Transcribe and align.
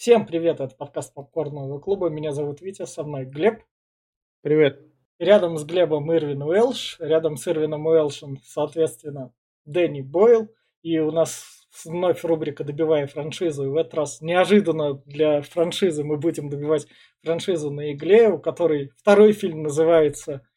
Всем 0.00 0.24
привет, 0.24 0.60
это 0.60 0.74
подкаст 0.74 1.12
Попкорного 1.12 1.78
клуба. 1.78 2.08
Меня 2.08 2.32
зовут 2.32 2.62
Витя, 2.62 2.86
со 2.86 3.02
мной 3.04 3.26
Глеб. 3.26 3.62
Привет. 4.40 4.80
Рядом 5.18 5.58
с 5.58 5.64
Глебом 5.66 6.10
Ирвин 6.10 6.42
Уэлш, 6.42 6.96
рядом 7.00 7.36
с 7.36 7.46
Ирвином 7.46 7.84
Уэлшем, 7.84 8.38
соответственно, 8.42 9.34
Дэнни 9.66 10.00
Бойл. 10.00 10.48
И 10.80 10.98
у 11.00 11.10
нас 11.10 11.44
вновь 11.84 12.24
рубрика 12.24 12.64
«Добивая 12.64 13.06
франшизу». 13.08 13.66
И 13.66 13.68
в 13.68 13.76
этот 13.76 13.92
раз 13.92 14.22
неожиданно 14.22 14.94
для 15.04 15.42
франшизы 15.42 16.02
мы 16.02 16.16
будем 16.16 16.48
добивать 16.48 16.86
франшизу 17.22 17.70
на 17.70 17.92
игле, 17.92 18.30
у 18.30 18.38
которой 18.38 18.92
второй 18.96 19.34
фильм 19.34 19.64
называется 19.64 20.48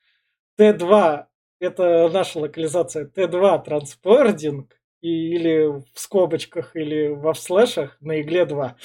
Т2. 0.58 1.26
Это 1.60 2.10
наша 2.14 2.40
локализация 2.40 3.12
Т2 3.14 3.62
Транспординг 3.66 4.80
или 5.04 5.66
в 5.66 6.00
скобочках, 6.00 6.76
или 6.78 7.10
во 7.10 7.34
слэшах 7.34 7.98
на 8.00 8.22
игле 8.22 8.46
2. 8.46 8.78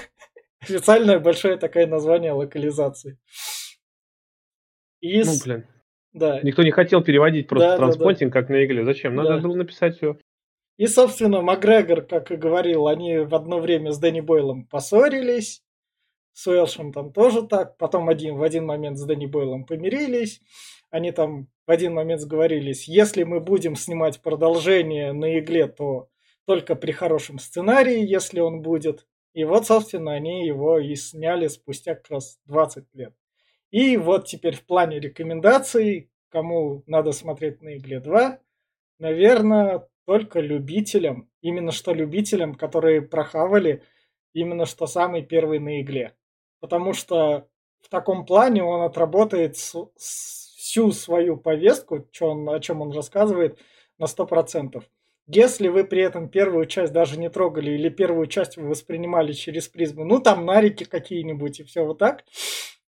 Специальное 0.64 1.20
большое 1.20 1.56
такое 1.56 1.86
название 1.86 2.32
локализации. 2.32 3.18
И 5.00 5.22
ну, 5.22 5.32
блин. 5.44 5.66
Да. 6.12 6.40
Никто 6.42 6.64
не 6.64 6.72
хотел 6.72 7.02
переводить 7.02 7.46
просто 7.46 7.68
да, 7.68 7.76
транспортинг 7.76 8.32
да, 8.32 8.40
да. 8.40 8.42
как 8.42 8.50
на 8.50 8.64
игле. 8.64 8.84
Зачем? 8.84 9.14
Надо 9.14 9.36
да. 9.36 9.38
было 9.38 9.54
написать 9.54 9.96
все. 9.96 10.18
И, 10.78 10.86
собственно, 10.88 11.42
Макгрегор, 11.42 12.02
как 12.02 12.32
и 12.32 12.36
говорил, 12.36 12.88
они 12.88 13.18
в 13.18 13.32
одно 13.32 13.60
время 13.60 13.92
с 13.92 13.98
Дэнни 13.98 14.20
Бойлом 14.20 14.66
поссорились. 14.66 15.62
С 16.32 16.48
Уэлшем 16.48 16.92
там 16.92 17.12
тоже 17.12 17.46
так. 17.46 17.76
Потом 17.76 18.08
один, 18.08 18.36
в 18.36 18.42
один 18.42 18.66
момент 18.66 18.98
с 18.98 19.04
Дэнни 19.04 19.26
Бойлом 19.26 19.64
помирились. 19.64 20.40
Они 20.90 21.12
там 21.12 21.46
в 21.66 21.70
один 21.70 21.94
момент 21.94 22.20
сговорились, 22.20 22.88
если 22.88 23.22
мы 23.22 23.40
будем 23.40 23.76
снимать 23.76 24.20
продолжение 24.20 25.12
на 25.12 25.38
игле, 25.38 25.68
то 25.68 26.08
только 26.44 26.74
при 26.74 26.92
хорошем 26.92 27.38
сценарии, 27.38 28.04
если 28.04 28.40
он 28.40 28.62
будет. 28.62 29.06
И 29.32 29.44
вот, 29.44 29.66
собственно, 29.66 30.12
они 30.12 30.46
его 30.46 30.78
и 30.78 30.94
сняли 30.96 31.46
спустя 31.48 31.94
как 31.94 32.10
раз 32.10 32.38
20 32.46 32.84
лет. 32.94 33.14
И 33.70 33.96
вот 33.96 34.26
теперь 34.26 34.56
в 34.56 34.66
плане 34.66 35.00
рекомендаций, 35.00 36.10
кому 36.28 36.82
надо 36.86 37.12
смотреть 37.12 37.62
на 37.62 37.76
игле 37.76 38.00
2, 38.00 38.38
наверное, 38.98 39.88
только 40.04 40.40
любителям, 40.40 41.30
именно 41.40 41.70
что 41.70 41.92
любителям, 41.92 42.54
которые 42.54 43.02
прохавали 43.02 43.82
именно 44.34 44.66
что 44.66 44.86
самый 44.86 45.22
первый 45.22 45.58
на 45.58 45.80
игле. 45.80 46.14
Потому 46.60 46.92
что 46.92 47.48
в 47.80 47.88
таком 47.88 48.26
плане 48.26 48.62
он 48.62 48.82
отработает 48.82 49.56
с, 49.56 49.74
с 49.96 50.41
всю 50.72 50.90
свою 50.90 51.36
повестку, 51.36 52.08
что 52.12 52.30
он, 52.30 52.48
о 52.48 52.58
чем 52.58 52.80
он 52.80 52.92
рассказывает, 52.92 53.58
на 53.98 54.06
100%. 54.06 54.82
Если 55.26 55.68
вы 55.68 55.84
при 55.84 56.00
этом 56.00 56.30
первую 56.30 56.64
часть 56.64 56.94
даже 56.94 57.18
не 57.18 57.28
трогали 57.28 57.72
или 57.72 57.90
первую 57.90 58.26
часть 58.26 58.56
вы 58.56 58.68
воспринимали 58.68 59.32
через 59.32 59.68
призму, 59.68 60.06
ну 60.06 60.18
там 60.18 60.46
нарики 60.46 60.84
какие-нибудь 60.84 61.60
и 61.60 61.64
все 61.64 61.84
вот 61.84 61.98
так, 61.98 62.24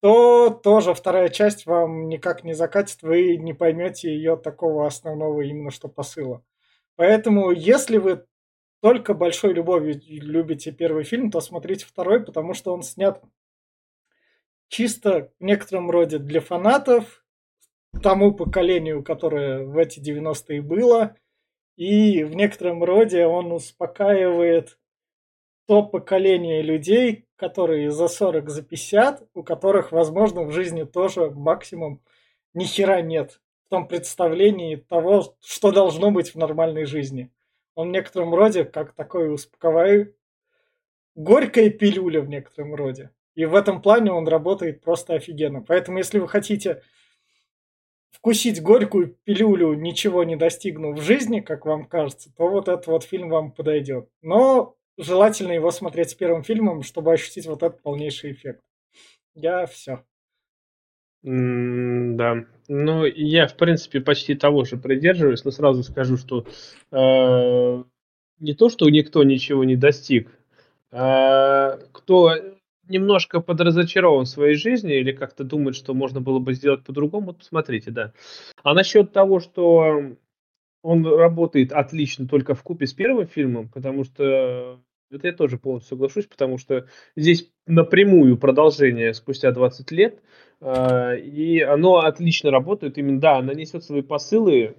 то 0.01 0.51
тоже 0.51 0.95
вторая 0.95 1.29
часть 1.31 1.67
вам 1.67 2.09
никак 2.09 2.45
не 2.45 2.53
закатит, 2.53 3.03
вы 3.03 3.37
не 3.39 3.55
поймете 3.55 4.09
ее 4.09 4.37
такого 4.37 4.87
основного 4.87 5.41
именно 5.41 5.73
что 5.73 5.89
посыла. 5.89 6.45
Поэтому, 6.95 7.51
если 7.51 7.97
вы 7.97 8.25
только 8.83 9.15
большой 9.15 9.53
любовью 9.53 10.01
любите 10.07 10.71
первый 10.71 11.03
фильм, 11.03 11.33
то 11.33 11.41
смотрите 11.41 11.87
второй, 11.87 12.25
потому 12.25 12.55
что 12.55 12.73
он 12.73 12.85
снят 12.85 13.21
чисто 14.69 15.33
в 15.41 15.45
некотором 15.45 15.91
роде 15.91 16.19
для 16.19 16.41
фанатов, 16.41 17.24
тому 18.01 18.33
поколению, 18.33 19.03
которое 19.03 19.65
в 19.65 19.77
эти 19.79 20.01
90-е 20.01 20.63
было. 20.63 21.17
И 21.77 22.23
в 22.25 22.35
некотором 22.35 22.85
роде 22.85 23.27
он 23.27 23.53
успокаивает 23.53 24.79
то 25.67 25.83
поколение 25.83 26.63
людей, 26.63 27.27
которые 27.37 27.91
за 27.91 28.09
40, 28.09 28.51
за 28.51 28.63
50, 28.63 29.29
у 29.35 29.43
которых, 29.43 29.93
возможно, 29.93 30.43
в 30.43 30.53
жизни 30.53 30.85
тоже 30.85 31.31
максимум 31.31 32.03
ни 32.53 32.65
хера 32.65 33.01
нет 33.01 33.41
в 33.67 33.71
том 33.71 33.89
представлении 33.89 34.77
того, 34.77 35.37
что 35.41 35.73
должно 35.73 36.11
быть 36.11 36.35
в 36.35 36.39
нормальной 36.39 36.85
жизни. 36.85 37.33
Он 37.75 37.89
в 37.89 37.93
некотором 37.93 38.35
роде 38.35 38.65
как 38.65 38.93
такой 38.93 39.33
успокаивает 39.33 40.17
горькая 41.15 41.71
пилюля 41.71 42.21
в 42.21 42.29
некотором 42.29 42.75
роде. 42.75 43.11
И 43.35 43.45
в 43.47 43.55
этом 43.55 43.83
плане 43.83 44.13
он 44.13 44.29
работает 44.29 44.81
просто 44.81 45.15
офигенно. 45.15 45.61
Поэтому, 45.61 45.99
если 45.99 46.19
вы 46.19 46.29
хотите 46.29 46.83
вкусить 48.15 48.63
горькую 48.63 49.17
пилюлю, 49.25 49.75
ничего 49.75 50.25
не 50.25 50.37
достигнув 50.37 50.99
в 50.99 51.03
жизни, 51.03 51.41
как 51.41 51.67
вам 51.67 51.85
кажется, 51.87 52.33
то 52.37 52.49
вот 52.49 52.69
этот 52.69 52.87
вот 52.87 53.03
фильм 53.05 53.29
вам 53.29 53.53
подойдет. 53.53 54.09
Но 54.23 54.77
желательно 54.97 55.53
его 55.53 55.71
смотреть 55.71 56.11
с 56.11 56.15
первым 56.15 56.45
фильмом, 56.45 56.83
чтобы 56.83 57.13
ощутить 57.13 57.47
вот 57.47 57.63
этот 57.63 57.83
полнейший 57.83 58.33
эффект. 58.33 58.63
Я 59.35 59.67
все. 59.67 60.05
Mm, 61.25 62.15
да. 62.15 62.45
Ну, 62.69 63.05
я, 63.05 63.49
в 63.49 63.57
принципе, 63.57 64.01
почти 64.01 64.35
того 64.35 64.65
же 64.65 64.77
придерживаюсь, 64.77 65.45
но 65.45 65.51
сразу 65.51 65.83
скажу, 65.83 66.17
что 66.17 66.47
э, 66.93 67.85
не 68.39 68.55
то, 68.55 68.69
что 68.69 68.89
никто 68.89 69.25
ничего 69.25 69.65
не 69.65 69.75
достиг, 69.75 70.31
а 70.93 71.79
кто 71.93 72.33
немножко 72.89 73.41
подразочарован 73.41 74.25
в 74.25 74.29
своей 74.29 74.55
жизни 74.55 74.99
или 74.99 75.13
как-то 75.13 75.45
думает, 75.45 75.77
что 75.77 75.95
можно 75.95 76.21
было 76.21 76.39
бы 76.39 76.55
сделать 76.55 76.85
по-другому, 76.85 77.27
вот 77.29 77.39
посмотрите, 77.39 77.91
да. 77.91 78.13
А 78.63 78.75
насчет 78.75 79.13
того, 79.13 79.41
что 79.41 80.17
он 80.83 81.07
работает 81.07 81.73
отлично 81.73 82.29
только 82.29 82.55
в 82.55 82.63
купе 82.63 82.87
с 82.87 82.93
первым 82.93 83.27
фильмом, 83.27 83.69
потому 83.69 84.05
что 84.05 84.81
это 85.11 85.27
я 85.29 85.33
тоже 85.33 85.59
полностью 85.59 85.97
соглашусь, 85.97 86.27
потому 86.27 86.59
что 86.59 86.87
здесь 87.17 87.51
напрямую 87.67 88.37
продолжение 88.37 89.15
спустя 89.15 89.53
20 89.53 89.91
лет, 89.93 90.21
э, 90.61 91.19
и 91.21 91.61
оно 91.61 91.99
отлично 91.99 92.51
работает. 92.51 92.99
Именно, 92.99 93.21
да, 93.21 93.39
оно 93.39 93.53
несет 93.53 93.85
свои 93.85 94.03
посылы. 94.03 94.77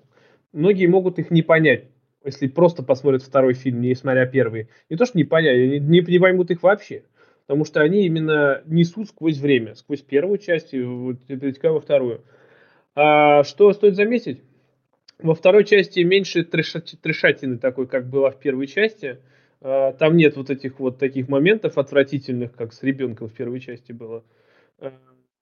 Многие 0.52 0.88
могут 0.88 1.20
их 1.20 1.32
не 1.32 1.42
понять, 1.42 1.86
если 2.24 2.48
просто 2.48 2.84
посмотрят 2.84 3.24
второй 3.24 3.54
фильм, 3.54 3.82
не 3.82 3.96
смотря 3.96 4.26
первый. 4.26 4.70
Не 4.90 4.98
то, 4.98 5.06
что 5.06 5.18
не 5.18 5.24
понять, 5.24 5.82
не, 5.82 6.00
не 6.00 6.20
поймут 6.20 6.52
их 6.52 6.64
вообще 6.64 7.04
потому 7.48 7.66
что 7.66 7.82
они 7.82 8.06
именно 8.06 8.62
несут 8.66 9.10
сквозь 9.10 9.38
время, 9.38 9.76
сквозь 9.76 10.02
первую 10.02 10.38
часть 10.40 10.74
и 10.74 10.82
вот, 10.82 11.18
во 11.30 11.80
вторую. 11.80 12.24
А 12.96 13.44
что 13.44 13.72
стоит 13.74 13.96
заметить? 13.96 14.42
Во 15.20 15.36
второй 15.36 15.64
части 15.64 16.00
меньше 16.00 16.44
трешатины 16.44 17.58
такой, 17.58 17.88
как 17.88 18.10
была 18.10 18.32
в 18.32 18.40
первой 18.40 18.68
части. 18.68 19.20
А, 19.62 19.94
там 19.94 20.18
нет 20.18 20.36
вот 20.38 20.50
этих 20.50 20.80
вот 20.80 20.98
таких 20.98 21.28
моментов 21.28 21.78
отвратительных, 21.78 22.54
как 22.54 22.74
с 22.74 22.82
ребенком 22.84 23.30
в 23.30 23.34
первой 23.34 23.60
части 23.60 23.92
было. 23.92 24.24
А, 24.80 24.94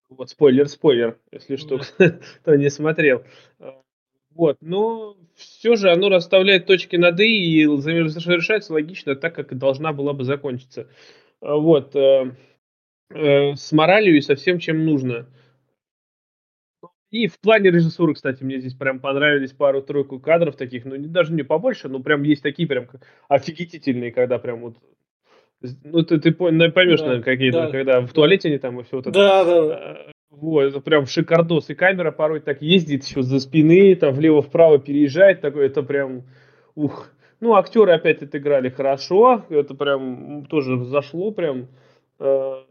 вот 0.10 0.30
спойлер, 0.30 0.68
спойлер, 0.68 1.18
если 1.32 1.56
что, 1.56 1.80
кто 2.42 2.56
не 2.56 2.70
смотрел. 2.70 3.24
А, 3.60 3.82
вот, 4.32 4.58
но 4.62 5.16
все 5.36 5.76
же 5.76 5.92
оно 5.92 6.10
расставляет 6.10 6.66
точки 6.66 6.96
над 6.96 7.20
«и» 7.20 7.62
и 7.62 7.78
завершается 7.78 8.74
логично 8.74 9.16
так, 9.16 9.36
как 9.36 9.52
и 9.52 9.56
должна 9.56 9.94
была 9.94 10.14
бы 10.14 10.24
закончиться. 10.24 10.88
Э, 11.44 11.56
вот, 11.56 11.96
э, 11.96 12.32
э, 13.10 13.56
с 13.56 13.72
моралью 13.72 14.18
и 14.18 14.22
со 14.22 14.36
всем, 14.36 14.60
чем 14.60 14.86
нужно. 14.86 15.28
И 17.12 17.28
в 17.28 17.40
плане 17.40 17.70
режиссуры, 17.70 18.16
кстати, 18.16 18.44
мне 18.44 18.60
здесь 18.60 18.74
прям 18.74 19.00
понравились 19.00 19.52
пару-тройку 19.52 20.20
кадров 20.20 20.56
таких, 20.56 20.86
ну, 20.86 20.96
не, 20.96 21.08
даже 21.08 21.32
не 21.32 21.44
побольше, 21.44 21.88
но 21.90 22.00
прям 22.00 22.24
есть 22.24 22.42
такие 22.42 22.68
прям 22.68 22.88
офигительные, 23.28 24.12
когда 24.12 24.40
прям 24.40 24.62
вот 24.62 24.78
ну, 25.84 26.04
ты, 26.04 26.20
ты 26.20 26.36
ну, 26.38 26.72
поймешь, 26.72 27.00
да, 27.00 27.06
наверное, 27.06 27.24
какие-то, 27.24 27.62
да, 27.66 27.72
когда 27.72 28.02
в 28.02 28.12
туалете 28.12 28.50
они 28.50 28.58
там 28.58 28.80
и 28.80 28.84
все 28.84 28.98
вот 28.98 29.08
это. 29.08 29.12
Да, 29.12 29.46
да. 29.46 29.98
Вот, 30.30 30.64
это 30.64 30.82
прям 30.82 31.06
шикардос. 31.06 31.70
И 31.70 31.76
камера 31.76 32.12
порой 32.12 32.42
так 32.42 32.62
ездит 32.62 33.06
еще 33.06 33.22
за 33.22 33.40
спины, 33.40 33.96
там 33.96 34.14
влево-вправо 34.14 34.80
переезжает, 34.80 35.40
такой, 35.40 35.68
это 35.68 35.84
прям, 35.84 36.24
ух. 36.76 37.14
Ну, 37.44 37.56
актеры 37.56 37.92
опять 37.92 38.22
отыграли 38.22 38.70
хорошо, 38.70 39.44
это 39.50 39.76
прям 39.76 40.46
тоже 40.46 40.82
зашло 40.86 41.30
прям. 41.32 41.68
Э, 42.18 42.64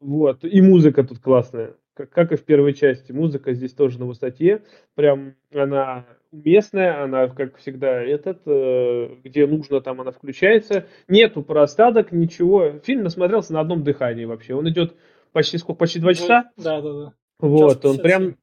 вот, 0.00 0.42
и 0.42 0.60
музыка 0.60 1.04
тут 1.04 1.20
классная, 1.20 1.76
как, 1.94 2.10
как 2.10 2.32
и 2.32 2.36
в 2.36 2.44
первой 2.44 2.74
части. 2.74 3.12
Музыка 3.12 3.52
здесь 3.52 3.74
тоже 3.74 4.00
на 4.00 4.06
высоте, 4.06 4.64
прям 4.96 5.34
она 5.54 6.04
уместная, 6.32 7.04
она, 7.04 7.28
как 7.28 7.58
всегда, 7.58 8.02
этот, 8.02 8.40
э, 8.46 9.08
где 9.22 9.46
нужно, 9.46 9.80
там 9.80 10.00
она 10.00 10.10
включается. 10.10 10.86
Нету 11.06 11.44
простадок, 11.44 12.10
ничего. 12.10 12.80
Фильм 12.82 13.04
насмотрелся 13.04 13.52
на 13.52 13.60
одном 13.60 13.84
дыхании 13.84 14.24
вообще. 14.24 14.54
Он 14.54 14.68
идет 14.68 14.96
почти 15.30 15.58
сколько, 15.58 15.78
почти 15.78 16.00
два 16.00 16.14
часа? 16.14 16.50
Да, 16.56 16.80
да, 16.80 16.92
да. 16.92 17.12
Вот, 17.38 17.84
он 17.84 17.98
прям, 17.98 18.34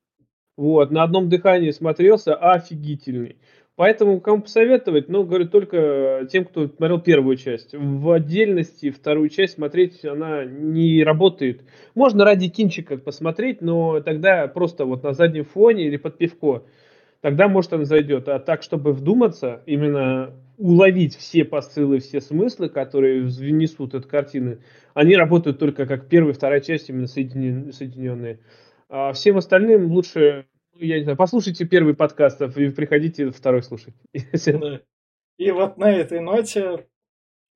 вот, 0.56 0.90
на 0.92 1.04
одном 1.04 1.28
дыхании 1.28 1.72
смотрелся 1.72 2.34
офигительный. 2.34 3.36
Поэтому 3.76 4.22
кому 4.22 4.42
посоветовать? 4.42 5.10
Ну, 5.10 5.26
говорю, 5.26 5.50
только 5.50 6.28
тем, 6.32 6.46
кто 6.46 6.68
смотрел 6.68 7.02
первую 7.02 7.36
часть. 7.36 7.74
В 7.74 8.10
отдельности 8.12 8.90
вторую 8.90 9.28
часть 9.30 9.56
смотреть 9.56 10.06
она 10.06 10.46
не 10.46 11.04
работает. 11.04 11.62
Можно 11.94 12.24
ради 12.24 12.48
кинчика 12.48 12.98
посмотреть, 12.98 13.62
но 13.62 14.00
тогда 14.00 14.48
просто 14.48 14.86
вот 14.86 15.04
на 15.04 15.12
заднем 15.14 15.44
фоне 15.44 15.88
или 15.88 15.98
под 15.98 16.18
пивко. 16.18 16.64
тогда, 17.22 17.48
может, 17.50 17.74
она 17.74 17.86
зайдет. 17.86 18.30
А 18.30 18.40
так, 18.40 18.64
чтобы 18.64 18.94
вдуматься, 18.94 19.64
именно 19.66 20.34
уловить 20.58 21.16
все 21.18 21.44
посылы, 21.46 22.00
все 22.00 22.22
смыслы, 22.22 22.70
которые 22.70 23.24
внесут 23.24 23.94
эту 23.96 24.08
картину, 24.08 24.60
они 24.94 25.16
работают 25.18 25.60
только 25.60 25.86
как 25.86 26.08
первая 26.08 26.34
и 26.34 26.36
вторая 26.38 26.62
часть, 26.62 26.90
именно 26.90 27.08
соединен, 27.08 27.74
соединенные. 27.74 28.40
А 28.90 29.12
всем 29.14 29.38
остальным 29.38 29.92
лучше, 29.92 30.46
я 30.76 30.98
не 30.98 31.04
знаю, 31.04 31.18
послушайте 31.18 31.66
первый 31.66 31.96
подкаст 31.96 32.42
и 32.42 32.70
приходите 32.70 33.32
второй 33.32 33.64
слушать. 33.64 33.94
Да. 34.46 34.82
И 35.38 35.52
вот 35.52 35.78
на 35.78 35.92
этой 35.92 36.22
ноте, 36.22 36.88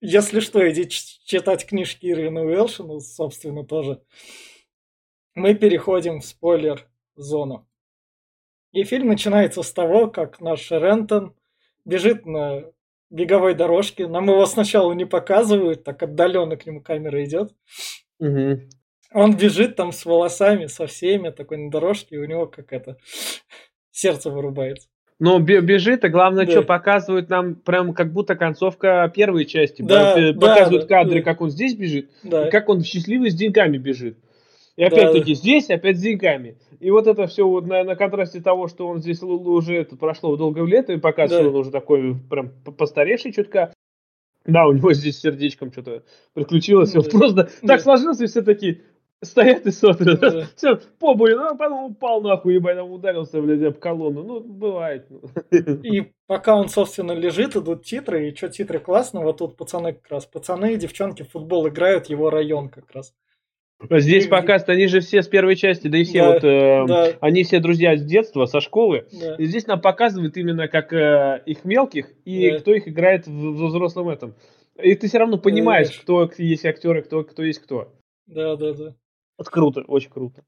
если 0.02 0.42
что, 0.42 0.70
иди 0.70 0.88
читать 0.90 1.66
книжки 1.66 2.08
Ирвина 2.08 2.44
Уэлшина, 2.44 3.00
собственно, 3.00 3.64
тоже. 3.66 4.02
Мы 5.34 5.56
переходим 5.56 6.20
в 6.20 6.26
спойлер-зону. 6.26 7.68
И 8.74 8.84
фильм 8.84 9.08
начинается 9.08 9.64
с 9.64 9.72
того, 9.72 10.10
как 10.10 10.42
наш 10.42 10.70
Рентон 10.72 11.36
бежит 11.86 12.26
на 12.26 12.66
беговой 13.10 13.56
дорожке. 13.56 14.08
Нам 14.08 14.30
его 14.30 14.46
сначала 14.46 14.92
не 14.94 15.06
показывают, 15.06 15.84
так 15.84 16.04
отдаленно 16.04 16.58
к 16.58 16.66
нему 16.66 16.82
камера 16.82 17.24
идет. 17.24 17.56
Угу. 18.20 18.60
Он 19.14 19.36
бежит 19.36 19.76
там 19.76 19.92
с 19.92 20.06
волосами, 20.06 20.68
со 20.68 20.86
всеми, 20.88 21.30
такой 21.30 21.58
на 21.58 21.72
дорожке, 21.72 22.16
и 22.16 22.20
у 22.20 22.26
него 22.26 22.46
как 22.48 22.72
это 22.72 22.98
сердце 23.92 24.30
вырубается. 24.30 24.88
Но 25.20 25.38
бежит, 25.40 26.06
а 26.06 26.10
главное, 26.10 26.46
да. 26.46 26.52
что 26.52 26.62
показывают 26.62 27.28
нам 27.28 27.56
прям 27.56 27.94
как 27.94 28.14
будто 28.14 28.38
концовка 28.38 29.12
первой 29.14 29.46
части. 29.46 29.82
Да, 29.82 30.16
показывают 30.34 30.84
да, 30.84 30.88
кадры, 30.88 31.20
да. 31.20 31.26
как 31.26 31.42
он 31.42 31.50
здесь 31.50 31.76
бежит, 31.76 32.10
да. 32.24 32.48
и 32.48 32.52
как 32.52 32.70
он 32.70 32.84
счастливый 32.84 33.30
с 33.30 33.36
деньгами 33.36 33.78
бежит. 33.78 34.18
И 34.78 34.84
опять-таки 34.84 35.34
да. 35.34 35.38
здесь, 35.38 35.70
опять 35.70 35.98
с 35.98 36.02
деньгами. 36.02 36.58
И 36.80 36.90
вот 36.90 37.06
это 37.06 37.28
все 37.28 37.46
вот 37.46 37.66
на, 37.68 37.84
на 37.84 37.98
контрасте 37.98 38.40
того, 38.40 38.70
что 38.70 38.88
он 38.88 39.02
здесь 39.02 39.22
уже 39.22 39.76
это 39.76 39.98
прошло 39.98 40.38
долгое 40.38 40.66
лето, 40.66 40.94
и 40.94 40.98
показывает, 40.98 41.44
да. 41.44 41.50
он 41.50 41.56
уже 41.58 41.72
такой 41.72 42.16
прям 42.30 42.52
постаревший 42.78 43.34
чутка. 43.34 43.74
Да, 44.46 44.68
у 44.68 44.72
него 44.72 44.94
здесь 44.94 45.20
сердечком 45.20 45.74
что-то 45.74 46.04
приключилось. 46.34 46.94
Да. 46.94 47.00
Он 47.02 47.06
просто 47.10 47.50
да. 47.62 47.68
так 47.68 47.82
сложился, 47.82 48.24
и 48.24 48.28
все 48.28 48.42
такие, 48.42 48.84
стоят 49.24 49.66
и 49.66 49.72
смотрят. 49.72 50.20
Да. 50.20 50.48
Все, 50.56 50.80
побои, 51.00 51.34
ну, 51.34 51.48
а 51.48 51.56
потом 51.56 51.92
упал 51.92 52.22
нахуй, 52.22 52.56
ебать, 52.56 52.78
там 52.78 52.92
ударился, 52.92 53.42
блядь, 53.42 53.64
об 53.64 53.80
колонну. 53.80 54.24
Ну, 54.24 54.40
бывает. 54.42 55.08
И 55.84 56.12
пока 56.28 56.56
он, 56.56 56.70
собственно, 56.70 57.12
лежит, 57.12 57.56
идут 57.56 57.84
титры, 57.84 58.30
и 58.30 58.36
что 58.36 58.50
титры 58.50 58.80
классно, 58.80 59.22
вот 59.22 59.38
тут 59.38 59.58
пацаны 59.58 59.94
как 59.94 60.10
раз, 60.10 60.26
пацаны 60.26 60.74
и 60.74 60.78
девчонки 60.78 61.24
в 61.24 61.32
футбол 61.32 61.68
играют, 61.68 62.08
его 62.08 62.30
район 62.30 62.70
как 62.70 62.92
раз. 62.92 63.14
Здесь 63.90 64.26
и... 64.26 64.30
показывают, 64.30 64.70
они 64.70 64.88
же 64.88 65.00
все 65.00 65.22
с 65.22 65.28
первой 65.28 65.56
части, 65.56 65.88
да 65.88 65.98
и 65.98 66.04
все 66.04 66.20
да, 66.20 66.34
вот, 66.34 66.44
э, 66.44 66.86
да. 66.86 67.18
они 67.22 67.44
все 67.44 67.60
друзья 67.60 67.96
с 67.96 68.04
детства, 68.04 68.46
со 68.46 68.60
школы. 68.60 69.08
Да. 69.12 69.36
И 69.36 69.46
здесь 69.46 69.68
нам 69.68 69.80
показывают 69.80 70.36
именно 70.36 70.68
как 70.68 70.92
э, 70.92 71.42
их 71.46 71.64
мелких 71.64 72.12
и 72.26 72.52
да. 72.52 72.60
кто 72.60 72.74
их 72.74 72.90
играет 72.90 73.26
в, 73.26 73.32
в 73.32 73.68
взрослом 73.68 74.10
этом. 74.10 74.36
И 74.82 74.96
ты 74.96 75.08
все 75.08 75.20
равно 75.20 75.38
понимаешь, 75.38 75.90
да, 75.90 76.02
кто 76.02 76.30
есть 76.38 76.66
актеры, 76.66 77.04
кто, 77.04 77.24
кто 77.24 77.44
есть 77.44 77.60
кто. 77.60 77.94
Да, 78.28 78.56
да, 78.58 78.74
да. 78.74 78.96
Это 79.40 79.50
круто, 79.50 79.82
очень 79.88 80.10
круто. 80.10 80.44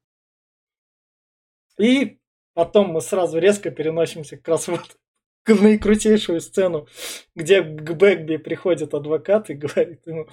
И 1.78 2.18
потом 2.54 2.90
мы 2.90 3.00
сразу 3.00 3.38
резко 3.38 3.70
переносимся 3.70 4.36
как 4.36 4.48
раз 4.48 4.68
вот 4.68 4.98
к 5.44 5.54
наикрутейшую 5.54 6.40
сцену, 6.40 6.86
где 7.34 7.62
к 7.62 7.92
Бэгби 7.94 8.36
приходит 8.36 8.94
адвокат 8.94 9.50
и 9.50 9.54
говорит 9.54 10.06
ему, 10.06 10.28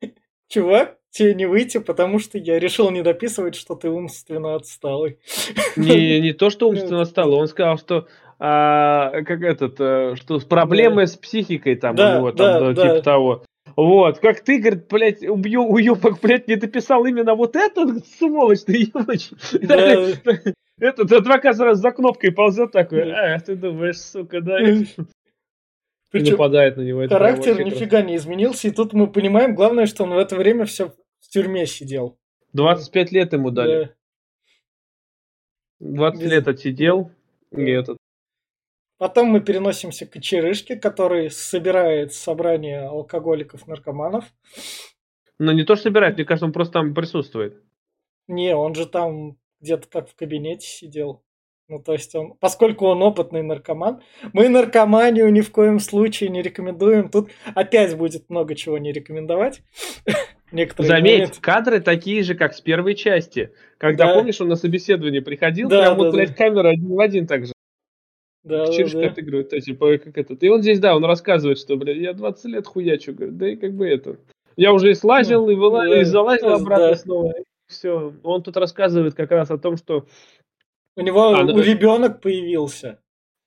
чувак, 0.48 0.98
тебе 1.10 1.34
не 1.34 1.46
выйти, 1.46 1.78
потому 1.78 2.18
что 2.20 2.38
я 2.38 2.58
решил 2.58 2.90
не 2.90 3.02
дописывать, 3.02 3.56
что 3.56 3.74
ты 3.74 3.90
умственно 3.90 4.54
отсталый. 4.54 5.18
Не, 5.76 6.20
не 6.20 6.32
то, 6.32 6.50
что 6.50 6.68
умственно 6.68 7.02
отсталый, 7.02 7.38
он 7.38 7.48
сказал, 7.48 7.78
что 7.78 8.06
а, 8.38 9.22
как 9.22 9.42
этот, 9.42 9.76
а, 9.80 10.14
что 10.16 10.38
проблемы 10.40 11.02
да. 11.02 11.06
с 11.06 11.16
психикой 11.16 11.76
там 11.76 11.96
да, 11.96 12.14
у 12.14 12.18
него, 12.18 12.32
там, 12.32 12.46
да, 12.46 12.72
да, 12.72 12.82
типа 12.82 12.94
да. 12.94 13.02
того. 13.02 13.44
Вот, 13.76 14.18
как 14.18 14.40
ты, 14.40 14.58
говорит, 14.58 14.86
блядь, 14.88 15.22
убью, 15.22 15.64
уебок, 15.66 16.20
блядь, 16.20 16.48
не 16.48 16.56
дописал 16.56 17.04
именно 17.04 17.34
вот 17.34 17.56
этот, 17.56 18.06
сволочь 18.06 18.62
ты, 18.64 18.76
ебач. 18.78 19.30
Да. 19.60 20.52
Этот 20.80 21.12
адвокат 21.12 21.56
сразу 21.56 21.80
за 21.80 21.92
кнопкой 21.92 22.32
ползет 22.32 22.72
такой, 22.72 23.12
а, 23.12 23.38
ты 23.38 23.54
думаешь, 23.54 24.00
сука, 24.00 24.40
да? 24.40 24.58
Причем 26.10 26.32
нападает 26.32 26.76
на 26.76 26.82
него. 26.82 27.06
Характер 27.08 27.64
нифига 27.64 28.02
не 28.02 28.16
изменился, 28.16 28.68
и 28.68 28.70
тут 28.70 28.92
мы 28.92 29.08
понимаем, 29.08 29.54
главное, 29.54 29.86
что 29.86 30.04
он 30.04 30.10
в 30.10 30.18
это 30.18 30.36
время 30.36 30.64
все 30.64 30.94
в 31.20 31.28
тюрьме 31.28 31.66
сидел. 31.66 32.18
25 32.52 33.12
лет 33.12 33.32
ему 33.32 33.50
дали. 33.50 33.84
Да. 33.84 33.94
20 35.80 36.20
Без... 36.20 36.30
лет 36.30 36.48
отсидел. 36.48 37.10
И 37.50 37.70
этот 37.70 37.98
Потом 38.98 39.28
мы 39.28 39.40
переносимся 39.40 40.06
к 40.06 40.20
Черышке, 40.20 40.76
который 40.76 41.30
собирает 41.30 42.12
собрание 42.12 42.82
алкоголиков-наркоманов. 42.82 44.24
Но 45.38 45.52
не 45.52 45.64
то, 45.64 45.74
что 45.74 45.84
собирает, 45.84 46.14
мне 46.14 46.24
кажется, 46.24 46.46
он 46.46 46.52
просто 46.52 46.74
там 46.74 46.94
присутствует. 46.94 47.60
Не, 48.28 48.54
он 48.54 48.74
же 48.74 48.86
там 48.86 49.36
где-то 49.60 49.88
как 49.88 50.08
в 50.08 50.14
кабинете 50.14 50.66
сидел. 50.66 51.22
Ну, 51.66 51.82
то 51.82 51.94
есть 51.94 52.14
он, 52.14 52.34
поскольку 52.40 52.86
он 52.86 53.02
опытный 53.02 53.42
наркоман, 53.42 54.02
мы 54.34 54.50
наркоманию 54.50 55.32
ни 55.32 55.40
в 55.40 55.50
коем 55.50 55.80
случае 55.80 56.28
не 56.28 56.42
рекомендуем. 56.42 57.08
Тут 57.08 57.30
опять 57.54 57.96
будет 57.96 58.28
много 58.28 58.54
чего 58.54 58.76
не 58.76 58.92
рекомендовать. 58.92 59.62
Некоторые 60.52 60.88
Заметь, 60.88 61.38
кадры 61.40 61.80
такие 61.80 62.22
же, 62.22 62.34
как 62.34 62.54
с 62.54 62.60
первой 62.60 62.94
части. 62.94 63.50
Когда, 63.78 64.06
да. 64.06 64.14
помнишь, 64.14 64.40
он 64.42 64.48
на 64.48 64.56
собеседование 64.56 65.22
приходил, 65.22 65.68
да, 65.70 65.80
прям 65.80 65.92
да, 65.92 66.04
вот, 66.04 66.10
да. 66.10 66.16
блядь, 66.18 66.36
камера 66.36 66.68
один 66.68 66.94
в 66.94 67.00
один 67.00 67.26
так 67.26 67.46
же. 67.46 67.53
Да, 68.44 68.66
Через 68.66 68.92
да, 68.92 69.06
отыгрывает, 69.06 69.48
да. 69.50 69.58
типа, 69.58 69.98
как 69.98 70.18
этот. 70.18 70.42
И 70.42 70.48
он 70.50 70.60
здесь, 70.60 70.78
да, 70.78 70.94
он 70.94 71.04
рассказывает, 71.04 71.58
что, 71.58 71.76
блядь, 71.76 71.96
я 71.96 72.12
20 72.12 72.44
лет 72.44 72.66
хуячу, 72.66 73.14
говорит, 73.14 73.38
да 73.38 73.48
и 73.48 73.56
как 73.56 73.72
бы 73.72 73.88
это. 73.88 74.18
Я 74.56 74.72
уже 74.72 74.90
и 74.90 74.94
слазил, 74.94 75.46
ну, 75.46 75.50
и, 75.50 75.54
выла... 75.54 75.84
да, 75.84 76.00
и 76.00 76.04
залазил 76.04 76.50
обратно 76.50 76.90
да. 76.90 76.96
снова. 76.96 77.32
И 77.32 77.44
все. 77.66 78.12
Он 78.22 78.42
тут 78.42 78.56
рассказывает 78.56 79.14
как 79.14 79.30
раз 79.30 79.50
о 79.50 79.58
том, 79.58 79.76
что... 79.76 80.06
У 80.96 81.00
него 81.00 81.34
а, 81.34 81.42
у 81.42 81.58
ребенок 81.58 82.20
появился. 82.20 83.00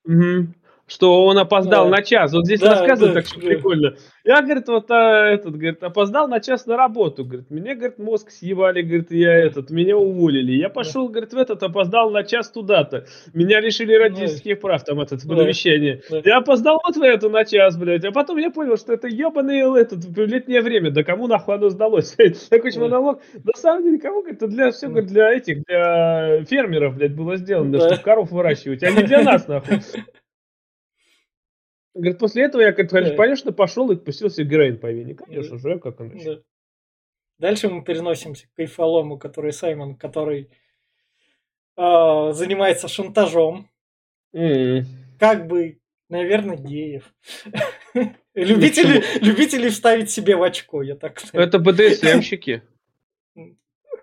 Угу 0.06 0.48
что 0.88 1.26
он 1.26 1.38
опоздал 1.38 1.90
да. 1.90 1.98
на 1.98 2.02
час. 2.02 2.32
Вот 2.34 2.46
здесь 2.46 2.62
да, 2.62 2.72
рассказывает 2.72 3.14
да, 3.14 3.22
так, 3.22 3.30
что 3.30 3.42
да. 3.42 3.48
прикольно. 3.48 3.96
Я, 4.24 4.42
говорит, 4.42 4.68
вот 4.68 4.90
а, 4.90 5.26
этот, 5.28 5.56
говорит, 5.56 5.84
опоздал 5.84 6.30
на 6.30 6.40
час 6.40 6.66
на 6.66 6.78
работу. 6.78 7.26
Говорит, 7.26 7.50
мне, 7.50 7.76
говорит, 7.76 8.00
мозг 8.00 8.32
съебали, 8.32 8.82
говорит, 8.82 9.12
я 9.12 9.34
этот, 9.34 9.70
меня 9.70 9.98
уволили. 9.98 10.54
Я 10.54 10.70
пошел, 10.70 11.08
да. 11.08 11.14
говорит, 11.14 11.34
в 11.34 11.38
этот, 11.38 11.62
опоздал 11.62 12.10
на 12.10 12.24
час 12.24 12.50
туда-то. 12.52 13.06
Меня 13.34 13.60
лишили 13.60 13.94
родительских 13.94 14.56
да. 14.56 14.62
прав, 14.62 14.84
там, 14.86 15.02
этот, 15.02 15.26
да. 15.26 15.36
Да. 15.36 16.22
Я 16.24 16.38
опоздал 16.38 16.80
вот 16.86 16.96
в 16.96 17.02
эту 17.02 17.30
на 17.30 17.44
час, 17.44 17.78
блядь. 17.78 18.06
А 18.06 18.12
потом 18.12 18.38
я 18.38 18.50
понял, 18.50 18.78
что 18.78 18.94
это 18.94 19.08
ебаный 19.08 19.80
этот, 19.80 20.06
летнее 20.18 20.62
время. 20.62 20.92
Да 20.92 21.04
кому 21.04 21.28
нахуй 21.28 21.56
оно 21.56 21.70
сдалось? 21.70 22.16
Такой 22.50 22.72
да. 22.72 22.80
монолог. 22.80 23.22
На 23.44 23.54
самом 23.58 23.84
деле, 23.84 24.00
кому 24.00 24.24
это 24.26 24.48
для 24.48 24.72
все, 24.72 24.88
говорит, 24.88 25.10
для 25.10 25.34
этих, 25.34 25.64
для 25.66 26.46
фермеров, 26.46 26.96
блядь, 26.96 27.14
было 27.14 27.36
сделано, 27.36 27.78
да. 27.78 27.88
чтобы 27.88 28.02
коров 28.02 28.32
выращивать, 28.32 28.84
а 28.84 28.92
не 28.92 29.04
для 29.04 29.22
нас, 29.22 29.48
нахуй. 29.50 29.80
Говорит, 31.98 32.20
после 32.20 32.44
этого 32.44 32.62
я, 32.62 32.74
конечно, 32.74 33.52
пошел 33.52 33.90
и 33.90 33.96
пустил 33.96 34.30
себе 34.30 34.46
героин 34.46 34.78
по 34.78 34.92
вене. 34.92 35.16
Конечно 35.16 35.58
же, 35.58 35.80
как 35.80 36.00
он 36.00 36.10
да. 36.10 36.40
Дальше 37.40 37.70
мы 37.70 37.84
переносимся 37.84 38.48
к 38.48 38.54
Кайфолому, 38.54 39.18
который 39.18 39.52
Саймон, 39.52 39.96
который 39.96 40.50
э, 41.76 42.32
занимается 42.34 42.88
шантажом. 42.88 43.70
Mm. 44.36 44.84
Как 45.20 45.48
бы, 45.48 45.80
наверное, 46.10 46.58
геев. 46.58 47.14
любители, 48.36 49.04
любители 49.22 49.70
вставить 49.70 50.12
себе 50.12 50.36
в 50.36 50.44
очко, 50.44 50.84
я 50.84 50.96
так 50.96 51.20
скажу. 51.20 51.44
Это 51.44 51.58
БДСМщики. 51.58 52.64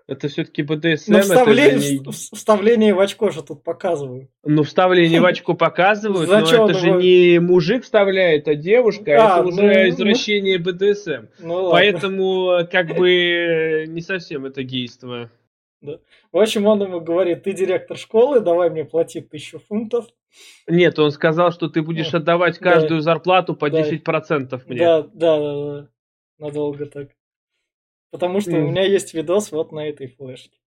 Это 0.07 0.27
все-таки 0.27 0.61
БДСМ. 0.61 1.13
Но 1.13 1.21
вставление, 1.21 1.99
не... 1.99 2.11
вставление 2.11 2.93
в 2.93 2.99
очко 2.99 3.31
же 3.31 3.41
тут 3.41 3.63
показывают. 3.63 4.29
Ну, 4.43 4.61
вставление 4.61 5.19
в 5.19 5.25
очко 5.25 5.55
показывают, 5.55 6.29
но 6.29 6.39
это 6.39 6.73
же 6.75 6.91
не 6.91 7.39
мужик 7.39 7.83
вставляет, 7.83 8.47
а 8.47 8.53
девушка. 8.53 9.11
А, 9.17 9.39
это 9.39 9.47
уже 9.47 9.61
ну, 9.61 9.67
ну. 9.67 9.89
извращение 9.89 10.59
БДСМ. 10.59 11.27
Ну, 11.39 11.71
Поэтому, 11.71 12.67
как 12.71 12.95
бы, 12.95 13.85
не 13.87 14.01
совсем 14.01 14.45
это 14.45 14.61
гейство. 14.61 15.31
Да. 15.81 15.99
В 16.31 16.37
общем, 16.37 16.67
он 16.67 16.83
ему 16.83 17.01
говорит, 17.01 17.43
ты 17.43 17.53
директор 17.53 17.97
школы, 17.97 18.41
давай 18.41 18.69
мне 18.69 18.85
плати 18.85 19.21
тысячу 19.21 19.59
фунтов. 19.59 20.05
Нет, 20.67 20.99
он 20.99 21.11
сказал, 21.11 21.51
что 21.51 21.67
ты 21.67 21.81
будешь 21.81 22.13
отдавать 22.13 22.59
каждую 22.59 22.99
да. 22.99 23.03
зарплату 23.03 23.55
по 23.55 23.69
да. 23.69 23.81
10% 23.81 24.61
мне. 24.67 24.79
Да, 24.79 25.01
да, 25.01 25.39
да, 25.39 25.65
да. 25.65 25.87
Надолго 26.37 26.85
так. 26.85 27.09
Потому 28.15 28.39
что 28.39 28.51
mm. 28.51 28.59
у 28.59 28.67
меня 28.69 28.83
есть 28.85 29.13
видос 29.13 29.51
вот 29.51 29.73
на 29.73 29.89
этой 29.89 30.07
флешке. 30.07 30.57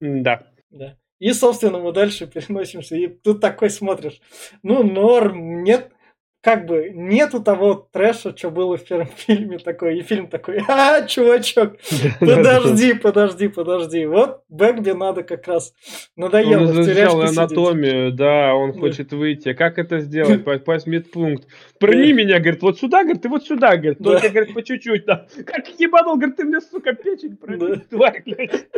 Да. 0.00 0.50
Да. 0.70 0.96
И, 1.18 1.30
собственно, 1.34 1.78
мы 1.78 1.92
дальше 1.92 2.26
переносимся. 2.26 2.96
И 2.96 3.06
тут 3.06 3.42
такой 3.42 3.68
смотришь. 3.68 4.22
Ну, 4.62 4.82
норм, 4.82 5.62
нет. 5.62 5.92
Как 6.44 6.66
бы 6.66 6.90
нету 6.92 7.42
того 7.42 7.88
трэша, 7.90 8.36
что 8.36 8.50
было 8.50 8.76
в 8.76 8.84
первом 8.84 9.06
фильме 9.16 9.58
такой, 9.58 9.98
и 9.98 10.02
фильм 10.02 10.28
такой, 10.28 10.60
а, 10.68 11.02
чувачок, 11.06 11.78
подожди, 12.20 12.92
подожди, 12.92 13.48
подожди. 13.48 14.04
Вот 14.04 14.42
Бэгби 14.50 14.90
надо 14.90 15.22
как 15.22 15.48
раз 15.48 15.72
надоело 16.16 16.64
Он 16.64 16.82
изучал 16.82 17.22
анатомию, 17.22 18.12
да, 18.12 18.54
он 18.54 18.74
хочет 18.74 19.12
выйти. 19.12 19.54
Как 19.54 19.78
это 19.78 20.00
сделать? 20.00 20.44
Попасть 20.44 20.84
в 20.84 20.90
медпункт. 20.90 21.48
Прыгни 21.80 22.12
меня, 22.12 22.38
говорит, 22.38 22.60
вот 22.60 22.78
сюда, 22.78 23.04
говорит, 23.04 23.22
ты 23.22 23.30
вот 23.30 23.44
сюда, 23.44 23.76
говорит. 23.76 23.98
Только, 23.98 24.28
говорит, 24.28 24.52
по 24.52 24.62
чуть-чуть, 24.62 25.06
да. 25.06 25.26
Как 25.46 25.66
ебанул, 25.80 26.16
говорит, 26.16 26.36
ты 26.36 26.44
мне, 26.44 26.60
сука, 26.60 26.92
печень 26.92 27.38
пробил, 27.38 27.80
тварь, 27.88 28.22
блядь. 28.26 28.68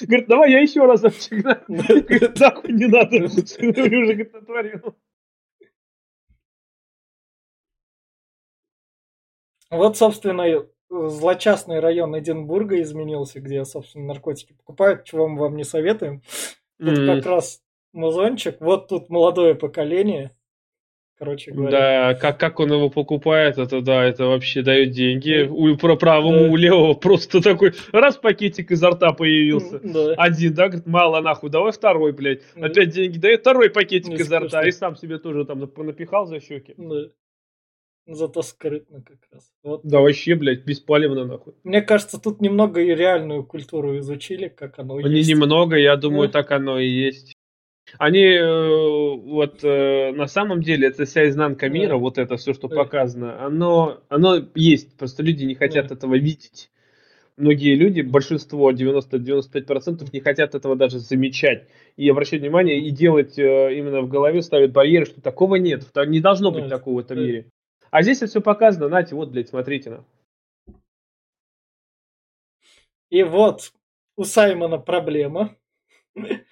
Говорит, 0.00 0.26
давай 0.26 0.50
я 0.50 0.60
еще 0.60 0.84
раз 0.86 1.04
отчигну. 1.04 1.54
Говорит, 1.68 2.40
нахуй 2.40 2.72
не 2.72 2.86
надо. 2.86 3.16
Уже, 3.26 3.70
говорит, 3.70 4.32
натворил. 4.32 4.96
Вот, 9.72 9.96
собственно, 9.96 10.44
злочастный 10.90 11.80
район 11.80 12.16
Эдинбурга 12.18 12.80
изменился, 12.82 13.40
где, 13.40 13.64
собственно, 13.64 14.04
наркотики 14.04 14.52
покупают, 14.52 15.04
чего 15.04 15.26
мы 15.28 15.40
вам 15.40 15.56
не 15.56 15.64
советуем. 15.64 16.22
Тут 16.78 16.98
mm. 16.98 17.16
как 17.16 17.26
раз 17.26 17.62
музончик, 17.94 18.56
вот 18.60 18.88
тут 18.88 19.08
молодое 19.08 19.54
поколение, 19.54 20.32
короче 21.18 21.52
говоря. 21.52 21.70
Да, 21.70 22.14
как, 22.20 22.38
как 22.38 22.60
он 22.60 22.70
его 22.70 22.90
покупает, 22.90 23.56
это 23.56 23.80
да, 23.80 24.04
это 24.04 24.26
вообще 24.26 24.60
дает 24.60 24.90
деньги. 24.90 25.48
У, 25.48 25.74
про 25.78 25.96
правому, 25.96 26.40
да. 26.40 26.50
у 26.50 26.56
левого 26.56 26.92
просто 27.00 27.40
такой, 27.40 27.72
раз 27.92 28.18
пакетик 28.18 28.72
изо 28.72 28.90
рта 28.90 29.12
появился. 29.12 29.80
Да. 29.82 30.12
Один, 30.18 30.52
да, 30.52 30.68
говорит, 30.68 30.86
мало 30.86 31.22
нахуй, 31.22 31.48
давай 31.48 31.72
второй, 31.72 32.12
блядь. 32.12 32.42
Опять 32.56 32.90
деньги 32.90 33.16
дает, 33.16 33.40
второй 33.40 33.70
пакетик 33.70 34.10
не 34.10 34.16
изо 34.16 34.38
рта, 34.38 34.68
и 34.68 34.70
сам 34.70 34.96
себе 34.96 35.16
тоже 35.16 35.46
там 35.46 35.60
напихал 35.60 36.26
за 36.26 36.40
щеки. 36.40 36.74
Да. 36.76 37.06
Зато 38.06 38.42
скрытно 38.42 39.00
как 39.02 39.18
раз. 39.30 39.52
Вот. 39.62 39.82
Да 39.84 40.00
вообще, 40.00 40.34
блядь, 40.34 40.64
беспалевно 40.64 41.24
нахуй. 41.24 41.54
Мне 41.62 41.82
кажется, 41.82 42.20
тут 42.20 42.40
немного 42.40 42.80
и 42.80 42.94
реальную 42.94 43.44
культуру 43.44 43.98
изучили, 43.98 44.48
как 44.48 44.78
оно 44.80 44.96
Они 44.96 45.18
есть. 45.18 45.30
немного, 45.30 45.76
я 45.76 45.96
думаю, 45.96 46.28
да. 46.28 46.42
так 46.42 46.50
оно 46.50 46.80
и 46.80 46.88
есть. 46.88 47.34
Они 47.98 48.24
э, 48.24 49.16
вот 49.16 49.60
э, 49.62 50.12
на 50.12 50.26
самом 50.26 50.62
деле 50.62 50.88
это 50.88 51.04
вся 51.04 51.28
изнанка 51.28 51.68
мира, 51.68 51.90
да. 51.90 51.96
вот 51.96 52.18
это 52.18 52.36
все, 52.36 52.54
что 52.54 52.68
да. 52.68 52.76
показано, 52.76 53.44
оно, 53.44 54.02
оно 54.08 54.48
есть. 54.54 54.96
Просто 54.96 55.22
люди 55.22 55.44
не 55.44 55.54
хотят 55.54 55.88
да. 55.88 55.94
этого 55.94 56.16
видеть. 56.16 56.70
Многие 57.36 57.76
люди, 57.76 58.00
большинство, 58.00 58.72
90-95% 58.72 60.08
не 60.12 60.20
хотят 60.20 60.54
этого 60.54 60.76
даже 60.76 60.98
замечать 60.98 61.66
и 61.96 62.08
обращать 62.08 62.40
внимание 62.40 62.80
и 62.80 62.90
делать 62.90 63.38
э, 63.38 63.76
именно 63.76 64.02
в 64.02 64.08
голове, 64.08 64.42
ставят 64.42 64.72
барьеры, 64.72 65.06
что 65.06 65.20
такого 65.20 65.56
нет, 65.56 65.84
не 66.06 66.20
должно 66.20 66.50
быть 66.50 66.68
такого 66.68 66.96
в 66.96 66.98
этом 66.98 67.18
мире. 67.18 67.46
А 67.92 68.02
здесь 68.02 68.22
все 68.22 68.40
показано, 68.40 68.88
нате, 68.88 69.14
вот, 69.14 69.28
блядь, 69.28 69.50
смотрите 69.50 69.90
на. 69.90 70.04
И 73.10 73.22
вот 73.22 73.74
у 74.16 74.24
Саймона 74.24 74.78
проблема. 74.78 75.54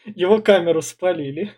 Его 0.05 0.43
камеру 0.43 0.83
спалили. 0.83 1.55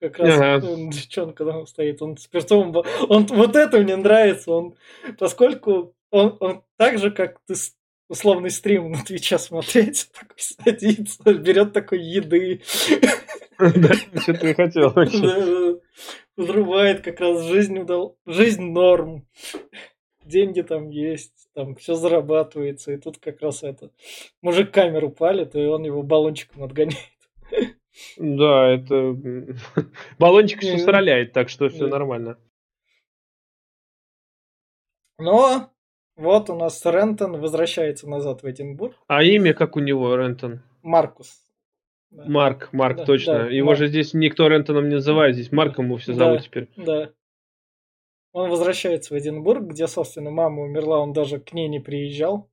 Как 0.00 0.18
раз 0.18 0.34
ага. 0.34 0.60
девчонка 0.90 1.44
там 1.44 1.66
стоит, 1.66 2.02
он 2.02 2.16
с 2.16 2.26
перцовым... 2.26 2.74
Он, 3.08 3.26
вот 3.26 3.54
это 3.54 3.78
мне 3.78 3.94
нравится, 3.94 4.50
он, 4.50 4.76
поскольку 5.16 5.94
он, 6.10 6.36
он 6.40 6.64
так 6.76 6.98
же, 6.98 7.12
как 7.12 7.38
ты 7.46 7.54
условный 8.08 8.50
стрим 8.50 8.90
на 8.90 9.04
Твича 9.04 9.38
смотреть, 9.38 10.10
такой 10.18 10.38
садится, 10.38 11.34
берет 11.34 11.72
такой 11.72 12.00
еды. 12.02 12.62
Да, 13.60 13.94
что 14.20 14.34
ты 14.34 14.54
хотел 14.54 14.94
взрывает 16.40 17.02
как 17.02 17.20
раз 17.20 17.42
жизнь 17.42 17.78
удал, 17.78 18.18
жизнь 18.26 18.62
норм, 18.62 19.26
деньги 20.24 20.62
там 20.62 20.90
есть, 20.90 21.48
там 21.54 21.74
все 21.76 21.94
зарабатывается, 21.94 22.92
и 22.92 22.96
тут 22.96 23.18
как 23.18 23.40
раз 23.40 23.62
это 23.62 23.90
мужик 24.42 24.72
камеру 24.72 25.10
палит, 25.10 25.54
и 25.54 25.60
он 25.60 25.84
его 25.84 26.02
баллончиком 26.02 26.64
отгоняет. 26.64 26.96
Да, 28.16 28.68
это 28.68 29.16
баллончик 30.18 30.60
все 30.60 30.78
стреляет, 30.78 31.32
так 31.32 31.48
что 31.48 31.68
все 31.68 31.86
нормально. 31.86 32.38
Но 35.18 35.70
вот 36.16 36.48
у 36.48 36.54
нас 36.56 36.84
Рентон 36.86 37.40
возвращается 37.40 38.08
назад 38.08 38.42
в 38.42 38.50
Эдинбург. 38.50 38.94
А 39.06 39.22
имя 39.22 39.52
как 39.52 39.76
у 39.76 39.80
него, 39.80 40.16
Рентон? 40.16 40.62
Маркус. 40.82 41.49
Да. 42.10 42.24
Марк, 42.26 42.68
Марк, 42.72 42.98
да, 42.98 43.04
точно. 43.04 43.32
Да, 43.44 43.46
Его 43.46 43.68
Марк. 43.68 43.78
же 43.78 43.86
здесь 43.86 44.14
никто 44.14 44.48
Рентоном 44.48 44.88
не 44.88 44.96
называет, 44.96 45.36
здесь 45.36 45.52
Марком 45.52 45.86
его 45.86 45.96
все 45.96 46.12
зовут 46.12 46.42
теперь. 46.42 46.68
Да. 46.76 47.10
Он 48.32 48.50
возвращается 48.50 49.14
в 49.14 49.18
Эдинбург, 49.18 49.62
где, 49.62 49.86
собственно, 49.86 50.30
мама 50.30 50.62
умерла, 50.62 51.00
он 51.00 51.12
даже 51.12 51.40
к 51.40 51.52
ней 51.52 51.68
не 51.68 51.80
приезжал. 51.80 52.48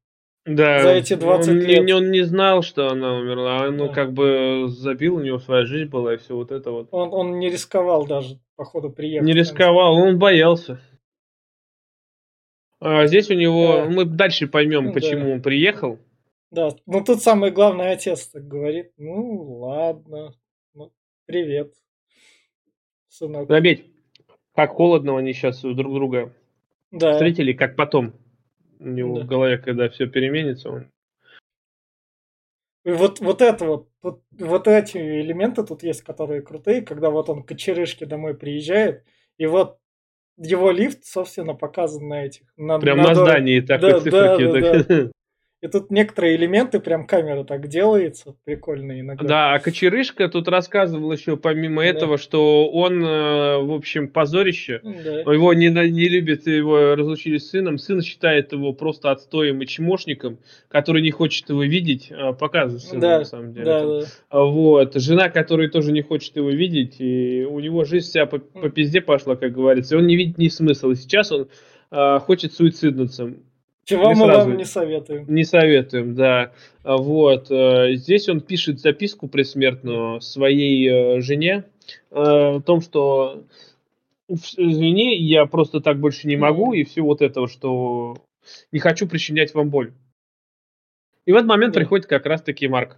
Да. 0.45 0.79
За 0.79 0.89
эти 0.91 1.15
20 1.15 1.49
он, 1.49 1.59
лет. 1.59 1.91
Он 1.91 2.09
не 2.11 2.21
знал, 2.21 2.61
что 2.61 2.87
она 2.87 3.15
умерла. 3.15 3.67
Он 3.67 3.77
да. 3.77 3.87
как 3.89 4.13
бы 4.13 4.65
забил, 4.69 5.15
у 5.15 5.21
него 5.21 5.39
своя 5.39 5.65
жизнь 5.65 5.89
была 5.89 6.13
и 6.13 6.17
все 6.17 6.35
вот 6.35 6.51
это 6.51 6.71
вот. 6.71 6.87
Он, 6.91 7.13
он 7.13 7.39
не 7.39 7.49
рисковал 7.49 8.07
даже, 8.07 8.39
походу, 8.55 8.89
приехать. 8.89 9.27
Не 9.27 9.33
рисковал, 9.33 9.95
он 9.95 10.17
боялся. 10.17 10.79
А 12.79 13.07
здесь 13.07 13.29
у 13.29 13.33
него, 13.33 13.77
да. 13.77 13.85
мы 13.85 14.05
дальше 14.05 14.47
поймем, 14.47 14.93
почему 14.93 15.25
да. 15.25 15.31
он 15.33 15.41
приехал. 15.41 15.99
Да, 16.51 16.69
ну 16.85 17.03
тут 17.03 17.21
самое 17.21 17.51
главное, 17.51 17.93
отец 17.93 18.27
так 18.27 18.47
говорит, 18.47 18.91
ну 18.97 19.59
ладно, 19.59 20.33
ну, 20.73 20.93
привет, 21.25 21.73
сынок. 23.09 23.47
Заметь, 23.49 23.85
как 24.55 24.71
холодно 24.71 25.17
они 25.17 25.33
сейчас 25.33 25.61
друг 25.61 25.93
друга 25.93 26.33
да. 26.91 27.13
встретили, 27.13 27.53
как 27.53 27.75
потом 27.75 28.13
у 28.79 28.87
него 28.87 29.17
да. 29.17 29.23
в 29.25 29.27
голове, 29.27 29.57
когда 29.57 29.89
все 29.89 30.07
переменится, 30.07 30.69
он 30.69 30.91
и 32.87 32.91
вот, 32.91 33.19
вот 33.19 33.41
это 33.41 33.65
вот, 33.65 33.89
вот, 34.01 34.21
вот 34.31 34.67
эти 34.69 34.97
элементы 34.97 35.65
тут 35.65 35.83
есть, 35.83 36.03
которые 36.03 36.41
крутые, 36.41 36.81
когда 36.81 37.09
вот 37.09 37.27
он 37.27 37.43
к 37.43 37.53
черышке 37.57 38.05
домой 38.05 38.33
приезжает, 38.33 39.03
и 39.37 39.45
вот 39.45 39.77
его 40.37 40.71
лифт, 40.71 41.03
собственно, 41.03 41.53
показан 41.53 42.07
на 42.07 42.23
этих. 42.23 42.43
На, 42.55 42.79
Прям 42.79 42.99
на, 42.99 43.09
на 43.09 43.15
здании 43.15 43.59
такой 43.59 43.91
да, 43.91 43.99
циферки. 43.99 44.43
Да, 44.45 44.61
да, 44.61 44.83
да. 44.83 45.11
И 45.59 45.67
тут 45.67 45.89
некоторые 45.89 46.35
элементы, 46.35 46.79
прям 46.79 47.07
камера 47.07 47.43
так 47.43 47.67
делается, 47.67 48.35
прикольно 48.43 48.99
иногда. 48.99 49.25
Да, 49.25 49.53
а 49.55 49.59
Кочерышка 49.59 50.29
тут 50.29 50.47
рассказывал 50.47 51.11
еще 51.11 51.35
помимо 51.35 51.81
да. 51.81 51.87
этого, 51.87 52.19
что 52.19 52.69
он, 52.69 53.03
э, 53.03 53.57
в 53.57 53.73
общем, 53.73 54.07
позорище. 54.07 54.81
Да. 54.83 55.33
Его 55.33 55.55
не, 55.55 55.69
не 55.69 56.09
любит, 56.09 56.45
его 56.45 56.93
разлучили 56.93 57.39
с 57.39 57.49
сыном. 57.49 57.79
Сын 57.79 58.03
считает 58.03 58.51
его 58.51 58.71
просто 58.73 59.09
отстоем 59.09 59.59
и 59.63 59.65
чмошником, 59.65 60.37
который 60.67 61.01
не 61.01 61.09
хочет 61.09 61.49
его 61.49 61.63
видеть, 61.63 62.11
а 62.11 62.33
показывает 62.33 62.83
сына, 62.83 63.01
да. 63.01 63.19
на 63.19 63.25
самом 63.25 63.53
деле. 63.53 63.65
Да, 63.65 63.85
да. 63.85 64.43
Вот. 64.43 64.93
Жена, 64.93 65.29
которая 65.29 65.69
тоже 65.69 65.91
не 65.91 66.03
хочет 66.03 66.35
его 66.35 66.51
видеть, 66.51 66.97
и 66.99 67.47
у 67.49 67.59
него 67.59 67.83
жизнь 67.83 68.05
вся 68.07 68.27
по, 68.27 68.37
по 68.37 68.69
пизде 68.69 69.01
пошла, 69.01 69.35
как 69.35 69.53
говорится. 69.53 69.95
И 69.95 69.97
он 69.97 70.05
не 70.05 70.17
видит 70.17 70.37
ни 70.37 70.49
смысла. 70.49 70.91
И 70.91 70.95
сейчас 70.95 71.31
он 71.31 71.47
а, 71.89 72.19
хочет 72.19 72.53
суициднуться. 72.53 73.33
Чего 73.87 74.09
мы, 74.09 74.27
мы 74.27 74.35
вам 74.35 74.57
не 74.57 74.65
советуем. 74.65 75.25
Не 75.33 75.45
советуем, 75.45 76.13
да. 76.13 76.51
А 76.83 76.97
вот. 76.97 77.49
Э, 77.49 77.93
здесь 77.93 78.27
он 78.27 78.41
пишет 78.41 78.81
записку 78.81 79.29
предсмертную 79.29 80.19
своей 80.19 80.89
э, 80.89 81.21
жене 81.21 81.63
э, 82.11 82.15
о 82.19 82.59
том, 82.59 82.81
что 82.81 83.45
извини, 84.27 85.15
я 85.15 85.45
просто 85.45 85.79
так 85.79 86.01
больше 86.01 86.27
не 86.27 86.35
могу, 86.35 86.73
и 86.73 86.83
все 86.83 86.99
вот 86.99 87.21
этого, 87.21 87.47
что 87.47 88.17
не 88.73 88.79
хочу 88.79 89.07
причинять 89.07 89.53
вам 89.53 89.69
боль. 89.69 89.93
И 91.25 91.31
в 91.31 91.35
этот 91.35 91.47
момент 91.47 91.73
да. 91.73 91.79
приходит 91.79 92.07
как 92.07 92.25
раз-таки 92.25 92.67
Марк. 92.67 92.97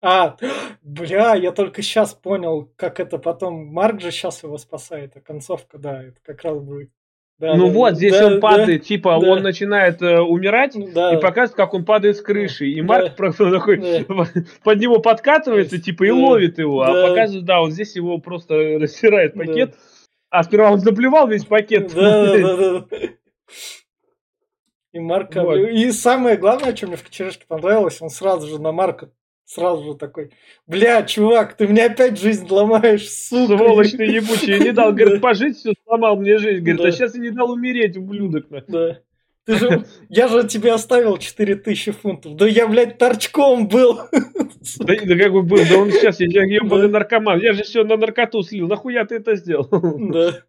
А, 0.00 0.36
бля, 0.82 1.34
я 1.34 1.50
только 1.50 1.82
сейчас 1.82 2.14
понял, 2.14 2.70
как 2.76 3.00
это 3.00 3.18
потом. 3.18 3.66
Марк 3.66 4.00
же 4.00 4.12
сейчас 4.12 4.44
его 4.44 4.58
спасает, 4.58 5.16
а 5.16 5.20
концовка, 5.20 5.76
да, 5.76 6.04
это 6.04 6.20
как 6.22 6.44
раз 6.44 6.60
будет. 6.60 6.90
Да, 7.38 7.54
ну 7.54 7.68
да, 7.68 7.72
вот, 7.72 7.94
здесь 7.94 8.18
да, 8.18 8.26
он 8.26 8.40
падает, 8.40 8.80
да, 8.80 8.86
типа 8.86 9.18
да. 9.20 9.30
он 9.30 9.42
начинает 9.42 10.02
э, 10.02 10.18
умирать 10.18 10.74
да. 10.92 11.14
и 11.14 11.20
показывает, 11.20 11.54
как 11.56 11.72
он 11.72 11.84
падает 11.84 12.16
с 12.16 12.20
крыши. 12.20 12.66
И 12.66 12.82
Марк 12.82 13.10
да. 13.10 13.12
просто 13.12 13.52
такой 13.52 13.76
да. 13.76 14.04
под 14.64 14.80
него 14.80 14.98
подкатывается, 14.98 15.80
типа, 15.80 16.04
и 16.04 16.08
да. 16.08 16.14
ловит 16.14 16.58
его. 16.58 16.82
А 16.82 16.92
да. 16.92 17.04
А 17.04 17.08
показывает, 17.08 17.44
да, 17.44 17.62
он 17.62 17.70
здесь 17.70 17.94
его 17.94 18.18
просто 18.18 18.54
рассирает 18.80 19.34
пакет. 19.34 19.70
Да. 19.70 19.76
А 20.30 20.42
сперва 20.42 20.72
он 20.72 20.80
заплевал 20.80 21.28
весь 21.28 21.44
пакет. 21.44 21.92
Да, 21.94 22.36
да, 22.36 22.56
да. 22.56 22.86
И 24.92 24.98
Марка. 24.98 25.42
Вот. 25.42 25.58
И 25.58 25.92
самое 25.92 26.38
главное, 26.38 26.74
что 26.74 26.88
мне 26.88 26.96
в 26.96 27.04
Кочерышке 27.04 27.44
понравилось, 27.46 28.02
он 28.02 28.08
сразу 28.08 28.48
же 28.48 28.60
на 28.60 28.72
Марка 28.72 29.10
сразу 29.48 29.82
же 29.84 29.94
такой, 29.94 30.30
бля, 30.66 31.02
чувак, 31.02 31.56
ты 31.56 31.66
мне 31.66 31.86
опять 31.86 32.20
жизнь 32.20 32.46
ломаешь, 32.50 33.08
сука. 33.08 33.56
Сволочь 33.56 33.92
ты 33.92 34.04
ебучий, 34.04 34.58
не 34.58 34.72
дал, 34.72 34.92
говорит, 34.92 35.22
пожить, 35.22 35.56
все, 35.56 35.72
сломал 35.84 36.16
мне 36.16 36.36
жизнь, 36.38 36.62
говорит, 36.62 36.84
а 36.84 36.92
сейчас 36.92 37.14
я 37.14 37.22
не 37.22 37.30
дал 37.30 37.50
умереть, 37.50 37.96
ублюдок. 37.96 38.46
Да. 38.68 38.98
Ты 39.46 39.56
же, 39.56 39.84
я 40.10 40.28
же 40.28 40.46
тебе 40.46 40.74
оставил 40.74 41.16
4000 41.16 41.92
фунтов. 41.92 42.36
Да 42.36 42.46
я, 42.46 42.68
блядь, 42.68 42.98
торчком 42.98 43.66
был. 43.66 43.98
Да, 44.80 44.94
да 45.02 45.16
как 45.16 45.32
бы 45.32 45.42
был, 45.42 45.60
да 45.66 45.78
он 45.78 45.90
сейчас, 45.90 46.20
я 46.20 46.44
ебаный 46.44 46.90
наркоман. 46.90 47.40
Я 47.40 47.54
же 47.54 47.62
все 47.62 47.84
на 47.84 47.96
наркоту 47.96 48.42
слил. 48.42 48.68
Нахуя 48.68 49.06
ты 49.06 49.14
это 49.14 49.36
сделал? 49.36 49.70
Да. 49.70 50.42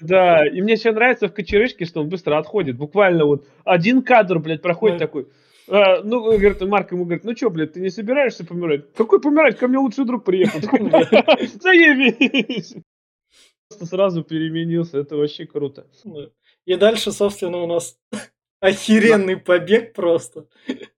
Да, 0.00 0.46
и 0.46 0.60
мне 0.60 0.74
еще 0.74 0.92
нравится 0.92 1.26
в 1.26 1.34
кочерышке, 1.34 1.84
что 1.84 2.02
он 2.02 2.08
быстро 2.08 2.38
отходит. 2.38 2.76
Буквально 2.76 3.24
вот 3.24 3.44
один 3.64 4.02
кадр, 4.02 4.38
блядь, 4.38 4.62
проходит 4.62 4.98
такой. 4.98 5.26
А, 5.68 6.02
ну, 6.02 6.22
говорит, 6.22 6.60
Марк 6.62 6.92
ему 6.92 7.04
говорит, 7.04 7.24
ну 7.24 7.34
что, 7.36 7.50
блядь, 7.50 7.72
ты 7.72 7.80
не 7.80 7.90
собираешься 7.90 8.44
помирать? 8.44 8.92
Какой 8.94 9.20
помирать? 9.20 9.58
Ко 9.58 9.68
мне 9.68 9.78
лучший 9.78 10.04
друг 10.04 10.24
приехал. 10.24 10.60
Заебись! 11.60 12.74
Просто 13.68 13.86
сразу 13.86 14.22
переменился, 14.22 14.98
это 14.98 15.16
вообще 15.16 15.46
круто. 15.46 15.86
И 16.66 16.76
дальше, 16.76 17.12
собственно, 17.12 17.58
у 17.58 17.66
нас 17.66 17.98
охеренный 18.64 19.36
побег 19.36 19.92
просто. 19.92 20.46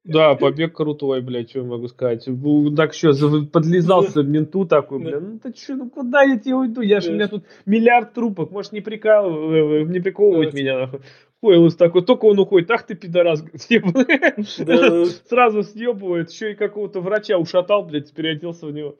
Да, 0.04 0.34
побег 0.34 0.74
крутой, 0.74 1.20
блядь, 1.20 1.50
что 1.50 1.60
я 1.60 1.64
могу 1.64 1.88
сказать. 1.88 2.28
Так 2.76 2.94
что, 2.94 3.12
подлизался 3.52 4.22
менту 4.22 4.66
такой, 4.66 5.00
блядь, 5.00 5.20
ну 5.20 5.38
ты 5.38 5.52
что, 5.54 5.74
ну 5.74 5.90
куда 5.90 6.22
я 6.22 6.38
тебе 6.38 6.54
уйду? 6.54 6.80
Я 6.80 7.00
же, 7.00 7.10
у 7.10 7.14
меня 7.14 7.28
тут 7.28 7.44
миллиард 7.66 8.14
трупов, 8.14 8.50
можешь 8.50 8.72
не, 8.72 8.80
прикал, 8.80 9.52
э, 9.52 9.82
не 9.84 10.00
приковывать 10.00 10.54
меня, 10.54 10.78
нахуй. 10.78 11.00
Хойлус 11.42 11.76
такой, 11.76 12.02
только 12.02 12.24
он 12.24 12.38
уходит, 12.38 12.70
ах 12.70 12.86
ты 12.86 12.94
пидорас, 12.94 13.44
сразу 15.28 15.62
съебывает, 15.64 16.30
еще 16.30 16.52
и 16.52 16.54
какого-то 16.54 17.00
врача 17.00 17.36
ушатал, 17.36 17.84
блядь, 17.84 18.12
переоделся 18.12 18.66
в 18.66 18.72
него. 18.72 18.96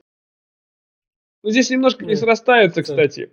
Ну, 1.43 1.49
здесь 1.49 1.69
немножко 1.69 2.05
не 2.05 2.15
срастается, 2.15 2.83
кстати 2.83 3.31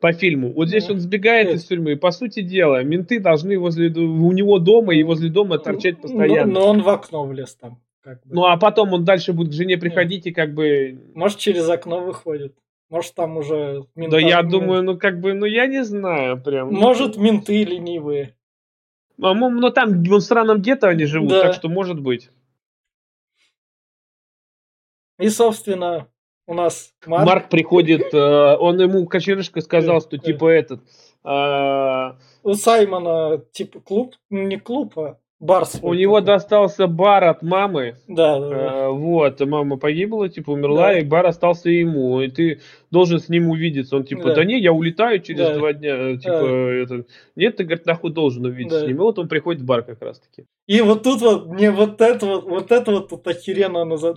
по 0.00 0.12
фильму. 0.12 0.52
Вот 0.52 0.68
здесь 0.68 0.88
он 0.88 0.98
сбегает 0.98 1.50
из 1.50 1.64
тюрьмы, 1.64 1.92
и, 1.92 1.96
по 1.96 2.10
сути 2.10 2.40
дела, 2.40 2.82
менты 2.82 3.20
должны 3.20 3.58
возле 3.58 3.90
у 3.90 4.32
него 4.32 4.58
дома 4.58 4.94
и 4.94 5.02
возле 5.02 5.30
дома 5.30 5.58
торчать 5.58 5.96
ну, 5.96 6.02
постоянно. 6.02 6.52
Но, 6.52 6.60
но 6.60 6.68
он 6.68 6.82
в 6.82 6.88
окно 6.88 7.24
влез 7.24 7.54
там. 7.54 7.80
Как 8.02 8.26
бы. 8.26 8.34
Ну 8.34 8.46
а 8.46 8.56
потом 8.56 8.94
он 8.94 9.04
дальше 9.04 9.34
будет 9.34 9.50
к 9.50 9.52
жене 9.52 9.76
приходить 9.76 10.26
и 10.26 10.32
как 10.32 10.54
бы. 10.54 10.98
Может, 11.14 11.38
через 11.38 11.68
окно 11.68 12.00
выходит. 12.00 12.56
Может, 12.88 13.14
там 13.14 13.36
уже 13.36 13.84
менты. 13.94 14.16
Да 14.16 14.20
я 14.20 14.42
думаю, 14.42 14.82
ну 14.82 14.98
как 14.98 15.20
бы, 15.20 15.34
ну 15.34 15.44
я 15.44 15.66
не 15.66 15.84
знаю 15.84 16.42
прям. 16.42 16.72
Может, 16.72 17.16
менты 17.18 17.62
ленивые. 17.62 18.34
Ну, 19.18 19.50
но 19.50 19.68
там 19.68 20.02
в 20.02 20.20
странном 20.20 20.62
гетто 20.62 20.88
они 20.88 21.04
живут, 21.04 21.28
да. 21.28 21.42
так 21.42 21.54
что 21.54 21.68
может 21.68 22.00
быть. 22.00 22.30
И, 25.18 25.28
собственно, 25.28 26.09
у 26.50 26.54
нас 26.54 26.92
Марк, 27.06 27.26
Марк 27.26 27.48
приходит, 27.48 28.12
э, 28.12 28.56
он 28.58 28.80
ему 28.80 29.06
кочерышка 29.06 29.60
сказал, 29.60 30.00
что 30.00 30.18
типа 30.18 30.48
этот... 30.48 30.80
Э, 31.24 32.14
у 32.42 32.54
Саймона 32.54 33.40
типа 33.52 33.78
клуб, 33.80 34.16
не 34.30 34.58
клуб, 34.58 34.98
а 34.98 35.18
бар. 35.38 35.64
У 35.80 35.94
него 35.94 36.20
достался 36.20 36.88
бар 36.88 37.22
от 37.22 37.42
мамы. 37.42 37.98
Да, 38.08 38.40
да, 38.40 38.48
да. 38.48 38.56
Э, 38.56 38.88
вот, 38.88 39.38
мама 39.40 39.76
погибла, 39.76 40.28
типа 40.28 40.50
умерла, 40.50 40.88
да. 40.88 40.98
и 40.98 41.04
бар 41.04 41.26
остался 41.26 41.70
ему. 41.70 42.20
И 42.20 42.28
ты 42.28 42.60
должен 42.90 43.20
с 43.20 43.28
ним 43.28 43.48
увидеться. 43.48 43.96
Он 43.96 44.02
типа, 44.02 44.30
да, 44.30 44.34
да 44.34 44.44
не, 44.44 44.58
я 44.58 44.72
улетаю 44.72 45.20
через 45.20 45.46
да. 45.46 45.54
два 45.54 45.72
дня. 45.72 46.16
Типа, 46.16 46.40
да. 46.40 46.72
это... 46.72 47.04
Нет, 47.36 47.58
ты, 47.58 47.62
говорит, 47.62 47.86
нахуй 47.86 48.12
должен 48.12 48.44
увидеться 48.44 48.80
да. 48.80 48.86
с 48.86 48.88
ним. 48.88 48.96
И 48.96 49.00
вот 49.00 49.20
он 49.20 49.28
приходит 49.28 49.62
в 49.62 49.66
бар 49.66 49.82
как 49.82 50.02
раз 50.02 50.18
таки. 50.18 50.48
И 50.66 50.80
вот 50.80 51.04
тут 51.04 51.20
вот, 51.20 51.46
мне 51.46 51.70
вот 51.70 52.00
это 52.00 52.26
вот, 52.26 52.44
вот 52.44 52.72
это 52.72 52.90
вот 52.90 53.08
тут 53.08 53.24
охеренно 53.28 53.84
назад. 53.84 54.16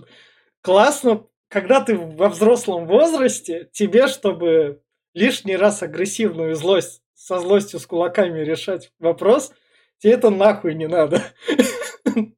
Классно 0.62 1.22
когда 1.54 1.80
ты 1.80 1.96
во 1.96 2.30
взрослом 2.30 2.86
возрасте, 2.88 3.68
тебе, 3.70 4.08
чтобы 4.08 4.82
лишний 5.14 5.56
раз 5.56 5.84
агрессивную 5.84 6.56
злость 6.56 7.00
со 7.14 7.38
злостью 7.38 7.78
с 7.78 7.86
кулаками 7.86 8.40
решать 8.40 8.90
вопрос, 8.98 9.52
тебе 9.98 10.14
это 10.14 10.30
нахуй 10.30 10.74
не 10.74 10.88
надо. 10.88 11.22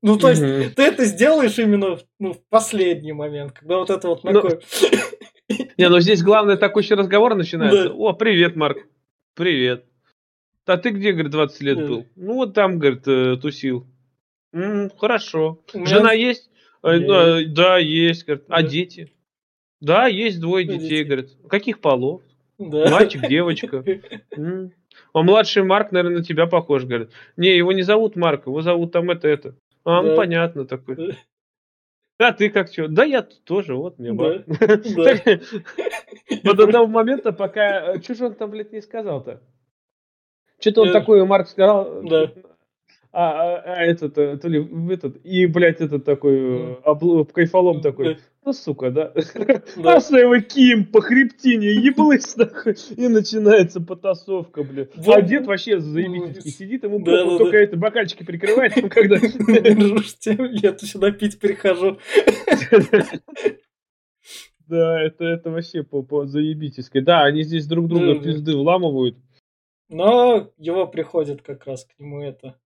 Ну, 0.00 0.16
то 0.16 0.30
есть, 0.30 0.40
ты 0.40 0.82
это 0.82 1.04
сделаешь 1.04 1.58
именно 1.58 1.98
ну, 2.18 2.32
в 2.32 2.40
последний 2.48 3.12
момент, 3.12 3.52
когда 3.52 3.76
вот 3.76 3.90
это 3.90 4.08
вот 4.08 4.24
ну, 4.24 4.32
такое... 4.32 4.60
Не, 5.76 5.90
ну 5.90 6.00
здесь 6.00 6.22
главное 6.22 6.56
такой 6.56 6.82
еще 6.82 6.94
разговор 6.94 7.34
начинается. 7.34 7.92
О, 7.92 8.14
привет, 8.14 8.56
Марк. 8.56 8.78
Привет. 9.34 9.84
А 10.64 10.78
ты 10.78 10.90
где, 10.90 11.12
говорит, 11.12 11.30
20 11.30 11.60
лет 11.60 11.78
был? 11.78 12.06
Ну, 12.14 12.34
вот 12.36 12.54
там, 12.54 12.78
говорит, 12.78 13.06
э, 13.06 13.36
тусил. 13.36 13.86
Хорошо. 14.96 15.62
Жена 15.74 16.12
есть? 16.12 16.48
А, 16.86 17.44
да, 17.46 17.78
есть. 17.78 18.26
Говорит, 18.26 18.44
а 18.48 18.62
дети? 18.62 19.12
Да, 19.80 20.06
есть 20.06 20.40
двое 20.40 20.64
детей, 20.64 21.04
говорит. 21.04 21.30
Каких 21.48 21.80
полов? 21.80 22.22
Да. 22.58 22.88
Мальчик, 22.90 23.28
девочка. 23.28 23.84
А 25.12 25.22
младший 25.22 25.62
Марк, 25.62 25.92
наверное, 25.92 26.18
на 26.18 26.24
тебя 26.24 26.46
похож, 26.46 26.84
говорит. 26.84 27.10
Не, 27.36 27.54
его 27.54 27.72
не 27.72 27.82
зовут 27.82 28.16
Марк, 28.16 28.46
его 28.46 28.62
зовут 28.62 28.92
там 28.92 29.10
это, 29.10 29.28
это. 29.28 29.54
А, 29.84 30.02
ну 30.02 30.16
понятно 30.16 30.66
такой. 30.66 31.16
А 32.18 32.32
ты 32.32 32.48
как 32.48 32.72
что? 32.72 32.88
Да 32.88 33.04
я 33.04 33.22
тоже, 33.22 33.74
вот 33.74 33.98
мне 33.98 34.12
да. 34.12 34.42
Вот 36.44 36.56
до 36.56 36.66
того 36.66 36.86
момента, 36.86 37.32
пока... 37.32 38.00
Что 38.02 38.14
же 38.14 38.26
он 38.26 38.34
там, 38.34 38.50
блядь, 38.50 38.72
не 38.72 38.80
сказал-то? 38.80 39.42
Что-то 40.60 40.82
он 40.82 40.92
такое, 40.92 41.24
Марк 41.24 41.48
сказал. 41.48 42.02
А, 43.18 43.30
а, 43.30 43.62
а 43.64 43.82
этот, 43.82 44.18
э, 44.18 44.36
то 44.36 44.46
ли 44.46 44.68
этот, 44.92 45.24
и, 45.24 45.46
блядь, 45.46 45.80
этот 45.80 46.04
такой, 46.04 46.36
mm. 46.36 46.82
обл... 46.82 47.24
кайфолом 47.24 47.80
такой, 47.80 48.18
ну, 48.44 48.52
сука, 48.52 48.90
да, 48.90 49.10
да. 49.76 49.96
а 49.96 50.18
его 50.18 50.38
ким 50.40 50.84
по 50.84 51.00
хребтине, 51.00 51.76
еблысь, 51.76 52.36
нахуй, 52.36 52.74
и 52.94 53.08
начинается 53.08 53.80
потасовка, 53.80 54.62
блядь. 54.62 54.90
А 55.06 55.22
дед 55.22 55.46
вообще 55.46 55.80
заебительский 55.80 56.50
сидит, 56.50 56.84
ему 56.84 56.98
да, 56.98 57.24
да, 57.24 57.38
только 57.38 57.52
да. 57.52 57.58
это 57.62 57.76
бокальчики 57.78 58.22
прикрывает, 58.22 58.74
когда... 58.90 59.16
Я 59.16 60.76
сюда 60.76 61.10
пить 61.10 61.40
прихожу. 61.40 61.98
Да, 64.68 65.00
это, 65.00 65.24
это 65.24 65.50
вообще 65.52 65.84
по, 65.84 66.02
по 66.02 66.26
заебительски. 66.26 66.98
Да, 66.98 67.22
они 67.22 67.44
здесь 67.44 67.68
друг 67.68 67.86
друга 67.86 68.20
пизды 68.20 68.56
вламывают. 68.56 69.16
Но 69.88 70.50
его 70.58 70.88
приходит 70.88 71.40
как 71.40 71.64
раз 71.66 71.84
к 71.84 71.96
нему 72.00 72.20
это 72.20 72.56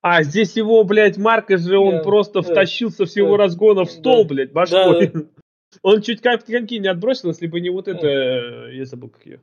а, 0.00 0.22
здесь 0.22 0.56
его, 0.56 0.84
блядь, 0.84 1.16
Марка 1.16 1.58
же, 1.58 1.76
он 1.76 1.96
yeah, 1.96 2.02
просто 2.02 2.38
yeah, 2.40 2.42
втащил 2.42 2.90
со 2.90 3.04
всего 3.04 3.34
yeah, 3.34 3.38
разгона 3.38 3.84
в 3.84 3.90
стол, 3.90 4.24
yeah. 4.24 4.28
блядь, 4.28 4.52
башкой. 4.52 5.06
Да, 5.08 5.20
да. 5.20 5.26
Он 5.82 6.00
чуть 6.00 6.22
как 6.22 6.46
коньки 6.46 6.78
не 6.78 6.88
отбросил, 6.88 7.28
если 7.28 7.46
бы 7.46 7.60
не 7.60 7.68
вот 7.68 7.88
это, 7.88 8.06
yeah. 8.06 8.72
я 8.72 8.86
забыл, 8.86 9.10
как 9.10 9.26
ее. 9.26 9.40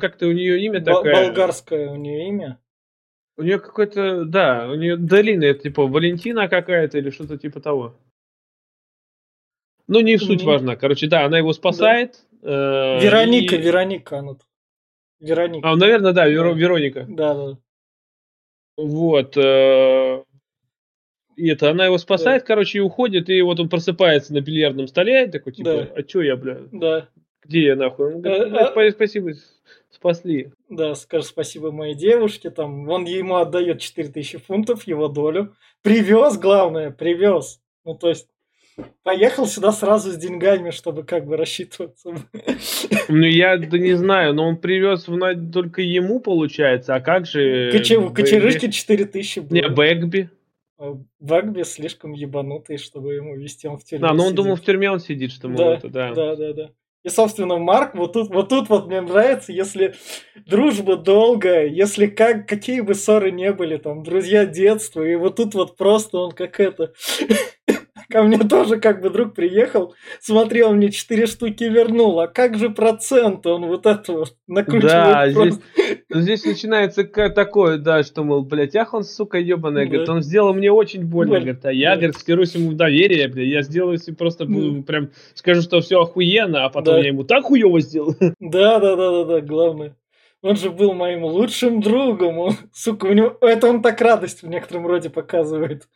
Как-то 0.00 0.26
у 0.26 0.32
нее 0.32 0.58
имя 0.64 0.82
такое. 0.82 1.12
Болгарское 1.12 1.90
у 1.90 1.96
нее 1.96 2.28
имя. 2.28 2.58
У 3.36 3.42
нее 3.42 3.58
какое-то, 3.58 4.24
да, 4.24 4.68
у 4.70 4.74
нее 4.74 4.96
долина, 4.96 5.52
типа 5.54 5.86
Валентина 5.86 6.48
какая-то 6.48 6.98
или 6.98 7.10
что-то 7.10 7.36
типа 7.36 7.60
того. 7.60 7.94
Ну, 9.86 10.00
не 10.00 10.18
суть 10.18 10.42
mm-hmm. 10.42 10.46
важна. 10.46 10.76
Короче, 10.76 11.08
да, 11.08 11.24
она 11.24 11.38
его 11.38 11.52
спасает. 11.52 12.24
Да. 12.42 12.98
Э, 12.98 13.00
Вероника, 13.02 13.56
и... 13.56 13.60
Вероника, 13.60 14.18
она. 14.18 14.36
Вероника. 15.20 15.68
А, 15.68 15.76
наверное, 15.76 16.12
да, 16.12 16.28
Вер... 16.28 16.54
Вероника. 16.54 17.06
Да, 17.08 17.34
да. 17.34 17.58
Вот. 18.82 19.36
Э, 19.36 20.22
и 21.36 21.48
это, 21.48 21.70
она 21.70 21.86
его 21.86 21.98
спасает, 21.98 22.42
да. 22.42 22.46
короче, 22.46 22.78
и 22.78 22.80
уходит, 22.82 23.28
и 23.28 23.40
вот 23.42 23.60
он 23.60 23.68
просыпается 23.68 24.32
на 24.32 24.40
бильярдном 24.40 24.88
столе, 24.88 25.26
такой, 25.26 25.52
типа, 25.52 25.70
да. 25.70 25.88
а 25.94 26.02
чё 26.02 26.22
я, 26.22 26.36
бля? 26.36 26.58
Да. 26.72 27.08
Где 27.42 27.64
я, 27.64 27.76
нахуй? 27.76 28.14
Он 28.14 28.20
говорит, 28.20 28.52
а, 28.52 28.72
а... 28.74 28.90
спасибо, 28.90 29.32
спасли. 29.90 30.52
Да, 30.68 30.94
скажи 30.94 31.24
спасибо 31.24 31.72
моей 31.72 31.94
девушке, 31.94 32.50
там, 32.50 32.88
он 32.88 33.04
ему 33.04 33.36
отдает 33.36 33.80
4000 33.80 34.38
фунтов, 34.38 34.86
его 34.86 35.08
долю. 35.08 35.54
Привез, 35.82 36.38
главное, 36.38 36.90
привез. 36.90 37.60
Ну, 37.84 37.94
то 37.94 38.08
есть, 38.08 38.28
поехал 39.02 39.46
сюда 39.46 39.72
сразу 39.72 40.10
с 40.10 40.16
деньгами, 40.16 40.70
чтобы 40.70 41.04
как 41.04 41.26
бы 41.26 41.36
рассчитываться. 41.36 42.14
Ну, 43.08 43.24
я 43.24 43.56
да 43.56 43.78
не 43.78 43.94
знаю, 43.94 44.34
но 44.34 44.48
он 44.48 44.56
привез 44.56 45.08
в, 45.08 45.50
только 45.52 45.82
ему, 45.82 46.20
получается, 46.20 46.94
а 46.94 47.00
как 47.00 47.26
же... 47.26 47.70
Коче... 47.72 48.00
Кочерышки 48.10 48.70
4000 48.70 49.40
было. 49.40 49.54
Не, 49.54 49.68
Бэгби. 49.68 50.30
А, 50.78 50.96
Бэгби 51.18 51.62
слишком 51.64 52.12
ебанутый, 52.12 52.78
чтобы 52.78 53.14
ему 53.14 53.36
вести, 53.36 53.66
он 53.66 53.78
в 53.78 53.84
тюрьме 53.84 54.06
А, 54.06 54.14
ну 54.14 54.22
он 54.22 54.28
сидит. 54.28 54.36
думал, 54.36 54.56
в 54.56 54.62
тюрьме 54.62 54.90
он 54.90 55.00
сидит, 55.00 55.32
что 55.32 55.48
да, 55.48 55.74
это, 55.74 55.88
да. 55.88 56.14
Да, 56.14 56.36
да, 56.36 56.52
да. 56.52 56.70
И, 57.02 57.08
собственно, 57.08 57.56
Марк, 57.56 57.94
вот 57.94 58.12
тут, 58.12 58.28
вот 58.28 58.50
тут 58.50 58.68
вот 58.68 58.86
мне 58.86 59.00
нравится, 59.00 59.52
если 59.52 59.94
дружба 60.46 60.96
долгая, 60.96 61.66
если 61.66 62.06
как, 62.06 62.46
какие 62.46 62.82
бы 62.82 62.94
ссоры 62.94 63.30
не 63.30 63.52
были, 63.52 63.78
там, 63.78 64.02
друзья 64.02 64.44
детства, 64.44 65.02
и 65.02 65.14
вот 65.14 65.36
тут 65.36 65.54
вот 65.54 65.78
просто 65.78 66.18
он 66.18 66.32
как 66.32 66.60
это 66.60 66.92
Ко 68.10 68.24
мне 68.24 68.38
тоже 68.38 68.80
как 68.80 69.00
бы 69.00 69.10
друг 69.10 69.34
приехал, 69.34 69.94
смотрел, 70.20 70.72
мне 70.72 70.90
четыре 70.90 71.26
штуки 71.26 71.64
вернул. 71.64 72.18
А 72.18 72.26
как 72.26 72.58
же 72.58 72.70
процент? 72.70 73.46
Он 73.46 73.66
вот 73.66 73.86
это 73.86 74.12
вот 74.12 74.36
накручивает. 74.48 74.92
Да, 74.92 75.28
здесь, 75.30 75.60
здесь 76.10 76.44
начинается 76.44 77.04
такое, 77.04 77.78
да, 77.78 78.02
что, 78.02 78.24
мол, 78.24 78.42
блядь, 78.42 78.74
ах 78.74 78.94
он, 78.94 79.04
сука, 79.04 79.38
ебаный. 79.38 79.84
Да. 79.84 79.90
Говорит, 79.90 80.08
он 80.08 80.22
сделал 80.22 80.52
мне 80.52 80.72
очень 80.72 81.04
больно. 81.04 81.36
Говорит, 81.36 81.64
а 81.64 81.72
я, 81.72 81.90
да. 81.90 81.96
говорит, 81.96 82.16
втирусь 82.16 82.54
ему 82.56 82.70
в 82.70 82.74
доверие, 82.74 83.28
блядь, 83.28 83.46
я 83.46 83.62
сделаю 83.62 84.00
если 84.00 84.12
просто 84.12 84.46
да. 84.46 84.82
прям 84.82 85.10
скажу, 85.34 85.62
что 85.62 85.80
все 85.80 86.00
охуенно, 86.00 86.64
а 86.64 86.70
потом 86.70 86.94
да. 86.94 87.00
я 87.00 87.08
ему 87.08 87.24
так 87.24 87.44
хуево 87.44 87.80
сделал. 87.80 88.14
Да, 88.40 88.80
да, 88.80 88.96
да, 88.96 89.10
да, 89.10 89.24
да, 89.24 89.40
главное. 89.40 89.96
он 90.42 90.56
же 90.56 90.70
был 90.70 90.94
моим 90.94 91.24
лучшим 91.24 91.80
другом. 91.80 92.38
Он, 92.38 92.52
сука, 92.72 93.06
у 93.06 93.12
него... 93.12 93.36
Это 93.40 93.68
он 93.68 93.82
так 93.82 94.00
радость 94.00 94.42
в 94.42 94.48
некотором 94.48 94.86
роде 94.86 95.10
показывает. 95.10 95.88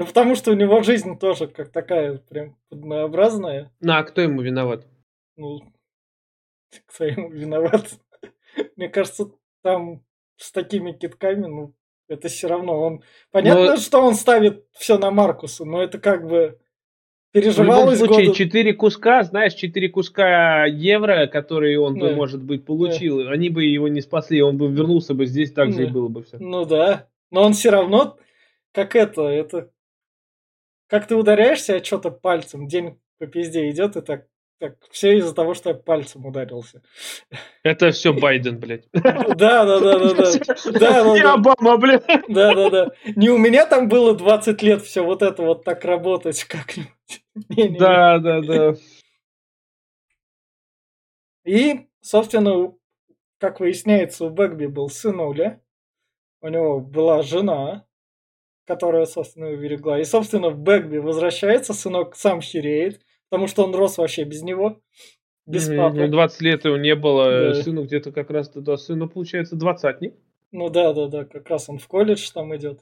Ну, 0.00 0.06
потому 0.06 0.34
что 0.34 0.52
у 0.52 0.54
него 0.54 0.82
жизнь 0.82 1.18
тоже 1.18 1.46
как 1.46 1.70
такая 1.70 2.16
прям 2.16 2.56
однообразная. 2.70 3.70
Ну, 3.80 3.92
а 3.92 4.02
кто 4.02 4.22
ему 4.22 4.40
виноват? 4.40 4.86
Ну, 5.36 5.60
кто 6.86 7.04
ему 7.04 7.30
виноват? 7.30 8.00
Мне 8.76 8.88
кажется, 8.88 9.30
там 9.62 10.02
с 10.38 10.52
такими 10.52 10.92
китками, 10.92 11.46
ну, 11.46 11.74
это 12.08 12.28
все 12.28 12.48
равно 12.48 12.80
он... 12.80 13.02
Понятно, 13.30 13.72
но... 13.72 13.76
что 13.76 14.00
он 14.00 14.14
ставит 14.14 14.64
все 14.72 14.96
на 14.96 15.10
Маркуса, 15.10 15.66
но 15.66 15.82
это 15.82 15.98
как 15.98 16.26
бы 16.26 16.58
переживалось 17.32 17.98
В 17.98 18.02
любом 18.04 18.14
случае, 18.14 18.34
четыре 18.34 18.72
куска, 18.72 19.22
знаешь, 19.22 19.52
четыре 19.52 19.90
куска 19.90 20.64
евро, 20.64 21.26
которые 21.26 21.78
он 21.78 21.98
да. 21.98 22.06
бы, 22.06 22.14
может 22.14 22.42
быть, 22.42 22.64
получил, 22.64 23.22
да. 23.22 23.32
они 23.32 23.50
бы 23.50 23.64
его 23.64 23.88
не 23.88 24.00
спасли, 24.00 24.40
он 24.40 24.56
бы 24.56 24.68
вернулся 24.68 25.12
бы 25.12 25.26
здесь, 25.26 25.52
так 25.52 25.72
же 25.72 25.76
да. 25.76 25.82
и 25.82 25.86
было 25.88 26.08
бы 26.08 26.22
все. 26.22 26.38
Ну 26.38 26.64
да, 26.64 27.06
но 27.30 27.42
он 27.44 27.52
все 27.52 27.68
равно, 27.68 28.16
как 28.72 28.96
это, 28.96 29.24
это... 29.24 29.70
Как 30.90 31.06
ты 31.06 31.14
ударяешься 31.14 31.76
о 31.76 31.84
что-то 31.84 32.10
пальцем, 32.10 32.66
день 32.66 33.00
по 33.18 33.26
пизде 33.26 33.70
идет, 33.70 33.96
и 33.96 34.00
так 34.00 34.26
так, 34.58 34.76
все 34.90 35.16
из-за 35.16 35.34
того, 35.34 35.54
что 35.54 35.70
я 35.70 35.74
пальцем 35.74 36.26
ударился. 36.26 36.82
Это 37.62 37.92
все 37.92 38.12
Байден, 38.20 38.60
блядь. 38.60 38.86
Да, 38.92 39.24
да, 39.34 39.80
да, 39.80 39.98
да, 39.98 40.14
да. 40.14 40.32
да 40.78 41.14
Не 41.14 41.22
Обама, 41.22 41.78
блядь. 41.78 42.04
Да, 42.28 42.54
да, 42.54 42.68
да. 42.68 42.90
Не 43.16 43.30
у 43.30 43.38
меня 43.38 43.64
там 43.64 43.88
было 43.88 44.14
20 44.14 44.60
лет 44.60 44.82
все 44.82 45.02
вот 45.02 45.22
это 45.22 45.42
вот 45.42 45.64
так 45.64 45.82
работать 45.86 46.44
как-нибудь. 46.44 46.92
Да, 47.78 48.18
да, 48.18 48.42
да. 48.42 48.74
И, 51.46 51.88
собственно, 52.02 52.74
как 53.38 53.60
выясняется, 53.60 54.26
у 54.26 54.30
Бэгби 54.30 54.66
был 54.66 54.90
сынуля. 54.90 55.62
У 56.42 56.48
него 56.48 56.80
была 56.80 57.22
жена, 57.22 57.86
которая, 58.66 59.06
собственно, 59.06 59.46
его 59.46 59.62
берегла. 59.62 60.00
И, 60.00 60.04
собственно, 60.04 60.50
в 60.50 60.58
Бэгби 60.58 60.98
возвращается, 60.98 61.74
сынок 61.74 62.16
сам 62.16 62.40
хереет 62.40 63.00
Потому 63.30 63.46
что 63.46 63.64
он 63.64 63.74
рос 63.74 63.96
вообще 63.96 64.24
без 64.24 64.42
него. 64.42 64.80
Без 65.46 65.68
папы. 65.68 66.08
20 66.08 66.40
лет 66.42 66.64
его 66.64 66.76
не 66.76 66.94
было. 66.96 67.54
Да. 67.54 67.62
Сыну 67.62 67.84
где-то 67.84 68.12
как 68.12 68.28
раз 68.30 68.50
туда. 68.50 68.76
Сыну, 68.76 69.08
получается, 69.08 69.56
двадцатник. 69.56 70.14
Ну 70.50 70.68
да, 70.68 70.92
да, 70.92 71.06
да. 71.06 71.24
Как 71.24 71.48
раз 71.48 71.68
он 71.68 71.78
в 71.78 71.86
колледж 71.86 72.28
там 72.34 72.54
идет. 72.56 72.80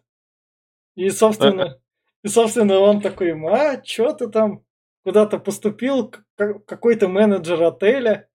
И, 0.97 1.11
собственно, 1.11 1.65
а 1.65 1.79
и, 2.25 2.29
собственно, 2.29 2.79
он 2.79 3.01
такой 3.01 3.33
а, 3.33 3.81
что 3.85 4.13
ты 4.13 4.29
там 4.29 4.65
куда-то 5.05 5.39
поступил, 5.39 6.13
какой-то 6.37 7.09
менеджер 7.09 7.63
отеля. 7.63 8.29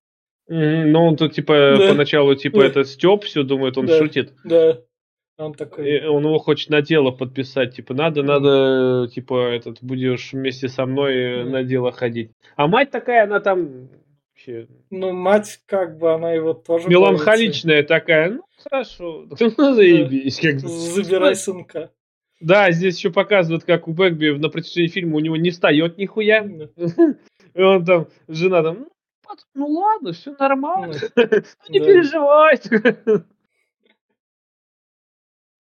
Ну, 0.47 1.07
он 1.07 1.15
тут, 1.17 1.33
типа, 1.33 1.75
да. 1.77 1.89
поначалу, 1.89 2.35
типа, 2.35 2.61
да. 2.61 2.67
это 2.67 2.83
Степ 2.83 3.23
все 3.23 3.43
думает, 3.43 3.77
он 3.77 3.87
да. 3.87 3.97
шутит. 3.97 4.33
Да. 4.43 4.79
Он 5.45 5.53
такой... 5.53 6.05
он 6.07 6.23
его 6.23 6.39
хочет 6.39 6.69
на 6.69 6.81
дело 6.81 7.11
подписать, 7.11 7.75
типа, 7.75 7.93
надо, 7.93 8.23
надо, 8.23 9.07
типа, 9.13 9.53
этот, 9.53 9.81
будешь 9.81 10.33
вместе 10.33 10.67
со 10.67 10.85
мной 10.85 11.15
mm. 11.15 11.43
на 11.45 11.63
дело 11.63 11.91
ходить. 11.91 12.31
А 12.55 12.67
мать 12.67 12.91
такая, 12.91 13.23
она 13.23 13.39
там 13.39 13.89
вообще... 14.31 14.67
Ну, 14.89 15.11
мать, 15.13 15.59
как 15.65 15.97
бы, 15.97 16.13
она 16.13 16.31
его 16.31 16.53
тоже... 16.53 16.87
Меланхоличная 16.87 17.77
боится. 17.77 17.95
такая, 17.95 18.29
ну, 18.31 18.43
хорошо, 18.63 19.25
ну, 19.57 19.73
заебись. 19.73 20.39
Как. 20.39 20.59
Забирай 20.59 21.35
сынка. 21.35 21.91
Да, 22.39 22.71
здесь 22.71 22.97
еще 22.97 23.09
показывают, 23.09 23.63
как 23.63 23.87
у 23.87 23.93
Бэгби 23.93 24.31
на 24.37 24.49
протяжении 24.49 24.89
фильма 24.89 25.15
у 25.15 25.19
него 25.19 25.37
не 25.37 25.51
встает 25.51 25.97
нихуя. 25.97 26.45
И 27.53 27.61
он 27.61 27.85
там, 27.85 28.07
жена 28.27 28.63
там, 28.63 28.87
ну, 29.25 29.35
ну 29.53 29.67
ладно, 29.67 30.11
все 30.11 30.35
нормально, 30.37 30.95
ну, 31.15 31.23
не 31.69 31.79
переживай. 31.79 32.59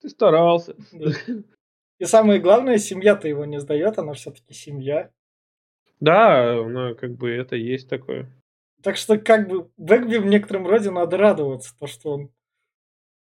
Ты 0.03 0.09
старался. 0.09 0.75
И 1.99 2.05
самое 2.05 2.41
главное, 2.41 2.79
семья-то 2.79 3.29
его 3.29 3.45
не 3.45 3.61
сдает, 3.61 3.99
она 3.99 4.13
все-таки 4.15 4.53
семья. 4.53 5.11
Да, 6.01 6.59
она 6.59 6.95
как 6.95 7.13
бы 7.13 7.31
это 7.31 7.55
есть 7.55 7.89
такое. 7.89 8.29
Так 8.83 8.97
что 8.97 9.17
как 9.19 9.49
бы 9.49 9.71
Бэгби 9.77 10.17
в 10.17 10.27
некотором 10.27 10.67
роде 10.67 10.91
надо 10.91 11.17
радоваться, 11.17 11.73
то 11.79 11.87
что 11.87 12.11
он, 12.11 12.31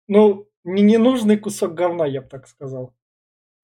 ну, 0.06 0.46
не 0.64 0.82
ненужный 0.82 1.38
кусок 1.38 1.72
говна, 1.72 2.04
я 2.04 2.20
бы 2.20 2.28
так 2.28 2.46
сказал. 2.46 2.92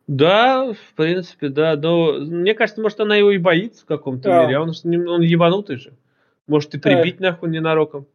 Да, 0.06 0.72
в 0.72 0.94
принципе, 0.96 1.50
да. 1.50 1.76
Но 1.76 2.14
мне 2.14 2.54
кажется, 2.54 2.80
может, 2.80 3.00
она 3.00 3.16
его 3.16 3.30
и 3.30 3.38
боится 3.38 3.82
в 3.82 3.86
каком-то 3.86 4.28
да. 4.28 4.44
мере. 4.44 4.56
А 4.56 4.62
он, 4.62 4.70
он 5.08 5.20
ебанутый 5.20 5.76
же. 5.76 5.92
Может, 6.46 6.74
и 6.74 6.78
прибить 6.78 7.18
да. 7.18 7.30
нахуй 7.30 7.50
ненароком. 7.50 8.06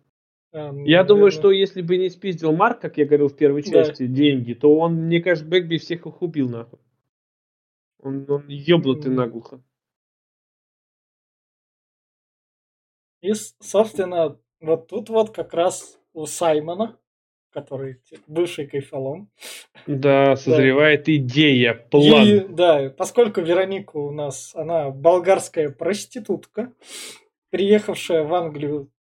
Ну, 0.58 0.86
я 0.86 1.04
думаю, 1.04 1.32
что 1.32 1.52
если 1.52 1.82
бы 1.82 1.98
не 1.98 2.10
спиздил 2.10 2.54
Марк, 2.54 2.80
как 2.82 2.98
я 2.98 3.06
говорил 3.06 3.28
в 3.28 3.36
первой 3.36 3.63
части, 3.63 4.06
да. 4.06 4.13
деньги, 4.13 4.54
то 4.54 4.76
он, 4.78 4.93
мне 5.06 5.22
кажется, 5.22 5.50
Бэгби 5.50 5.78
всех 5.78 6.06
их 6.06 6.22
убил 6.22 6.50
нахуй. 6.50 6.80
Он, 8.00 8.26
он 8.30 8.48
ебнутый 8.48 9.12
mm. 9.12 9.15
наглухо. 9.15 9.62
И, 13.22 13.34
собственно, 13.60 14.39
вот 14.62 14.88
тут 14.88 15.10
вот 15.10 15.32
как 15.32 15.54
раз 15.54 16.00
у 16.13 16.26
Саймона, 16.26 16.98
который 17.52 18.00
бывший 18.28 18.67
кайфолом. 18.67 19.30
Да, 19.88 20.36
созревает 20.36 21.06
да. 21.06 21.15
идея, 21.15 21.74
план. 21.74 22.28
И, 22.28 22.39
да, 22.48 22.89
поскольку 22.89 23.41
Вероника 23.41 23.98
у 23.98 24.12
нас, 24.12 24.54
она 24.56 24.91
болгарская 24.91 25.70
проститутка, 25.70 26.74
приехавшая 27.50 28.24
в 28.24 28.34
Англию 28.34 28.91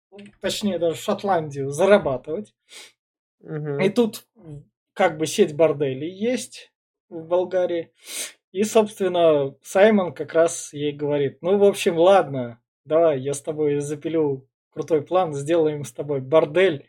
точнее 0.41 0.79
даже 0.79 0.97
в 0.97 1.03
Шотландию, 1.03 1.71
зарабатывать. 1.71 2.55
Угу. 3.41 3.79
И 3.81 3.89
тут 3.91 4.27
как 4.93 5.19
бы 5.19 5.27
сеть 5.27 5.55
борделей 5.55 6.11
есть 6.11 6.73
в 7.09 7.27
Болгарии. 7.27 7.93
И, 8.53 8.65
собственно, 8.65 9.55
Саймон 9.63 10.15
как 10.15 10.33
раз 10.33 10.73
ей 10.73 10.93
говорит, 10.93 11.39
ну, 11.43 11.59
в 11.59 11.65
общем, 11.65 11.99
ладно, 11.99 12.61
давай, 12.85 13.21
я 13.21 13.35
с 13.35 13.43
тобой 13.43 13.81
запилю 13.81 14.49
крутой 14.71 15.03
план, 15.03 15.35
сделаем 15.35 15.85
с 15.85 15.93
тобой 15.93 16.21
бордель. 16.21 16.87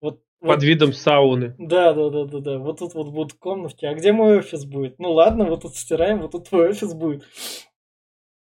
Вот, 0.00 0.20
Под 0.40 0.48
вот, 0.48 0.62
видом 0.62 0.92
сауны. 0.92 1.54
Да, 1.58 1.92
да, 1.92 2.10
да, 2.10 2.24
да, 2.24 2.38
да. 2.38 2.58
Вот 2.58 2.78
тут 2.78 2.94
вот 2.94 3.08
будут 3.08 3.32
комнатки. 3.34 3.84
А 3.84 3.94
где 3.94 4.12
мой 4.12 4.38
офис 4.38 4.64
будет? 4.64 4.98
Ну 4.98 5.12
ладно, 5.12 5.46
вот 5.46 5.62
тут 5.62 5.76
стираем, 5.76 6.20
вот 6.20 6.32
тут 6.32 6.48
твой 6.48 6.68
офис 6.68 6.94
будет. 6.94 7.24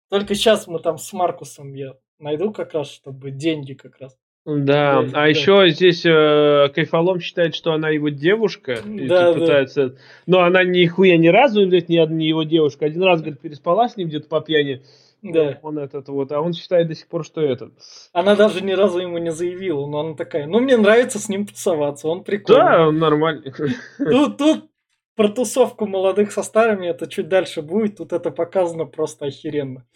Только 0.08 0.34
сейчас 0.34 0.66
мы 0.66 0.78
там 0.78 0.98
с 0.98 1.12
Маркусом 1.12 1.74
я 1.74 1.94
найду 2.22 2.52
как 2.52 2.72
раз, 2.74 2.90
чтобы 2.90 3.30
деньги 3.30 3.74
как 3.74 3.98
раз. 3.98 4.16
Да, 4.44 4.54
да 4.64 4.98
а 4.98 5.04
да. 5.04 5.26
еще 5.26 5.68
здесь 5.68 6.04
э, 6.04 6.68
Кайфолом 6.74 7.20
считает, 7.20 7.54
что 7.54 7.72
она 7.72 7.90
его 7.90 8.08
девушка, 8.08 8.72
и 8.72 9.06
да, 9.06 9.32
пытается, 9.32 9.90
да. 9.90 9.96
но 10.26 10.40
она 10.40 10.64
нихуя 10.64 11.16
ни 11.16 11.28
разу, 11.28 11.64
блядь, 11.68 11.88
не, 11.88 12.04
не 12.06 12.28
его 12.28 12.42
девушка, 12.42 12.86
один 12.86 13.04
раз, 13.04 13.20
говорит, 13.20 13.40
переспала 13.40 13.88
с 13.88 13.96
ним 13.96 14.08
где-то 14.08 14.28
по 14.28 14.40
пьяни, 14.40 14.82
да. 15.22 15.60
Он 15.62 15.78
этот 15.78 16.08
вот, 16.08 16.32
а 16.32 16.40
он 16.40 16.52
считает 16.52 16.88
до 16.88 16.96
сих 16.96 17.06
пор, 17.06 17.24
что 17.24 17.40
этот. 17.40 17.72
Она 18.12 18.34
даже 18.34 18.60
ни 18.60 18.72
разу 18.72 18.98
ему 18.98 19.18
не 19.18 19.30
заявила, 19.30 19.86
но 19.86 20.00
она 20.00 20.14
такая, 20.16 20.48
ну 20.48 20.58
мне 20.58 20.76
нравится 20.76 21.20
с 21.20 21.28
ним 21.28 21.46
тусоваться, 21.46 22.08
он 22.08 22.24
прикольный. 22.24 22.60
Да, 22.60 22.88
он 22.88 22.98
нормальный. 22.98 23.52
Тут, 23.98 24.36
тут 24.38 24.70
про 25.14 25.28
тусовку 25.28 25.86
молодых 25.86 26.32
со 26.32 26.42
старыми 26.42 26.88
это 26.88 27.06
чуть 27.06 27.28
дальше 27.28 27.62
будет, 27.62 27.98
тут 27.98 28.12
это 28.12 28.32
показано 28.32 28.84
просто 28.84 29.26
охеренно. 29.26 29.86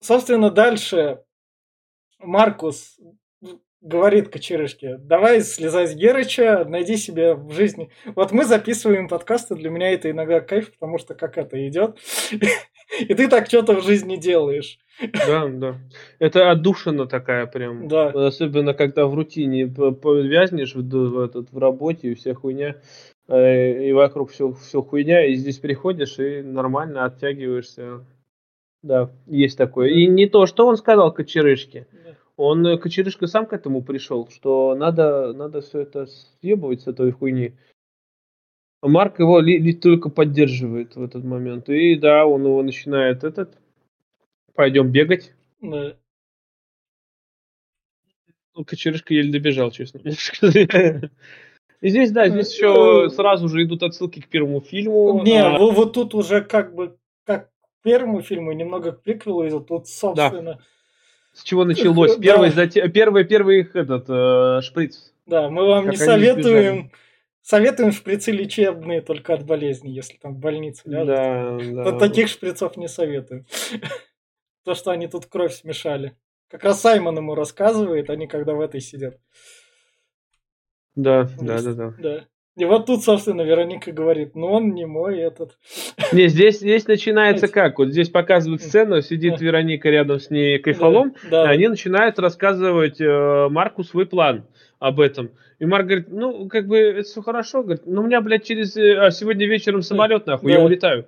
Собственно, 0.00 0.50
дальше 0.50 1.22
Маркус 2.18 2.98
говорит 3.82 4.28
Кочерышке, 4.28 4.96
давай 4.98 5.42
слезай 5.42 5.88
с 5.88 5.94
Герыча, 5.94 6.64
найди 6.64 6.96
себе 6.96 7.34
в 7.34 7.52
жизни. 7.52 7.90
Вот 8.14 8.30
мы 8.30 8.44
записываем 8.44 9.08
подкасты, 9.08 9.56
для 9.56 9.70
меня 9.70 9.92
это 9.92 10.10
иногда 10.10 10.40
кайф, 10.40 10.72
потому 10.72 10.98
что 10.98 11.14
как 11.14 11.36
это 11.36 11.68
идет, 11.68 11.98
и 13.00 13.14
ты 13.14 13.28
так 13.28 13.48
что-то 13.48 13.74
в 13.74 13.84
жизни 13.84 14.16
делаешь. 14.16 14.78
Да, 15.26 15.48
да. 15.48 15.78
Это 16.20 16.50
отдушина 16.52 17.06
такая 17.06 17.46
прям. 17.46 17.88
Да. 17.88 18.10
Особенно, 18.10 18.72
когда 18.72 19.06
в 19.06 19.14
рутине 19.14 19.66
повязнешь 19.66 20.76
в, 20.76 20.82
в, 20.82 21.18
этот, 21.18 21.50
в 21.50 21.58
работе 21.58 22.12
и 22.12 22.14
вся 22.14 22.34
хуйня, 22.34 22.76
э, 23.26 23.88
и 23.88 23.92
вокруг 23.92 24.30
все, 24.30 24.52
все 24.52 24.80
хуйня, 24.80 25.26
и 25.26 25.34
здесь 25.34 25.58
приходишь 25.58 26.20
и 26.20 26.42
нормально 26.42 27.04
оттягиваешься 27.04 28.06
да, 28.82 29.10
есть 29.26 29.56
такое. 29.56 29.90
И 29.90 30.06
не 30.08 30.26
то, 30.26 30.46
что 30.46 30.66
он 30.66 30.76
сказал 30.76 31.12
Кочерышке. 31.12 31.86
Он, 32.36 32.66
э, 32.66 32.78
Кочерышка 32.78 33.26
сам 33.26 33.46
к 33.46 33.52
этому 33.52 33.82
пришел, 33.82 34.28
что 34.28 34.74
надо, 34.74 35.32
надо 35.32 35.60
все 35.60 35.80
это 35.80 36.06
съебывать 36.06 36.82
с 36.82 36.86
этой 36.88 37.12
хуйни. 37.12 37.52
Марк 38.82 39.20
его 39.20 39.38
ли, 39.38 39.58
ли 39.58 39.72
только 39.72 40.08
поддерживает 40.08 40.96
в 40.96 41.02
этот 41.02 41.22
момент. 41.22 41.68
И 41.68 41.94
да, 41.94 42.26
он 42.26 42.44
его 42.44 42.62
начинает 42.62 43.22
этот. 43.22 43.56
Пойдем 44.54 44.90
бегать. 44.90 45.32
Да. 45.60 45.96
Ну, 48.54 48.64
Кочерышка 48.64 49.14
еле 49.14 49.30
добежал, 49.30 49.70
честно. 49.70 50.00
И 51.80 51.88
здесь, 51.88 52.12
да, 52.12 52.28
здесь 52.28 52.54
еще 52.54 53.10
сразу 53.10 53.48
же 53.48 53.64
идут 53.64 53.82
отсылки 53.82 54.20
к 54.20 54.28
первому 54.28 54.60
фильму. 54.60 55.22
Не, 55.24 55.42
а... 55.42 55.58
вот 55.58 55.94
тут 55.94 56.14
уже 56.14 56.42
как 56.42 56.74
бы 56.74 56.96
первому 57.82 58.22
фильму, 58.22 58.52
немного 58.52 58.92
к 58.92 59.02
приквелу, 59.02 59.44
и 59.44 59.50
тут, 59.50 59.88
собственно, 59.88 60.54
да. 60.54 60.58
с 61.32 61.42
чего 61.42 61.64
началось. 61.64 62.16
Первый, 62.16 62.50
да. 62.50 62.56
зате... 62.56 62.88
первый, 62.88 63.24
первый 63.24 63.60
их 63.60 63.76
этот 63.76 64.06
э, 64.08 64.60
шприц. 64.62 65.12
Да, 65.26 65.48
мы 65.48 65.66
вам 65.66 65.84
как 65.84 65.92
не 65.92 65.98
советуем. 65.98 66.92
Советуем 67.42 67.90
шприцы 67.90 68.30
лечебные 68.30 69.00
только 69.00 69.34
от 69.34 69.44
болезни, 69.44 69.90
если 69.90 70.16
там 70.16 70.34
в 70.34 70.38
больницу 70.38 70.82
ляжет. 70.88 71.74
Да, 71.74 71.90
да. 71.90 71.98
таких 71.98 72.28
шприцов 72.28 72.76
не 72.76 72.88
советуем. 72.88 73.46
То, 74.64 74.74
что 74.74 74.92
они 74.92 75.08
тут 75.08 75.26
кровь 75.26 75.52
смешали. 75.52 76.16
Как 76.48 76.62
раз 76.62 76.80
Саймон 76.80 77.16
ему 77.16 77.34
рассказывает, 77.34 78.10
они 78.10 78.28
когда 78.28 78.54
в 78.54 78.60
этой 78.60 78.80
сидят. 78.80 79.18
Да, 80.94 81.28
да, 81.40 81.62
да, 81.62 81.94
да. 81.98 82.26
И 82.58 82.66
вот 82.66 82.84
тут, 82.84 83.02
собственно, 83.02 83.42
Вероника 83.42 83.92
говорит, 83.92 84.34
ну 84.34 84.52
он 84.52 84.74
не 84.74 84.84
мой 84.84 85.18
этот. 85.18 85.56
Не, 86.12 86.28
здесь, 86.28 86.58
здесь 86.60 86.86
начинается 86.86 87.48
как? 87.48 87.78
Вот 87.78 87.88
здесь 87.88 88.10
показывают 88.10 88.60
сцену, 88.60 89.00
сидит 89.00 89.40
Вероника 89.40 89.88
рядом 89.88 90.20
с 90.20 90.28
ней 90.28 90.58
кайфолом, 90.58 91.14
да, 91.30 91.44
да. 91.44 91.52
и 91.52 91.56
они 91.56 91.68
начинают 91.68 92.18
рассказывать 92.18 93.00
э, 93.00 93.48
Марку 93.48 93.84
свой 93.84 94.04
план 94.04 94.44
об 94.78 95.00
этом. 95.00 95.30
И 95.60 95.64
Марк 95.64 95.86
говорит, 95.86 96.08
ну, 96.10 96.48
как 96.48 96.66
бы, 96.66 96.76
это 96.76 97.02
все 97.04 97.22
хорошо, 97.22 97.62
говорит, 97.62 97.84
ну, 97.86 98.02
у 98.02 98.06
меня, 98.06 98.20
блядь, 98.20 98.44
через, 98.44 98.76
э, 98.76 98.98
а, 98.98 99.10
сегодня 99.10 99.46
вечером 99.46 99.80
самолет, 99.80 100.26
нахуй, 100.26 100.52
да. 100.52 100.58
я 100.58 100.64
улетаю. 100.64 101.06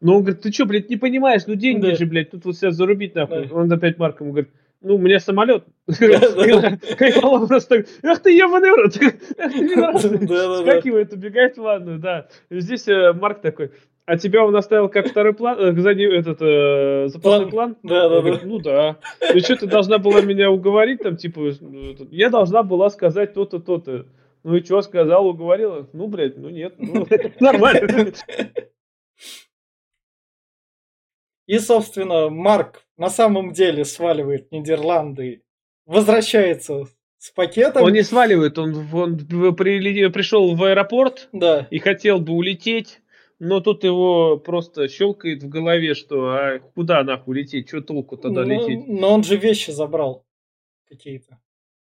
Ну, 0.00 0.16
он 0.16 0.22
говорит, 0.22 0.42
ты 0.42 0.52
что, 0.52 0.66
блядь, 0.66 0.90
не 0.90 0.96
понимаешь, 0.96 1.42
ну, 1.46 1.54
деньги 1.54 1.90
да. 1.90 1.94
же, 1.94 2.04
блядь, 2.04 2.32
тут 2.32 2.44
вот 2.44 2.56
сейчас 2.56 2.74
зарубить, 2.74 3.14
нахуй. 3.14 3.46
Да. 3.46 3.54
Он 3.54 3.72
опять 3.72 3.98
Марк 3.98 4.20
ему 4.20 4.32
говорит, 4.32 4.50
ну, 4.82 4.96
у 4.96 4.98
меня 4.98 5.20
самолет. 5.20 5.64
Кайфовал 5.86 7.46
просто, 7.46 7.84
ах 8.02 8.20
ты 8.20 8.32
ебаный 8.32 8.70
рот, 8.70 8.94
скакивает, 8.94 11.12
убегает 11.12 11.56
в 11.56 11.62
ванную, 11.62 11.98
да. 11.98 12.28
Здесь 12.50 12.88
э, 12.88 13.12
Марк 13.12 13.40
такой, 13.40 13.70
а 14.04 14.18
тебя 14.18 14.44
он 14.44 14.54
оставил 14.56 14.88
как 14.88 15.08
второй 15.08 15.32
план, 15.32 15.58
э, 15.58 15.80
сзади 15.80 16.02
этот 16.02 16.38
э, 16.40 17.08
запасной 17.08 17.50
план? 17.50 17.76
Да, 17.82 18.08
да, 18.08 18.20
да. 18.20 18.40
Ну 18.42 18.58
да. 18.58 18.98
И 19.32 19.40
что 19.40 19.56
ты 19.56 19.66
должна 19.66 19.98
была 19.98 20.20
меня 20.20 20.50
уговорить 20.50 21.02
там, 21.02 21.16
типа, 21.16 21.52
я 22.10 22.28
должна 22.28 22.62
была 22.62 22.90
сказать 22.90 23.32
то-то, 23.32 23.60
то-то. 23.60 24.06
Ну 24.42 24.56
и 24.56 24.64
что, 24.64 24.82
сказал, 24.82 25.26
уговорила? 25.26 25.88
Ну, 25.92 26.08
блядь, 26.08 26.36
ну 26.36 26.50
нет, 26.50 26.74
ну, 26.78 27.06
нормально. 27.40 28.12
И, 31.46 31.58
собственно, 31.58 32.28
Марк 32.28 32.84
на 32.96 33.10
самом 33.10 33.52
деле 33.52 33.84
сваливает 33.84 34.52
Нидерланды, 34.52 35.42
возвращается 35.86 36.86
с 37.18 37.30
пакетом. 37.30 37.84
Он 37.84 37.92
не 37.92 38.02
сваливает, 38.02 38.58
он, 38.58 38.86
он 38.92 39.18
при, 39.18 40.08
пришел 40.08 40.54
в 40.54 40.64
аэропорт 40.64 41.28
да. 41.32 41.66
и 41.70 41.78
хотел 41.78 42.20
бы 42.20 42.32
улететь, 42.32 43.00
но 43.38 43.60
тут 43.60 43.84
его 43.84 44.38
просто 44.38 44.88
щелкает 44.88 45.42
в 45.42 45.48
голове, 45.48 45.94
что 45.94 46.30
а 46.30 46.58
куда 46.74 47.02
нахуй 47.02 47.38
лететь, 47.38 47.68
что 47.68 47.80
толку 47.80 48.16
тогда 48.16 48.44
но, 48.44 48.52
лететь? 48.52 48.86
Но 48.86 49.12
он 49.12 49.24
же 49.24 49.36
вещи 49.36 49.70
забрал 49.70 50.24
какие-то. 50.88 51.40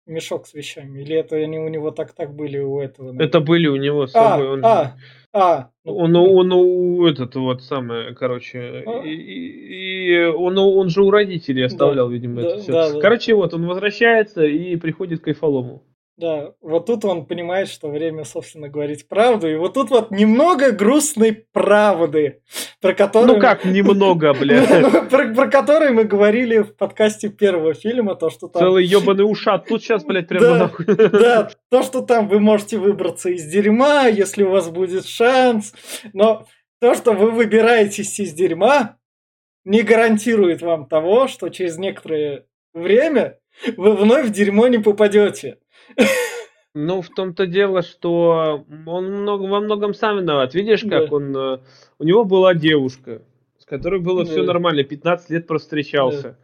Мешок 0.06 0.46
с 0.46 0.54
вещами. 0.54 1.00
Или 1.00 1.16
это 1.16 1.36
они 1.36 1.58
у 1.58 1.68
него 1.68 1.90
так-так 1.90 2.34
были 2.34 2.58
у 2.58 2.80
этого? 2.80 3.06
Наверное? 3.06 3.26
Это 3.26 3.40
были 3.40 3.68
у 3.68 3.76
него 3.76 4.06
с 4.06 4.12
собой. 4.12 4.48
А, 4.48 4.52
он, 4.52 4.64
а, 4.64 4.96
а, 5.32 5.70
ну, 5.84 5.96
он, 5.96 6.16
он, 6.16 6.52
он 6.52 7.06
этот 7.06 7.36
вот 7.36 7.62
самое, 7.62 8.14
короче, 8.14 8.82
а? 8.86 9.02
и, 9.04 9.10
и 9.10 10.24
он, 10.24 10.58
он 10.58 10.88
же 10.88 11.02
у 11.02 11.10
родителей 11.10 11.64
оставлял, 11.64 12.08
да, 12.08 12.12
видимо, 12.12 12.42
да, 12.42 12.48
это 12.48 12.58
все. 12.58 12.72
Да, 12.72 13.00
короче, 13.00 13.34
вот 13.34 13.54
он 13.54 13.66
возвращается 13.66 14.44
и 14.44 14.74
приходит 14.76 15.20
к 15.20 15.24
Кайфолому. 15.24 15.84
Да, 16.20 16.52
вот 16.60 16.84
тут 16.84 17.06
он 17.06 17.24
понимает, 17.24 17.68
что 17.68 17.88
время, 17.88 18.24
собственно, 18.24 18.68
говорить 18.68 19.08
правду. 19.08 19.48
И 19.48 19.54
вот 19.56 19.72
тут 19.72 19.88
вот 19.88 20.10
немного 20.10 20.70
грустной 20.70 21.32
правды, 21.32 22.42
про 22.82 22.92
которую... 22.92 23.36
Ну 23.36 23.40
как 23.40 23.64
немного, 23.64 24.34
бля? 24.38 24.90
про, 25.08 25.32
про 25.32 25.46
которую 25.46 25.94
мы 25.94 26.04
говорили 26.04 26.58
в 26.58 26.76
подкасте 26.76 27.30
первого 27.30 27.72
фильма, 27.72 28.16
то, 28.16 28.28
что 28.28 28.48
там... 28.48 28.60
Целый 28.60 28.84
ебаный 28.84 29.24
ушат 29.24 29.64
тут 29.66 29.82
сейчас, 29.82 30.04
блядь, 30.04 30.28
прямо 30.28 30.46
да, 30.46 30.58
нахуй. 30.58 30.84
Да, 30.84 31.50
то, 31.70 31.82
что 31.82 32.02
там 32.02 32.28
вы 32.28 32.38
можете 32.38 32.76
выбраться 32.76 33.30
из 33.30 33.46
дерьма, 33.46 34.06
если 34.08 34.42
у 34.42 34.50
вас 34.50 34.68
будет 34.68 35.06
шанс. 35.06 35.72
Но 36.12 36.44
то, 36.82 36.94
что 36.94 37.12
вы 37.14 37.30
выбираетесь 37.30 38.20
из 38.20 38.34
дерьма, 38.34 38.98
не 39.64 39.80
гарантирует 39.80 40.60
вам 40.60 40.86
того, 40.86 41.28
что 41.28 41.48
через 41.48 41.78
некоторое 41.78 42.44
время 42.74 43.38
вы 43.78 43.96
вновь 43.96 44.26
в 44.26 44.32
дерьмо 44.32 44.68
не 44.68 44.76
попадете. 44.76 45.59
Ну, 46.74 47.02
в 47.02 47.08
том-то 47.08 47.46
дело, 47.46 47.82
что 47.82 48.64
он 48.86 49.12
много, 49.22 49.42
во 49.42 49.60
многом 49.60 49.92
сам 49.92 50.18
виноват. 50.18 50.54
Видишь, 50.54 50.82
как 50.82 51.10
да. 51.10 51.16
он... 51.16 51.36
Э, 51.36 51.58
у 51.98 52.04
него 52.04 52.24
была 52.24 52.54
девушка, 52.54 53.22
с 53.58 53.64
которой 53.64 53.98
было 54.00 54.24
да. 54.24 54.30
все 54.30 54.44
нормально, 54.44 54.84
15 54.84 55.30
лет 55.30 55.46
просто 55.48 55.66
встречался. 55.66 56.22
Да. 56.22 56.36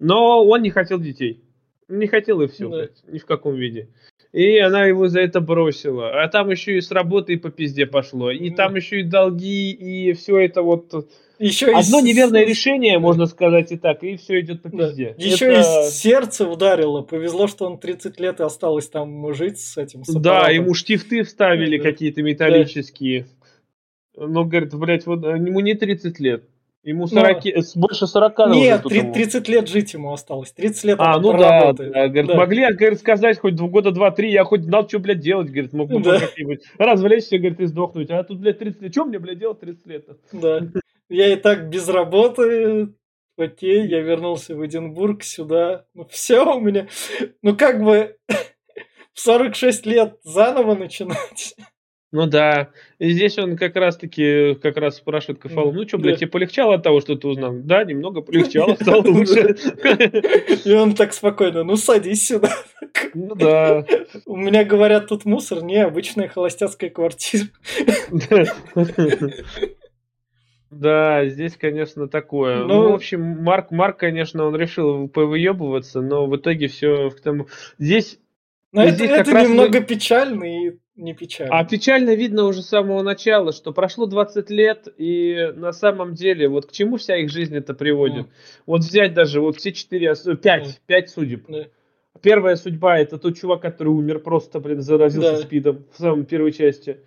Но 0.00 0.44
он 0.44 0.62
не 0.62 0.70
хотел 0.70 0.98
детей. 0.98 1.44
Не 1.86 2.08
хотел 2.08 2.40
и 2.40 2.48
все, 2.48 2.68
да. 2.68 2.88
ни 3.06 3.18
в 3.18 3.26
каком 3.26 3.54
виде. 3.54 3.88
И 4.32 4.58
она 4.58 4.84
его 4.84 5.06
за 5.06 5.20
это 5.20 5.40
бросила. 5.40 6.22
А 6.22 6.28
там 6.28 6.50
еще 6.50 6.76
и 6.76 6.80
с 6.80 6.90
работы 6.90 7.34
и 7.34 7.36
по 7.36 7.50
пизде 7.50 7.86
пошло. 7.86 8.32
И 8.32 8.50
да. 8.50 8.56
там 8.56 8.74
еще 8.74 9.00
и 9.00 9.04
долги, 9.04 9.70
и 9.70 10.12
все 10.14 10.38
это 10.38 10.62
вот 10.62 11.08
еще 11.38 11.72
Одно 11.72 12.00
и 12.00 12.02
неверное 12.02 12.44
решение, 12.44 12.98
можно 12.98 13.26
сказать 13.26 13.70
и 13.72 13.76
так, 13.76 14.02
и 14.02 14.16
все 14.16 14.40
идет 14.40 14.62
по 14.62 14.70
пизде. 14.70 15.14
Да. 15.16 15.24
Еще 15.24 15.46
Это... 15.46 15.86
и 15.86 15.90
сердце 15.90 16.48
ударило. 16.48 17.02
Повезло, 17.02 17.46
что 17.46 17.66
он 17.66 17.78
30 17.78 18.18
лет 18.20 18.40
и 18.40 18.42
осталось 18.42 18.88
там 18.88 19.32
жить 19.34 19.60
с 19.60 19.76
этим. 19.76 20.04
С 20.04 20.14
да, 20.14 20.48
ему 20.48 20.74
штифты 20.74 21.22
вставили 21.22 21.78
да. 21.78 21.84
какие-то 21.84 22.22
металлические. 22.22 23.26
Да. 24.16 24.26
Ну, 24.26 24.44
говорит, 24.44 24.74
блядь, 24.74 25.06
вот 25.06 25.24
э, 25.24 25.36
ему 25.36 25.60
не 25.60 25.74
30 25.74 26.18
лет. 26.18 26.44
Ему 26.82 27.06
40, 27.06 27.44
Но... 27.44 27.62
больше 27.76 28.06
40 28.06 28.38
Нет, 28.50 28.82
30, 28.82 29.12
30 29.12 29.48
лет 29.48 29.68
жить 29.68 29.94
ему 29.94 30.12
осталось. 30.12 30.52
30 30.52 30.84
лет 30.84 30.96
А, 31.00 31.20
ну 31.20 31.36
да, 31.36 31.72
да. 31.72 32.08
Говорит, 32.08 32.26
да. 32.26 32.34
могли, 32.34 32.72
говорит, 32.72 32.98
сказать 32.98 33.38
хоть 33.38 33.54
года 33.54 33.90
два-три, 33.90 34.30
я 34.32 34.44
хоть 34.44 34.62
знал, 34.62 34.88
что, 34.88 34.98
блядь, 34.98 35.20
делать, 35.20 35.50
говорит, 35.50 35.72
мог 35.72 35.90
бы 35.90 36.00
да. 36.00 36.20
как-нибудь 36.20 36.62
развлечься, 36.78 37.38
говорит, 37.38 37.60
и 37.60 37.66
сдохнуть. 37.66 38.10
А 38.10 38.22
тут, 38.24 38.38
блядь, 38.38 38.58
30 38.58 38.82
лет. 38.82 38.92
Что 38.92 39.04
мне, 39.04 39.18
блядь, 39.18 39.38
делать 39.38 39.60
30 39.60 39.86
лет? 39.86 40.06
Да. 40.32 40.60
Я 41.08 41.32
и 41.32 41.36
так 41.36 41.68
без 41.68 41.88
работы. 41.88 42.94
Окей, 43.36 43.86
я 43.86 44.00
вернулся 44.00 44.54
в 44.56 44.66
Эдинбург 44.66 45.22
сюда. 45.22 45.86
Ну 45.94 46.06
все 46.06 46.44
у 46.44 46.60
меня. 46.60 46.88
Ну 47.42 47.56
как 47.56 47.82
бы 47.82 48.16
в 49.14 49.20
46 49.20 49.86
лет 49.86 50.18
заново 50.24 50.74
начинать. 50.74 51.54
Ну 52.10 52.26
да. 52.26 52.70
И 52.98 53.10
здесь 53.10 53.38
он 53.38 53.56
как 53.56 53.76
раз 53.76 53.98
таки 53.98 54.54
как 54.62 54.78
раз 54.78 54.96
спрашивает 54.96 55.40
Кафалу, 55.40 55.72
ну 55.72 55.86
что, 55.86 55.98
блядь, 55.98 56.14
да. 56.14 56.20
тебе 56.20 56.30
полегчало 56.30 56.76
от 56.76 56.82
того, 56.82 57.00
что 57.00 57.16
ты 57.16 57.28
узнал? 57.28 57.52
Да, 57.52 57.84
немного 57.84 58.22
полегчало, 58.22 58.74
стало 58.80 59.02
лучше. 59.02 59.56
И 60.64 60.72
он 60.72 60.94
так 60.94 61.12
спокойно, 61.12 61.64
ну 61.64 61.76
садись 61.76 62.26
сюда. 62.26 62.50
Ну 63.12 63.34
да. 63.34 63.84
У 64.24 64.36
меня 64.36 64.64
говорят, 64.64 65.08
тут 65.08 65.26
мусор, 65.26 65.62
не 65.62 65.76
обычная 65.76 66.28
холостяцкая 66.28 66.88
квартира. 66.88 67.48
Да, 70.70 71.26
здесь, 71.26 71.56
конечно, 71.56 72.08
такое. 72.08 72.58
Ну, 72.58 72.66
ну 72.66 72.90
в 72.90 72.94
общем, 72.94 73.22
Марк, 73.22 73.70
Марк, 73.70 73.98
конечно, 73.98 74.44
он 74.44 74.54
решил 74.54 75.08
повыебываться, 75.08 76.00
но 76.00 76.26
в 76.26 76.36
итоге 76.36 76.68
все 76.68 77.10
к 77.10 77.20
тому. 77.20 77.46
Здесь. 77.78 78.18
Но 78.72 78.82
это, 78.82 78.96
здесь 78.96 79.10
это 79.10 79.30
немного 79.30 79.78
вы... 79.78 79.84
печально 79.84 80.44
и 80.44 80.78
не 80.98 81.14
печально. 81.14 81.58
А 81.58 81.64
печально 81.64 82.14
видно 82.14 82.44
уже 82.44 82.60
с 82.60 82.68
самого 82.68 83.02
начала, 83.02 83.52
что 83.52 83.72
прошло 83.72 84.06
20 84.06 84.50
лет, 84.50 84.88
и 84.98 85.52
на 85.54 85.72
самом 85.72 86.14
деле, 86.14 86.48
вот 86.48 86.66
к 86.66 86.72
чему 86.72 86.98
вся 86.98 87.16
их 87.16 87.30
жизнь 87.30 87.56
это 87.56 87.72
приводит. 87.72 88.26
Mm. 88.26 88.30
Вот 88.66 88.80
взять 88.80 89.14
даже 89.14 89.40
вот 89.40 89.56
все 89.56 89.72
четыре, 89.72 90.12
пять, 90.42 90.66
mm. 90.66 90.78
пять 90.86 91.08
судеб. 91.08 91.48
Mm. 91.48 91.70
Первая 92.20 92.56
судьба 92.56 92.98
это 92.98 93.16
тот 93.16 93.38
чувак, 93.38 93.62
который 93.62 93.88
умер 93.88 94.18
просто, 94.18 94.60
блин, 94.60 94.82
заразился 94.82 95.32
да. 95.32 95.38
спидом 95.38 95.84
в 95.92 95.98
самой 95.98 96.26
первой 96.26 96.52
части. 96.52 96.98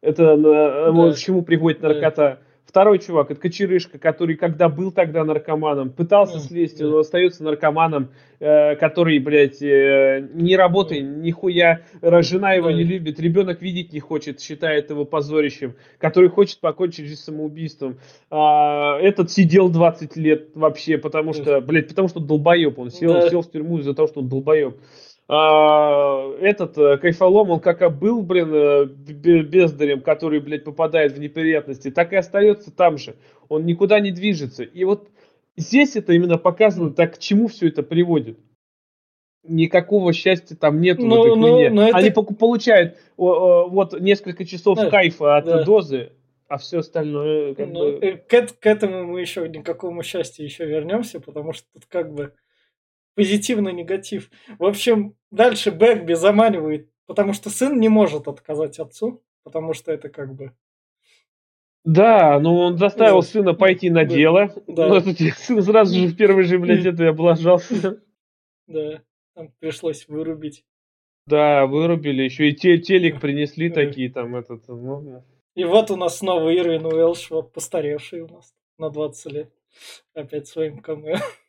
Это 0.00 0.36
да. 0.36 0.90
вот 0.90 1.14
к 1.14 1.18
чему 1.18 1.42
приводит 1.42 1.80
наркота. 1.80 2.40
Да. 2.40 2.47
Второй 2.68 2.98
чувак, 2.98 3.30
это 3.30 3.40
Кочерышка, 3.40 3.98
который 3.98 4.36
когда 4.36 4.68
был 4.68 4.92
тогда 4.92 5.24
наркоманом, 5.24 5.88
пытался 5.88 6.38
слезть, 6.38 6.78
но 6.80 6.98
остается 6.98 7.42
наркоманом, 7.42 8.10
э, 8.40 8.76
который, 8.76 9.18
блядь, 9.20 9.62
э, 9.62 10.28
не 10.34 10.54
работает, 10.54 11.02
нихуя, 11.02 11.80
жена 12.02 12.52
его 12.52 12.70
не 12.70 12.84
любит, 12.84 13.18
ребенок 13.20 13.62
видеть 13.62 13.94
не 13.94 14.00
хочет, 14.00 14.42
считает 14.42 14.90
его 14.90 15.06
позорищем, 15.06 15.76
который 15.96 16.28
хочет 16.28 16.60
покончить 16.60 17.06
жизнь 17.06 17.22
самоубийством. 17.22 18.00
А, 18.28 18.98
этот 19.00 19.30
сидел 19.30 19.70
20 19.70 20.16
лет 20.16 20.50
вообще, 20.54 20.98
потому 20.98 21.32
что, 21.32 21.62
блядь, 21.62 21.88
потому 21.88 22.08
что 22.08 22.20
долбоеб, 22.20 22.78
он 22.78 22.90
сел, 22.90 23.30
сел 23.30 23.40
в 23.40 23.50
тюрьму 23.50 23.78
из-за 23.78 23.94
того, 23.94 24.08
что 24.08 24.20
он 24.20 24.28
долбоеб. 24.28 24.76
А, 25.30 26.32
этот 26.40 26.78
э, 26.78 26.96
кайфолом, 26.96 27.50
он 27.50 27.60
как 27.60 27.98
был, 27.98 28.22
блин, 28.22 28.50
э, 28.50 28.84
бездарем, 29.42 30.00
который, 30.00 30.40
блядь, 30.40 30.64
попадает 30.64 31.12
в 31.12 31.20
неприятности, 31.20 31.90
так 31.90 32.14
и 32.14 32.16
остается 32.16 32.70
там 32.70 32.96
же. 32.96 33.14
Он 33.50 33.66
никуда 33.66 34.00
не 34.00 34.10
движется. 34.10 34.62
И 34.62 34.84
вот 34.84 35.10
здесь 35.54 35.96
это 35.96 36.14
именно 36.14 36.38
показано, 36.38 36.94
так 36.94 37.16
к 37.16 37.18
чему 37.18 37.48
все 37.48 37.68
это 37.68 37.82
приводит. 37.82 38.38
Никакого 39.46 40.14
счастья 40.14 40.56
там 40.56 40.80
нету 40.80 41.04
но, 41.04 41.20
в 41.20 41.26
этой 41.26 41.40
хуйне. 41.40 41.70
Но 41.70 41.88
это... 41.88 41.98
Они 41.98 42.10
получают 42.10 42.96
вот 43.18 44.00
несколько 44.00 44.46
часов 44.46 44.78
да, 44.78 44.88
кайфа 44.88 45.36
от 45.36 45.44
да. 45.44 45.62
дозы, 45.62 46.12
а 46.48 46.56
все 46.56 46.78
остальное 46.78 47.54
как 47.54 47.68
ну, 47.68 47.98
бы... 47.98 48.22
К, 48.26 48.46
к 48.58 48.66
этому 48.66 49.04
мы 49.04 49.20
еще 49.20 49.46
никакому 49.46 50.02
счастью 50.02 50.46
еще 50.46 50.64
вернемся, 50.64 51.20
потому 51.20 51.52
что 51.52 51.66
тут 51.74 51.84
как 51.86 52.14
бы 52.14 52.32
позитивный 53.18 53.72
негатив. 53.72 54.30
В 54.60 54.64
общем, 54.64 55.16
дальше 55.32 55.72
Бэгби 55.72 56.12
заманивает, 56.12 56.88
потому 57.04 57.32
что 57.32 57.50
сын 57.50 57.80
не 57.80 57.88
может 57.88 58.28
отказать 58.28 58.78
отцу, 58.78 59.24
потому 59.42 59.74
что 59.74 59.90
это 59.90 60.08
как 60.08 60.36
бы 60.36 60.52
да, 61.84 62.38
ну 62.38 62.54
он 62.58 62.76
заставил 62.76 63.22
сына 63.22 63.54
пойти 63.54 63.90
на 63.90 64.04
дело. 64.04 64.52
Да. 64.68 64.86
Но 64.86 65.00
тут 65.00 65.18
сын 65.18 65.60
сразу 65.62 65.98
же 65.98 66.06
в 66.06 66.16
первый 66.16 66.44
же, 66.44 66.60
блядь, 66.60 66.86
это 66.86 67.08
облажался. 67.08 68.02
Да, 68.68 69.02
там 69.34 69.50
пришлось 69.58 70.06
вырубить. 70.06 70.64
Да, 71.26 71.66
вырубили. 71.66 72.22
Еще 72.22 72.50
и 72.50 72.54
те, 72.54 72.78
телек 72.78 73.20
принесли 73.20 73.68
такие 73.68 74.12
там 74.12 74.36
этот. 74.36 74.68
Ну, 74.68 75.24
и 75.56 75.64
вот 75.64 75.90
у 75.90 75.96
нас 75.96 76.18
снова 76.18 76.54
Ирвин 76.54 76.86
Уэлш, 76.86 77.30
вот 77.30 77.52
постаревший 77.52 78.20
у 78.20 78.28
нас 78.28 78.54
на 78.78 78.90
20 78.90 79.32
лет. 79.32 79.52
Опять 80.14 80.46
своим 80.46 80.78
камео. 80.78 81.16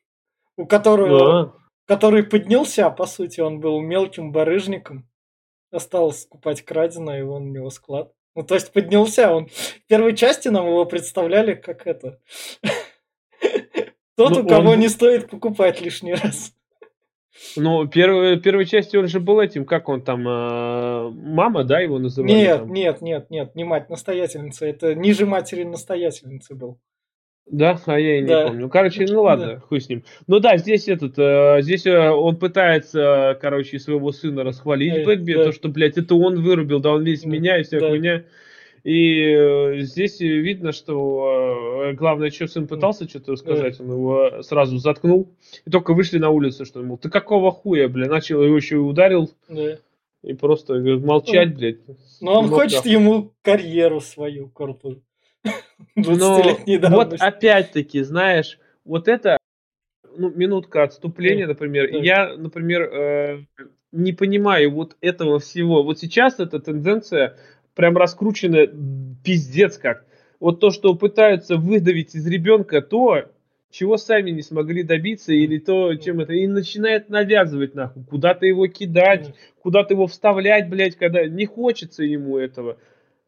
У 0.59 0.65
которого, 0.65 1.43
да. 1.45 1.53
который 1.85 2.21
поднялся, 2.21 2.89
по 2.89 3.05
сути, 3.05 3.39
он 3.39 3.61
был 3.61 3.79
мелким 3.79 4.33
барыжником. 4.33 5.07
Осталось 5.71 6.23
скупать 6.23 6.63
краденое, 6.63 7.19
и 7.19 7.21
он 7.21 7.43
у 7.43 7.53
него 7.53 7.69
склад. 7.69 8.11
Ну, 8.35 8.43
то 8.43 8.55
есть 8.55 8.73
поднялся 8.73 9.31
он. 9.31 9.47
В 9.47 9.87
первой 9.87 10.17
части 10.17 10.49
нам 10.49 10.67
его 10.67 10.83
представляли 10.83 11.53
как 11.53 11.87
это. 11.87 12.19
Тот, 14.17 14.31
ну, 14.31 14.41
у 14.41 14.47
кого 14.47 14.75
не 14.75 14.89
стоит 14.89 15.29
покупать 15.29 15.79
лишний 15.79 16.13
раз. 16.13 16.53
Ну, 17.55 17.87
первой, 17.87 18.37
первой 18.37 18.65
части 18.65 18.97
он 18.97 19.07
же 19.07 19.21
был 19.21 19.39
этим, 19.39 19.63
как 19.63 19.87
он 19.87 20.01
там, 20.01 20.27
э, 20.27 21.09
мама, 21.11 21.63
да, 21.63 21.79
его 21.79 21.99
называли? 21.99 22.33
Нет, 22.33 22.57
там? 22.59 22.73
нет, 22.73 23.01
нет, 23.01 23.29
нет, 23.29 23.55
не 23.55 23.63
мать 23.63 23.89
настоятельница, 23.89 24.65
это 24.65 24.93
ниже 24.93 25.25
матери 25.25 25.63
настоятельницы 25.63 26.53
был. 26.53 26.81
Да, 27.51 27.79
а 27.85 27.99
я 27.99 28.19
и 28.19 28.21
не 28.21 28.27
да. 28.27 28.47
помню. 28.47 28.69
Короче, 28.69 29.05
ну 29.07 29.21
ладно, 29.23 29.45
да. 29.45 29.59
хуй 29.59 29.81
с 29.81 29.89
ним. 29.89 30.03
Ну 30.27 30.39
да, 30.39 30.57
здесь 30.57 30.87
этот, 30.87 31.17
э, 31.17 31.61
здесь 31.61 31.85
э, 31.85 32.09
он 32.09 32.37
пытается, 32.37 33.37
короче, 33.41 33.79
своего 33.79 34.11
сына 34.11 34.43
расхвалить 34.43 34.97
э, 34.97 35.05
Бэкби, 35.05 35.33
да. 35.33 35.45
то, 35.45 35.51
что, 35.51 35.69
блядь, 35.69 35.97
это 35.97 36.15
он 36.15 36.41
вырубил, 36.41 36.79
да 36.79 36.91
он 36.91 37.03
весь 37.03 37.21
да. 37.21 37.29
меня 37.29 37.59
и 37.59 37.63
вся 37.63 37.79
да. 37.79 37.89
хуйня. 37.89 38.23
И 38.83 39.21
э, 39.23 39.79
здесь 39.79 40.19
видно, 40.19 40.71
что 40.71 41.89
э, 41.89 41.93
главное, 41.93 42.29
что 42.29 42.47
сын 42.47 42.67
пытался 42.67 43.09
что-то 43.09 43.35
сказать, 43.35 43.77
да. 43.77 43.83
он 43.83 43.91
его 43.91 44.43
сразу 44.43 44.77
заткнул. 44.77 45.33
И 45.65 45.71
только 45.71 45.93
вышли 45.93 46.19
на 46.19 46.29
улицу, 46.29 46.65
что 46.65 46.79
ему, 46.79 46.97
ты 46.97 47.09
какого 47.09 47.51
хуя, 47.51 47.89
бля, 47.89 48.07
начал 48.07 48.43
его 48.43 48.55
еще 48.55 48.75
и 48.75 48.79
ударил. 48.79 49.31
Да. 49.49 49.79
И 50.21 50.33
просто 50.33 50.79
говорит, 50.79 51.03
молчать, 51.03 51.55
блядь. 51.55 51.77
Но 52.21 52.39
он 52.39 52.49
хочет 52.49 52.83
да. 52.83 52.89
ему 52.89 53.31
карьеру 53.41 54.01
свою 54.01 54.49
крутую. 54.49 55.01
Но 55.95 56.57
вот 56.89 57.15
опять-таки, 57.19 58.01
знаешь, 58.03 58.59
вот 58.85 59.07
это, 59.07 59.37
ну, 60.17 60.31
минутка 60.31 60.83
отступления, 60.83 61.47
например. 61.47 61.89
Я, 62.03 62.35
например, 62.35 62.81
э, 62.83 63.45
не 63.91 64.13
понимаю 64.13 64.71
вот 64.71 64.97
этого 65.01 65.39
всего. 65.39 65.83
Вот 65.83 65.99
сейчас 65.99 66.39
эта 66.39 66.59
тенденция 66.59 67.37
прям 67.75 67.97
раскручена 67.97 68.67
пиздец 69.23 69.77
как. 69.77 70.05
Вот 70.39 70.59
то, 70.59 70.71
что 70.71 70.95
пытаются 70.95 71.57
выдавить 71.57 72.15
из 72.15 72.25
ребенка 72.27 72.81
то, 72.81 73.25
чего 73.71 73.97
сами 73.97 74.31
не 74.31 74.41
смогли 74.41 74.83
добиться, 74.83 75.33
или 75.33 75.59
то, 75.59 75.93
чем 75.95 76.21
это, 76.21 76.33
и 76.33 76.47
начинает 76.47 77.09
навязывать, 77.09 77.75
нахуй, 77.75 78.03
куда-то 78.03 78.45
его 78.45 78.67
кидать, 78.67 79.33
куда-то 79.61 79.93
его 79.93 80.07
вставлять, 80.07 80.69
блядь, 80.69 80.95
когда 80.95 81.25
не 81.25 81.45
хочется 81.45 82.03
ему 82.03 82.37
этого. 82.37 82.77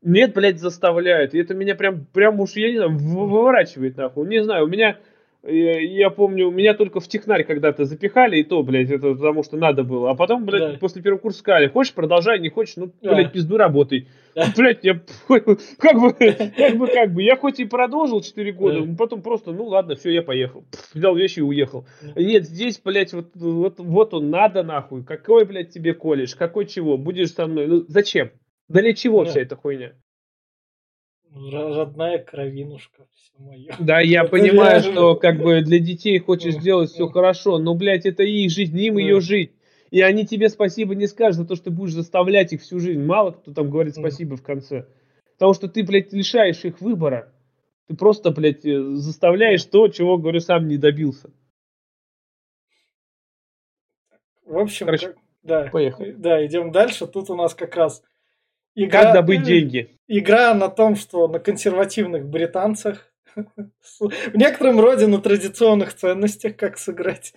Нет, 0.02 0.34
блядь, 0.34 0.60
заставляют. 0.60 1.34
И 1.34 1.40
это 1.40 1.54
меня 1.54 1.76
прям, 1.76 2.06
прям 2.06 2.40
уж, 2.40 2.54
я 2.54 2.72
не 2.72 2.78
знаю, 2.78 2.98
выворачивает 2.98 3.98
нахуй. 3.98 4.28
Не 4.28 4.44
знаю, 4.44 4.66
у 4.66 4.68
меня, 4.68 4.98
я, 5.44 5.80
я 5.80 6.10
помню, 6.10 6.50
меня 6.50 6.74
только 6.74 7.00
в 7.00 7.08
технарь 7.08 7.44
когда-то 7.44 7.86
запихали, 7.86 8.38
и 8.38 8.44
то, 8.44 8.64
блядь, 8.64 8.90
это 8.90 9.14
потому 9.14 9.44
что 9.44 9.58
надо 9.58 9.84
было. 9.84 10.10
А 10.10 10.16
потом, 10.16 10.46
блядь, 10.46 10.74
да. 10.74 10.78
после 10.80 11.04
первого 11.04 11.20
курса 11.20 11.40
сказали, 11.40 11.68
хочешь, 11.68 11.94
продолжай, 11.94 12.40
не 12.40 12.50
хочешь, 12.50 12.78
ну, 12.78 12.92
блядь, 13.02 13.28
да. 13.28 13.32
пизду 13.32 13.58
работай. 13.58 14.08
Да. 14.34 14.46
Блядь, 14.58 14.84
я 14.84 14.94
как 15.28 15.46
бы, 15.46 15.58
как 15.78 16.78
бы, 16.78 16.88
как 16.88 17.14
бы, 17.14 17.22
я 17.22 17.36
хоть 17.36 17.60
и 17.60 17.66
продолжил 17.66 18.22
4 18.22 18.52
года, 18.54 18.82
да. 18.82 18.96
потом 18.98 19.22
просто, 19.22 19.52
ну 19.52 19.66
ладно, 19.66 19.96
все, 19.96 20.10
я 20.10 20.22
поехал. 20.22 20.64
Взял 20.94 21.16
вещи 21.16 21.40
и 21.40 21.44
уехал. 21.44 21.86
Да. 22.02 22.22
Нет, 22.22 22.46
здесь, 22.46 22.80
блядь, 22.80 23.12
вот, 23.12 23.28
вот, 23.36 23.80
вот 23.80 24.14
он, 24.14 24.30
надо 24.30 24.64
нахуй. 24.64 25.04
Какой, 25.04 25.46
блядь, 25.46 25.72
тебе 25.72 25.94
колледж, 25.94 26.36
какой 26.38 26.66
чего, 26.66 26.98
будешь 26.98 27.34
со 27.34 27.46
мной, 27.46 27.68
ну, 27.68 27.86
зачем? 27.88 28.32
Да 28.72 28.82
для 28.82 28.94
чего 28.94 29.26
да. 29.26 29.30
вся 29.30 29.42
эта 29.42 29.56
хуйня? 29.58 29.94
Родная 31.34 32.20
кровинушка, 32.20 33.06
все 33.14 33.34
мое. 33.38 33.76
Да, 33.80 34.00
я 34.00 34.22
это 34.22 34.32
понимаю, 34.32 34.82
реально. 34.82 34.92
что 34.92 35.16
как 35.16 35.42
бы 35.42 35.62
для 35.62 35.80
детей 35.80 36.20
хочешь 36.20 36.56
сделать 36.56 36.90
все 36.90 37.08
хорошо, 37.08 37.58
но, 37.58 37.76
блядь, 37.76 38.06
это 38.06 38.24
их 38.24 38.50
жизнь, 38.50 38.80
им 38.80 38.98
ее 38.98 39.20
жить. 39.20 39.52
И 39.90 40.02
они 40.02 40.26
тебе 40.26 40.48
спасибо 40.48 40.96
не 40.96 41.08
скажут 41.08 41.36
за 41.36 41.46
то, 41.46 41.56
что 41.56 41.66
ты 41.66 41.72
будешь 41.72 41.94
заставлять 41.94 42.54
их 42.54 42.62
всю 42.62 42.80
жизнь. 42.80 43.04
Мало 43.04 43.32
кто 43.32 43.54
там 43.54 43.70
говорит 43.70 43.96
спасибо 43.96 44.38
в 44.38 44.44
конце. 44.44 44.88
Потому 45.34 45.54
что 45.54 45.68
ты, 45.68 45.84
блядь, 45.84 46.14
лишаешь 46.14 46.64
их 46.64 46.80
выбора. 46.80 47.34
Ты 47.88 47.98
просто, 47.98 48.32
блядь, 48.32 48.66
э, 48.66 48.82
заставляешь 48.96 49.66
то, 49.66 49.90
чего, 49.90 50.18
говорю, 50.18 50.40
сам 50.40 50.68
не 50.70 50.78
добился. 50.78 51.30
В 54.46 54.58
общем, 54.58 54.86
Короче, 54.86 55.08
как... 55.08 55.18
да, 55.44 55.70
поехали. 55.72 56.12
Да, 56.12 56.46
идем 56.46 56.72
дальше. 56.72 57.06
Тут 57.06 57.30
у 57.30 57.36
нас 57.36 57.54
как 57.54 57.76
раз 57.76 58.02
Игра, 58.76 59.04
как 59.04 59.14
добыть 59.14 59.44
деньги? 59.44 59.98
Игра 60.08 60.54
на 60.54 60.70
том, 60.70 60.96
что 60.96 61.28
на 61.28 61.40
консервативных 61.40 62.26
британцах, 62.28 63.12
в 63.36 64.36
некотором 64.36 64.80
роде 64.80 65.08
на 65.08 65.20
традиционных 65.20 65.94
ценностях, 65.94 66.56
как 66.56 66.78
сыграть. 66.78 67.34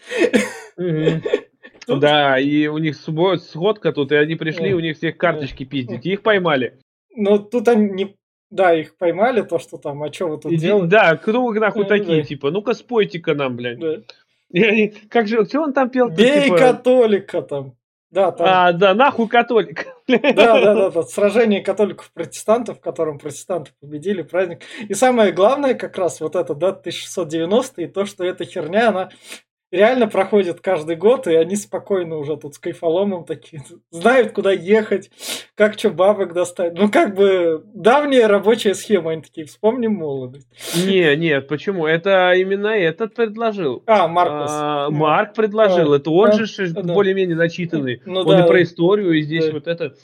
Да, 1.86 2.38
и 2.38 2.66
у 2.66 2.78
них 2.78 2.96
сходка 2.96 3.92
тут, 3.92 4.12
и 4.12 4.16
они 4.16 4.36
пришли, 4.36 4.74
у 4.74 4.80
них 4.80 4.96
всех 4.96 5.16
карточки 5.18 5.64
пиздить, 5.64 6.06
их 6.06 6.22
поймали. 6.22 6.78
Ну, 7.14 7.38
тут 7.38 7.68
они 7.68 7.90
не 7.90 8.16
да, 8.50 8.72
их 8.72 8.96
поймали, 8.96 9.42
то, 9.42 9.58
что 9.58 9.78
там, 9.78 10.02
а 10.04 10.12
что 10.12 10.28
вы 10.28 10.38
тут 10.38 10.56
делаете? 10.56 10.86
Да, 10.86 11.16
кто 11.16 11.44
вы 11.44 11.58
нахуй 11.58 11.86
такие, 11.86 12.22
типа, 12.22 12.52
ну-ка 12.52 12.74
спойте-ка 12.74 13.34
нам, 13.34 13.56
блядь. 13.56 13.80
И 14.50 14.62
они, 14.62 14.88
как 15.08 15.26
же, 15.26 15.44
что 15.44 15.62
он 15.62 15.72
там 15.72 15.90
пел? 15.90 16.08
Бей 16.08 16.44
типа... 16.44 16.58
католика 16.58 17.42
там. 17.42 17.74
Да, 18.14 18.30
там... 18.30 18.46
А, 18.48 18.72
да, 18.72 18.94
нахуй 18.94 19.28
католик. 19.28 19.86
Да, 20.06 20.60
да, 20.60 20.74
да, 20.74 20.90
да. 20.90 21.02
Сражение 21.02 21.62
католиков-протестантов, 21.62 22.78
в 22.78 22.80
котором 22.80 23.18
протестанты 23.18 23.72
победили, 23.80 24.22
праздник. 24.22 24.60
И 24.88 24.94
самое 24.94 25.32
главное, 25.32 25.74
как 25.74 25.98
раз 25.98 26.20
вот 26.20 26.36
это, 26.36 26.54
да, 26.54 26.68
1690 26.68 27.82
и 27.82 27.86
то, 27.86 28.04
что 28.04 28.22
эта 28.22 28.44
херня, 28.44 28.90
она 28.90 29.10
реально 29.74 30.06
проходит 30.06 30.60
каждый 30.60 30.96
год, 30.96 31.26
и 31.26 31.34
они 31.34 31.56
спокойно 31.56 32.16
уже 32.16 32.36
тут 32.36 32.54
с 32.54 32.58
кайфоломом 32.58 33.24
такие 33.24 33.62
знают, 33.90 34.32
куда 34.32 34.52
ехать, 34.52 35.10
как 35.54 35.78
что 35.78 35.90
бабок 35.90 36.32
достать. 36.32 36.74
Ну, 36.74 36.90
как 36.90 37.14
бы 37.14 37.64
давняя 37.74 38.28
рабочая 38.28 38.74
схема, 38.74 39.10
они 39.10 39.22
такие, 39.22 39.46
вспомним 39.46 39.94
молодость. 39.94 40.48
Не, 40.86 41.16
нет, 41.16 41.48
почему? 41.48 41.86
Это 41.86 42.32
именно 42.34 42.68
этот 42.68 43.14
предложил. 43.14 43.82
А, 43.86 44.06
Маркус. 44.08 44.50
А, 44.50 44.90
Марк 44.90 45.34
предложил. 45.34 45.92
А, 45.92 45.96
это 45.96 46.10
он 46.10 46.32
же 46.32 46.72
да. 46.72 46.82
более-менее 46.82 47.36
начитанный. 47.36 48.00
Ну, 48.06 48.20
он 48.20 48.26
да, 48.26 48.44
и 48.44 48.48
про 48.48 48.62
историю, 48.62 49.12
и 49.12 49.22
здесь 49.22 49.46
да. 49.46 49.52
вот 49.52 49.66
это. 49.66 49.94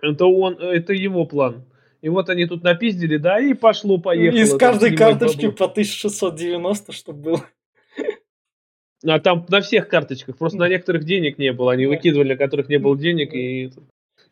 Это 0.00 0.26
он, 0.26 0.58
это 0.58 0.92
его 0.92 1.24
план. 1.24 1.64
И 2.02 2.08
вот 2.08 2.28
они 2.28 2.46
тут 2.46 2.62
напиздили, 2.62 3.16
да, 3.16 3.40
и 3.40 3.54
пошло-поехало. 3.54 4.38
Из 4.38 4.54
каждой 4.56 4.94
карточки 4.94 5.50
по 5.50 5.64
1690, 5.64 6.92
чтобы 6.92 7.20
было. 7.20 7.44
А 9.06 9.20
там 9.20 9.46
на 9.48 9.60
всех 9.60 9.88
карточках, 9.88 10.36
просто 10.36 10.58
на 10.58 10.68
некоторых 10.68 11.04
денег 11.04 11.38
не 11.38 11.52
было. 11.52 11.72
Они 11.72 11.86
выкидывали, 11.86 12.30
на 12.30 12.36
которых 12.36 12.68
не 12.68 12.78
было 12.78 12.96
денег, 12.96 13.34
и 13.34 13.70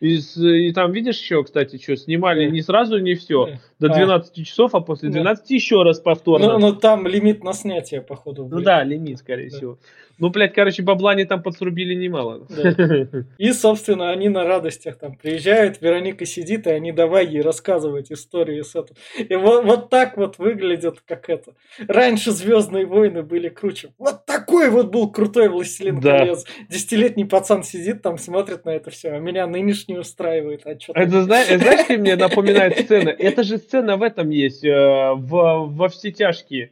и, 0.00 0.18
и 0.18 0.72
там, 0.72 0.92
видишь, 0.92 1.18
еще, 1.18 1.42
кстати, 1.44 1.80
что, 1.80 1.96
снимали 1.96 2.50
не 2.50 2.62
сразу, 2.62 2.98
не 2.98 3.14
все, 3.14 3.58
до 3.78 3.88
12 3.88 4.38
а. 4.38 4.44
часов, 4.44 4.74
а 4.74 4.80
после 4.80 5.08
12 5.08 5.50
еще 5.50 5.82
раз 5.82 6.00
повторно. 6.00 6.54
Ну, 6.54 6.58
ну, 6.58 6.74
там 6.74 7.06
лимит 7.06 7.44
на 7.44 7.52
снятие, 7.52 8.02
походу. 8.02 8.46
Ну 8.50 8.60
да, 8.60 8.82
лимит, 8.82 9.18
скорее 9.18 9.50
да. 9.50 9.56
всего. 9.56 9.78
Ну, 10.18 10.30
блядь, 10.30 10.54
короче, 10.54 10.82
бабла 10.82 11.12
они 11.12 11.24
там 11.24 11.42
подсрубили 11.42 11.94
немало. 11.94 12.46
Да. 12.48 13.06
И, 13.38 13.52
собственно, 13.52 14.10
они 14.10 14.28
на 14.28 14.44
радостях 14.44 14.98
там 14.98 15.16
приезжают, 15.16 15.80
Вероника 15.80 16.24
сидит, 16.24 16.66
и 16.66 16.70
они 16.70 16.92
давай 16.92 17.26
ей 17.26 17.40
рассказывать 17.40 18.12
истории 18.12 18.62
с 18.62 18.74
этого. 18.74 18.96
И 19.18 19.34
вот, 19.34 19.64
вот 19.64 19.90
так 19.90 20.16
вот 20.16 20.38
выглядят, 20.38 21.00
как 21.06 21.28
это. 21.28 21.54
Раньше 21.88 22.30
Звездные 22.30 22.86
войны 22.86 23.22
были 23.22 23.48
круче. 23.48 23.92
Вот 23.98 24.26
такой 24.26 24.70
вот 24.70 24.90
был 24.90 25.10
крутой 25.10 25.48
Властелин 25.48 26.00
да. 26.00 26.18
колец. 26.18 26.44
Десятилетний 26.68 27.26
пацан 27.26 27.62
сидит 27.62 28.02
там, 28.02 28.18
смотрит 28.18 28.64
на 28.64 28.70
это 28.70 28.90
все, 28.90 29.12
а 29.12 29.18
меня 29.18 29.46
нынешний 29.46 29.98
устраивает. 29.98 30.66
А 30.66 30.78
что 30.78 30.92
это, 30.94 31.22
знаешь, 31.22 31.48
знаешь, 31.60 31.88
мне 31.88 32.16
напоминает 32.16 32.78
сцена? 32.78 33.08
Это 33.08 33.42
же 33.42 33.58
сцена 33.58 33.96
в 33.96 34.02
этом 34.02 34.30
есть, 34.30 34.64
э, 34.64 35.12
в, 35.14 35.66
во 35.68 35.88
все 35.88 36.12
тяжкие. 36.12 36.70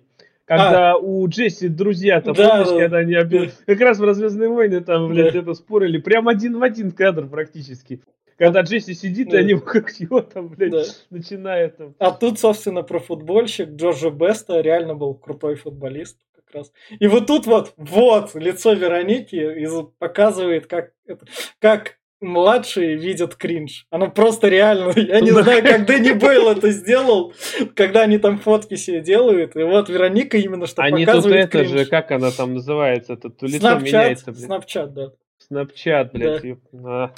Когда 0.52 0.92
а. 0.92 0.96
у 0.96 1.26
Джесси 1.28 1.68
друзья-то, 1.68 2.34
да, 2.34 2.50
помнишь, 2.50 2.68
да, 2.68 2.78
когда 2.80 2.98
они 2.98 3.14
да. 3.14 3.50
как 3.66 3.80
раз 3.80 3.98
в 3.98 4.04
«Развездные 4.04 4.50
войны» 4.50 4.82
там, 4.82 5.09
блядь, 5.09 5.32
да. 5.32 5.38
это 5.38 5.55
спорили, 5.55 5.96
прям 5.96 6.28
один 6.28 6.59
в 6.59 6.62
один 6.62 6.90
кадр 6.90 7.26
практически. 7.26 8.03
Когда 8.36 8.61
Джесси 8.61 8.92
сидит, 8.92 9.30
да. 9.30 9.38
и 9.38 9.44
они 9.44 9.59
как 9.59 9.90
его 9.92 10.20
там, 10.20 10.48
блядь, 10.48 10.72
да. 10.72 10.82
начинают 11.09 11.78
там. 11.78 11.94
А 11.98 12.11
тут, 12.11 12.38
собственно, 12.38 12.82
про 12.82 12.98
футбольщик 12.98 13.70
Джорджа 13.70 14.11
Беста 14.11 14.61
реально 14.61 14.94
был 14.94 15.14
крутой 15.14 15.55
футболист. 15.55 16.18
раз. 16.53 16.70
И 16.98 17.07
вот 17.07 17.26
тут 17.26 17.46
вот, 17.46 17.72
вот, 17.78 18.34
лицо 18.34 18.74
Вероники 18.74 19.66
показывает, 19.98 20.66
как, 20.66 20.92
это, 21.07 21.24
как 21.61 21.98
младшие 22.23 22.97
видят 22.97 23.35
кринж. 23.35 23.87
Оно 23.91 24.11
просто 24.11 24.49
реально, 24.49 24.93
я 24.97 25.20
не 25.20 25.31
знаю, 25.31 25.62
как 25.62 25.87
Дэнни 25.87 26.12
Бойл 26.12 26.49
это 26.49 26.70
сделал, 26.70 27.35
когда 27.75 28.03
они 28.03 28.18
там 28.18 28.39
фотки 28.39 28.77
себе 28.77 29.01
делают, 29.01 29.57
и 29.57 29.62
вот 29.62 29.89
Вероника 29.89 30.39
именно 30.39 30.66
что 30.66 30.83
они 30.83 31.05
показывает 31.05 31.51
тут 31.51 31.61
это 31.61 31.68
же, 31.68 31.85
как 31.87 32.11
она 32.12 32.31
там 32.31 32.55
называется, 32.55 33.16
тут 33.16 33.43
лицо 33.43 33.66
Snapchat, 33.66 33.83
меняется, 33.83 34.33
блин. 34.33 34.45
Снапчат, 34.45 34.95
да. 34.95 35.12
Снапчат, 35.39 36.12
блядь. 36.12 36.59
Да. 36.73 37.12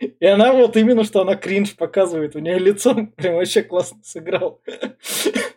И 0.00 0.26
она 0.26 0.52
вот 0.52 0.76
именно, 0.76 1.04
что 1.04 1.22
она 1.22 1.34
кринж 1.34 1.76
показывает. 1.76 2.36
У 2.36 2.38
нее 2.38 2.58
лицо 2.58 2.94
прям 3.16 3.34
вообще 3.34 3.62
классно 3.62 3.98
сыграл. 4.02 4.60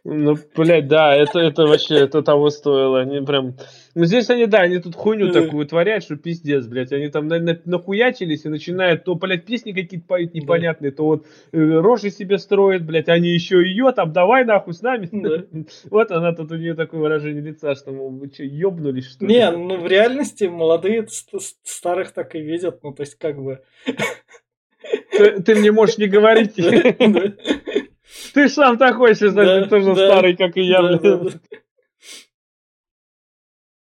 Ну, 0.04 0.36
блядь, 0.56 0.88
да, 0.88 1.16
это, 1.16 1.40
это 1.40 1.64
вообще, 1.68 1.96
это 2.00 2.24
того 2.24 2.50
стоило. 2.50 3.02
Они 3.02 3.22
прям... 3.22 3.56
Ну, 3.94 4.06
здесь 4.06 4.30
они, 4.30 4.46
да, 4.46 4.60
они 4.60 4.80
тут 4.80 4.96
хуйню 4.96 5.32
такую 5.32 5.66
творят, 5.66 6.04
что 6.04 6.16
пиздец, 6.16 6.66
блядь. 6.66 6.92
Они 6.92 7.10
там 7.10 7.28
на, 7.28 7.40
на, 7.40 7.60
нахуячились 7.66 8.46
и 8.46 8.50
начинают 8.50 9.04
то, 9.04 9.16
блядь, 9.16 9.46
песни 9.46 9.72
какие-то 9.72 10.06
поют 10.08 10.34
непонятные, 10.34 10.92
то 10.92 11.06
вот 11.06 11.26
э, 11.52 11.58
рожи 11.58 12.10
себе 12.10 12.38
строят, 12.38 12.86
блядь, 12.86 13.10
они 13.10 13.30
еще 13.30 13.58
ее 13.58 13.92
там, 13.92 14.14
давай 14.14 14.46
нахуй 14.46 14.74
с 14.74 14.82
нами. 14.82 15.10
Вот 15.90 16.12
она 16.12 16.34
тут, 16.34 16.52
у 16.52 16.58
нее 16.58 16.74
такое 16.74 17.02
выражение 17.02 17.42
лица, 17.42 17.76
что, 17.76 17.92
мол, 17.92 18.10
вы 18.10 18.30
что, 18.34 18.44
ебнулись, 18.44 19.10
что 19.12 19.26
ли? 19.26 19.34
Не, 19.34 19.52
ну 19.52 19.78
в 19.78 19.88
реальности 19.88 20.46
молодые 20.46 21.06
старых 21.64 22.12
так 22.12 22.36
и 22.36 22.42
видят, 22.42 22.82
ну 22.84 22.94
то 22.94 23.02
есть 23.02 23.16
как 23.16 23.42
бы... 23.42 23.62
Ты, 25.12 25.42
ты 25.42 25.56
мне 25.56 25.72
можешь 25.72 25.98
не 25.98 26.08
говорить. 26.08 26.56
Ты 28.34 28.50
сам 28.50 28.78
такой, 28.78 29.10
если 29.12 29.30
да, 29.30 29.66
тоже 29.68 29.94
да, 29.94 30.08
старый, 30.08 30.36
как 30.36 30.58
и 30.58 30.62
я. 30.62 30.82
Да, 30.82 30.98
да, 30.98 31.18
да. 31.18 31.30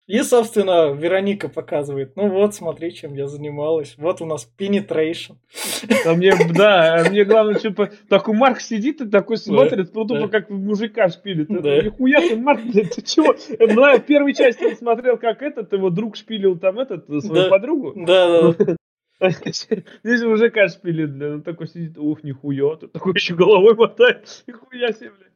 И, 0.08 0.18
собственно, 0.22 0.92
Вероника 0.92 1.48
показывает, 1.48 2.16
ну 2.16 2.28
вот, 2.28 2.56
смотри, 2.56 2.92
чем 2.92 3.14
я 3.14 3.28
занималась. 3.28 3.94
Вот 3.98 4.20
у 4.20 4.26
нас 4.26 4.52
penetration. 4.58 5.36
А 6.04 6.14
мне, 6.14 6.34
да, 6.52 6.96
а 6.96 7.08
мне 7.08 7.24
главное, 7.24 7.58
что 7.58 7.88
такой 8.08 8.34
Марк 8.34 8.60
сидит 8.60 9.00
и 9.00 9.08
такой 9.08 9.36
смотрит, 9.36 9.86
да, 9.86 9.92
тупо 9.92 10.20
да. 10.22 10.28
как 10.28 10.50
мужика 10.50 11.08
шпилит. 11.08 11.46
Да. 11.48 11.82
Нихуя 11.82 12.20
ты, 12.20 12.36
Марк, 12.36 12.60
ты 12.72 13.02
чего? 13.02 13.36
Ну, 13.60 13.96
в 13.96 14.00
первой 14.00 14.34
части 14.34 14.64
он 14.64 14.76
смотрел, 14.76 15.18
как 15.18 15.40
этот, 15.40 15.72
его 15.72 15.88
друг 15.88 16.16
шпилил 16.16 16.58
там 16.58 16.80
этот, 16.80 17.06
свою 17.06 17.44
да. 17.44 17.48
подругу. 17.48 17.92
Да, 17.94 18.52
да. 18.52 18.76
Здесь 20.02 20.22
мужика 20.24 20.66
шпилит, 20.68 21.14
бля, 21.14 21.34
он 21.34 21.42
такой 21.42 21.68
сидит, 21.68 21.96
ух, 21.96 22.24
нихуя, 22.24 22.74
тут 22.74 22.90
такой 22.92 23.14
еще 23.14 23.36
головой 23.36 23.76
мотает, 23.76 24.42
нихуя 24.48 24.92
себе, 24.92 25.12
бля. 25.16 25.26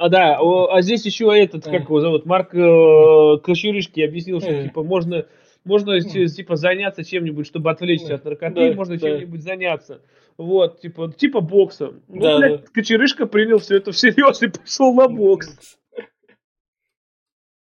А 0.00 0.08
да, 0.08 0.38
а 0.40 0.80
здесь 0.80 1.04
еще 1.04 1.30
этот, 1.38 1.64
как 1.64 1.82
его 1.82 2.00
зовут, 2.00 2.24
Марк 2.24 2.54
э, 2.54 3.36
Кочерышки 3.42 4.00
объяснил, 4.00 4.40
что 4.40 4.62
типа 4.62 4.82
можно 4.82 5.26
можно 5.62 6.00
типа 6.00 6.56
заняться 6.56 7.04
чем-нибудь, 7.04 7.46
чтобы 7.46 7.70
отвлечься 7.70 8.14
от 8.14 8.24
наркоты, 8.24 8.72
можно 8.72 8.98
чем-нибудь 8.98 9.42
заняться. 9.42 10.00
Вот, 10.38 10.80
типа, 10.80 11.12
типа 11.12 11.42
боксом. 11.42 12.02
Ну, 12.08 12.22
да, 12.22 12.38
блядь, 12.38 12.62
да. 12.62 12.66
Кочерышка 12.72 13.26
принял 13.26 13.58
все 13.58 13.76
это 13.76 13.92
всерьез 13.92 14.40
и 14.40 14.48
пошел 14.48 14.94
на 14.94 15.06
бокс. 15.06 15.76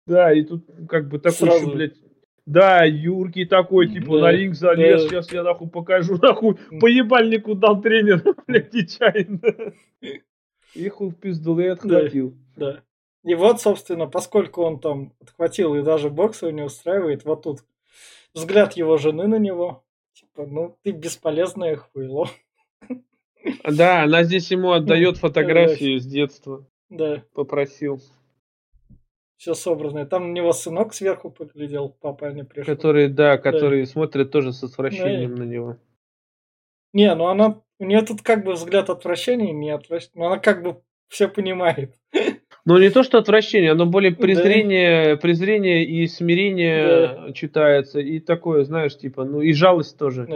Да, 0.06 0.32
и 0.32 0.44
тут 0.44 0.64
как 0.88 1.08
бы 1.08 1.18
такой 1.18 1.48
еще, 1.48 1.72
блядь, 1.72 1.96
да, 2.46 2.84
Юрки 2.84 3.46
такой, 3.46 3.88
типа, 3.88 4.18
да, 4.18 4.22
на 4.26 4.32
ринг 4.32 4.54
залез, 4.54 5.02
да. 5.02 5.08
сейчас 5.08 5.32
я 5.32 5.42
нахуй 5.42 5.68
покажу, 5.68 6.18
нахуй, 6.22 6.54
поебальнику 6.80 7.56
дал 7.56 7.82
тренер, 7.82 8.22
блядь, 8.46 8.72
нечаянно. 8.72 9.72
И 10.74 10.88
хуй 10.88 11.10
в 11.10 11.14
пизду 11.14 11.58
и 11.58 11.66
отхватил. 11.66 12.34
Да, 12.56 12.72
да. 12.72 12.82
И 13.24 13.34
вот, 13.34 13.60
собственно, 13.60 14.06
поскольку 14.06 14.62
он 14.62 14.80
там 14.80 15.12
отхватил 15.20 15.74
и 15.74 15.82
даже 15.82 16.08
бокс 16.08 16.42
его 16.42 16.50
не 16.50 16.62
устраивает, 16.62 17.24
вот 17.24 17.42
тут 17.42 17.60
взгляд 18.34 18.74
его 18.74 18.96
жены 18.96 19.26
на 19.26 19.38
него, 19.38 19.84
типа, 20.14 20.46
ну, 20.46 20.76
ты 20.82 20.92
бесполезное 20.92 21.76
хуйло. 21.76 22.28
Да, 23.64 24.02
она 24.02 24.24
здесь 24.24 24.50
ему 24.50 24.72
отдает 24.72 25.18
фотографию 25.18 26.00
с 26.00 26.06
детства. 26.06 26.66
Да. 26.90 27.22
Попросил 27.34 28.00
все 29.36 29.54
собранное. 29.54 30.04
Там 30.04 30.30
у 30.30 30.32
него 30.32 30.52
сынок 30.52 30.92
сверху 30.92 31.30
поглядел, 31.30 31.88
папа 31.88 32.32
не 32.32 32.44
пришел. 32.44 32.74
Который, 32.74 33.08
да, 33.08 33.38
который 33.38 33.84
да. 33.84 33.90
смотрит 33.90 34.30
тоже 34.30 34.52
с 34.52 34.62
отвращением 34.62 35.36
да. 35.36 35.42
на 35.42 35.46
него. 35.46 35.76
Не, 36.92 37.14
ну 37.14 37.26
она, 37.26 37.62
у 37.78 37.84
нее 37.84 38.02
тут 38.02 38.22
как 38.22 38.44
бы 38.44 38.52
взгляд 38.52 38.90
отвращения, 38.90 39.52
не 39.52 39.70
отвращения, 39.70 40.12
но 40.14 40.26
она 40.26 40.38
как 40.38 40.62
бы 40.62 40.82
все 41.08 41.28
понимает. 41.28 41.94
Ну 42.64 42.76
не 42.76 42.90
то, 42.90 43.02
что 43.02 43.16
отвращение, 43.16 43.70
оно 43.70 43.86
более 43.86 44.14
презрение, 44.14 45.14
да. 45.14 45.16
презрение 45.16 45.86
и 45.86 46.06
смирение 46.06 46.86
да. 46.86 47.32
читается, 47.32 47.98
и 47.98 48.20
такое, 48.20 48.64
знаешь, 48.64 48.98
типа, 48.98 49.24
ну 49.24 49.40
и 49.40 49.54
жалость 49.54 49.96
тоже. 49.96 50.26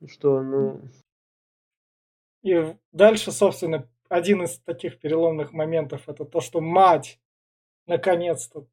Да. 0.00 0.06
Что, 0.06 0.42
ну... 0.42 0.82
И 2.44 2.72
дальше, 2.92 3.32
собственно, 3.32 3.88
один 4.08 4.44
из 4.44 4.60
таких 4.60 5.00
переломных 5.00 5.52
моментов 5.52 6.08
это 6.08 6.24
то, 6.24 6.40
что 6.40 6.60
мать 6.60 7.18
наконец-то 7.86 8.68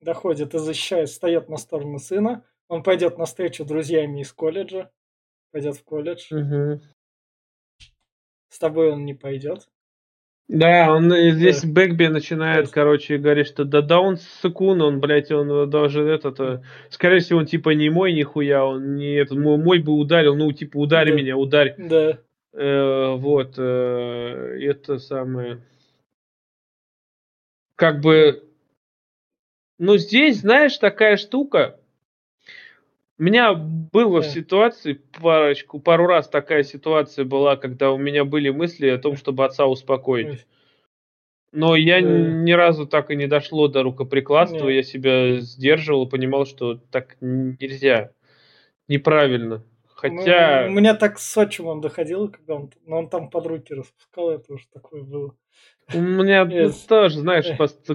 доходит 0.00 0.54
и 0.54 0.58
защищает, 0.58 1.10
встает 1.10 1.48
на 1.48 1.58
сторону 1.58 2.00
сына. 2.00 2.44
Он 2.66 2.82
пойдет 2.82 3.18
на 3.18 3.26
встречу 3.26 3.64
с 3.64 3.68
друзьями 3.68 4.20
из 4.20 4.32
колледжа. 4.32 4.90
Пойдет 5.54 5.76
в 5.76 5.84
колледж. 5.84 6.34
Угу. 6.34 6.80
С 8.48 8.58
тобой 8.58 8.90
он 8.90 9.04
не 9.04 9.14
пойдет. 9.14 9.68
Да, 10.48 10.92
он 10.92 11.10
здесь 11.10 11.62
да. 11.62 11.68
Бэкби 11.68 12.08
начинает, 12.08 12.70
короче, 12.70 13.18
говорит, 13.18 13.46
что 13.46 13.64
да, 13.64 13.80
да 13.80 14.00
он 14.00 14.16
сыкун, 14.16 14.82
он, 14.82 14.98
блядь, 14.98 15.30
он 15.30 15.70
даже 15.70 16.02
этот, 16.02 16.40
э, 16.40 16.62
скорее 16.90 17.20
всего, 17.20 17.38
он 17.38 17.46
типа 17.46 17.70
не 17.70 17.88
мой 17.88 18.12
нихуя, 18.12 18.66
он 18.66 18.96
не 18.96 19.14
этот, 19.14 19.38
мой, 19.38 19.56
мой 19.56 19.78
бы 19.78 19.92
ударил, 19.92 20.34
ну, 20.34 20.50
типа, 20.50 20.76
ударь 20.76 21.10
да. 21.10 21.14
меня, 21.14 21.36
ударь. 21.36 21.76
Да. 21.78 22.18
Э, 22.52 23.14
вот, 23.14 23.54
э, 23.56 24.58
это 24.60 24.98
самое 24.98 25.62
как 27.76 28.00
бы, 28.00 28.42
ну, 29.78 29.96
здесь, 29.98 30.40
знаешь, 30.40 30.78
такая 30.78 31.16
штука. 31.16 31.80
У 33.16 33.22
меня 33.22 33.54
было 33.54 34.22
в 34.22 34.26
ситуации 34.26 35.00
парочку, 35.20 35.78
пару 35.78 36.06
раз 36.06 36.28
такая 36.28 36.64
ситуация 36.64 37.24
была, 37.24 37.56
когда 37.56 37.92
у 37.92 37.98
меня 37.98 38.24
были 38.24 38.50
мысли 38.50 38.88
о 38.88 38.98
том, 38.98 39.16
чтобы 39.16 39.44
отца 39.44 39.66
успокоить. 39.66 40.46
Но 41.52 41.76
я 41.76 42.00
да. 42.00 42.08
ни 42.08 42.50
разу 42.50 42.84
так 42.84 43.12
и 43.12 43.16
не 43.16 43.28
дошло 43.28 43.68
до 43.68 43.84
рукоприкладства, 43.84 44.66
Нет. 44.66 44.74
я 44.74 44.82
себя 44.82 45.40
сдерживал, 45.40 46.08
понимал, 46.08 46.46
что 46.46 46.74
так 46.74 47.16
нельзя, 47.20 48.10
неправильно. 48.88 49.62
Хотя... 49.94 50.64
Ну, 50.66 50.72
у 50.72 50.74
меня 50.74 50.94
так 50.94 51.20
с 51.20 51.38
отчимом 51.38 51.80
доходило, 51.80 52.26
когда 52.26 52.56
он, 52.56 52.70
но 52.84 52.98
он 52.98 53.08
там 53.08 53.30
под 53.30 53.46
руки 53.46 53.72
распускал, 53.72 54.32
это 54.32 54.52
уже 54.52 54.64
такое 54.72 55.04
было. 55.04 55.36
У 55.94 56.00
меня 56.00 56.42
yes. 56.50 56.74
тоже, 56.88 57.20
знаешь, 57.20 57.46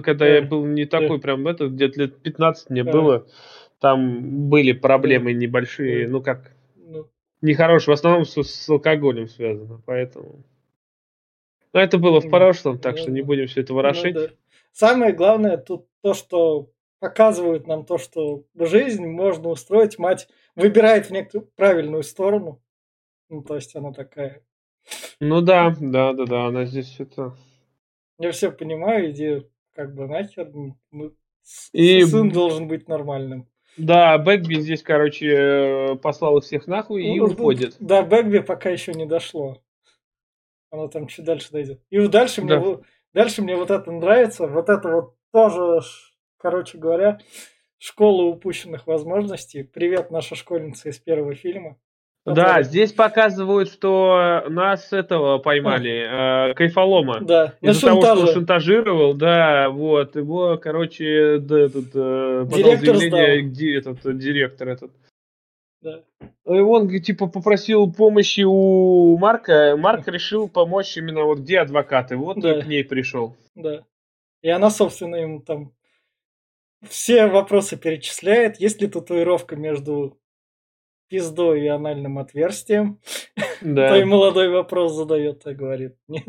когда 0.02 0.26
я 0.26 0.40
был 0.40 0.64
не 0.64 0.86
такой 0.86 1.20
прям, 1.20 1.46
это 1.46 1.68
где-то 1.68 2.00
лет 2.00 2.22
15 2.22 2.70
мне 2.70 2.82
было, 2.82 3.26
там 3.80 4.48
были 4.48 4.72
проблемы 4.72 5.32
небольшие, 5.32 6.08
ну 6.08 6.22
как, 6.22 6.52
ну. 6.76 7.08
нехорошие, 7.40 7.94
в 7.94 7.98
основном 7.98 8.24
с, 8.24 8.42
с 8.42 8.68
алкоголем 8.68 9.28
связано, 9.28 9.82
поэтому... 9.84 10.44
Но 11.72 11.80
это 11.80 11.98
было 11.98 12.20
в 12.20 12.28
прошлом, 12.28 12.78
так 12.78 12.98
что 12.98 13.10
не 13.10 13.22
будем 13.22 13.46
все 13.46 13.60
это 13.60 13.74
ворошить. 13.74 14.14
Ну, 14.14 14.20
да. 14.22 14.28
Самое 14.72 15.12
главное 15.12 15.56
тут 15.56 15.86
то, 16.02 16.14
что 16.14 16.70
показывают 16.98 17.66
нам 17.66 17.84
то, 17.84 17.96
что 17.96 18.44
жизнь 18.56 19.06
можно 19.06 19.50
устроить, 19.50 19.98
мать 19.98 20.28
выбирает 20.56 21.06
в 21.06 21.10
некоторую 21.10 21.48
правильную 21.54 22.02
сторону. 22.02 22.60
Ну, 23.28 23.42
то 23.42 23.54
есть 23.54 23.76
она 23.76 23.92
такая. 23.92 24.42
Ну 25.20 25.40
да, 25.40 25.76
да, 25.78 26.12
да, 26.12 26.24
да, 26.24 26.46
она 26.46 26.64
здесь 26.64 26.98
это 26.98 27.36
я 28.20 28.32
все 28.32 28.52
понимаю, 28.52 29.10
иди 29.10 29.46
как 29.72 29.94
бы 29.94 30.06
нахер, 30.06 30.52
мы, 30.90 31.14
и... 31.72 32.02
сын 32.04 32.28
должен 32.28 32.68
быть 32.68 32.86
нормальным. 32.86 33.48
Да, 33.80 34.18
Бэкби 34.18 34.60
здесь, 34.60 34.82
короче, 34.82 35.26
э, 35.26 35.96
послал 35.96 36.38
их 36.38 36.44
всех 36.44 36.66
нахуй 36.66 37.02
и 37.02 37.18
ну, 37.18 37.26
уходит. 37.26 37.76
Да, 37.80 38.02
Бэкби 38.02 38.40
пока 38.40 38.70
еще 38.70 38.92
не 38.92 39.06
дошло. 39.06 39.62
Оно 40.70 40.88
там 40.88 41.06
чуть 41.06 41.24
дальше 41.24 41.50
дойдет. 41.50 41.80
И 41.90 42.06
дальше, 42.06 42.42
да. 42.42 42.60
мне, 42.60 42.78
дальше 43.12 43.42
мне 43.42 43.56
вот 43.56 43.70
это 43.70 43.90
нравится. 43.90 44.46
Вот 44.46 44.68
это 44.68 44.88
вот 44.88 45.14
тоже, 45.32 45.80
короче 46.36 46.78
говоря, 46.78 47.18
школа 47.78 48.24
упущенных 48.24 48.86
возможностей. 48.86 49.62
Привет, 49.62 50.10
наша 50.10 50.34
школьница 50.34 50.90
из 50.90 50.98
первого 50.98 51.34
фильма. 51.34 51.78
Да, 52.34 52.62
здесь 52.62 52.92
показывают, 52.92 53.68
что 53.70 54.44
нас 54.48 54.92
этого 54.92 55.38
поймали, 55.38 56.50
э, 56.50 56.54
кайфолома. 56.54 57.20
Да, 57.20 57.54
Из-за 57.60 57.88
того, 57.88 58.02
что 58.02 58.20
он 58.20 58.26
шантажировал, 58.28 59.14
да, 59.14 59.68
вот, 59.70 60.16
его, 60.16 60.58
короче, 60.58 61.38
да, 61.38 61.60
этот, 61.60 61.90
э, 61.94 62.46
директор 62.54 62.96
заявление, 62.96 63.42
где 63.42 63.78
этот 63.78 64.18
директор 64.18 64.68
этот. 64.68 64.92
Да. 65.82 66.02
И 66.46 66.58
он, 66.58 66.88
типа, 67.00 67.26
попросил 67.26 67.90
помощи 67.92 68.42
у 68.46 69.16
Марка, 69.16 69.76
Марк 69.78 70.08
решил 70.08 70.48
помочь 70.48 70.96
именно 70.96 71.24
вот 71.24 71.38
где 71.38 71.60
адвокаты, 71.60 72.16
вот 72.16 72.38
да. 72.40 72.60
к 72.60 72.66
ней 72.66 72.84
пришел. 72.84 73.36
Да. 73.54 73.84
И 74.42 74.48
она, 74.48 74.70
собственно, 74.70 75.16
ему 75.16 75.40
там 75.40 75.72
все 76.88 77.26
вопросы 77.26 77.76
перечисляет. 77.76 78.60
Есть 78.60 78.80
ли 78.80 78.88
татуировка 78.88 79.56
между 79.56 80.18
пиздой 81.10 81.62
и 81.62 81.66
анальным 81.66 82.18
отверстием. 82.18 82.98
Да. 83.60 83.90
То 83.90 83.96
и 83.96 84.04
молодой 84.04 84.48
вопрос 84.48 84.94
задает, 84.94 85.46
и 85.46 85.52
говорит, 85.52 85.96
нет. 86.08 86.24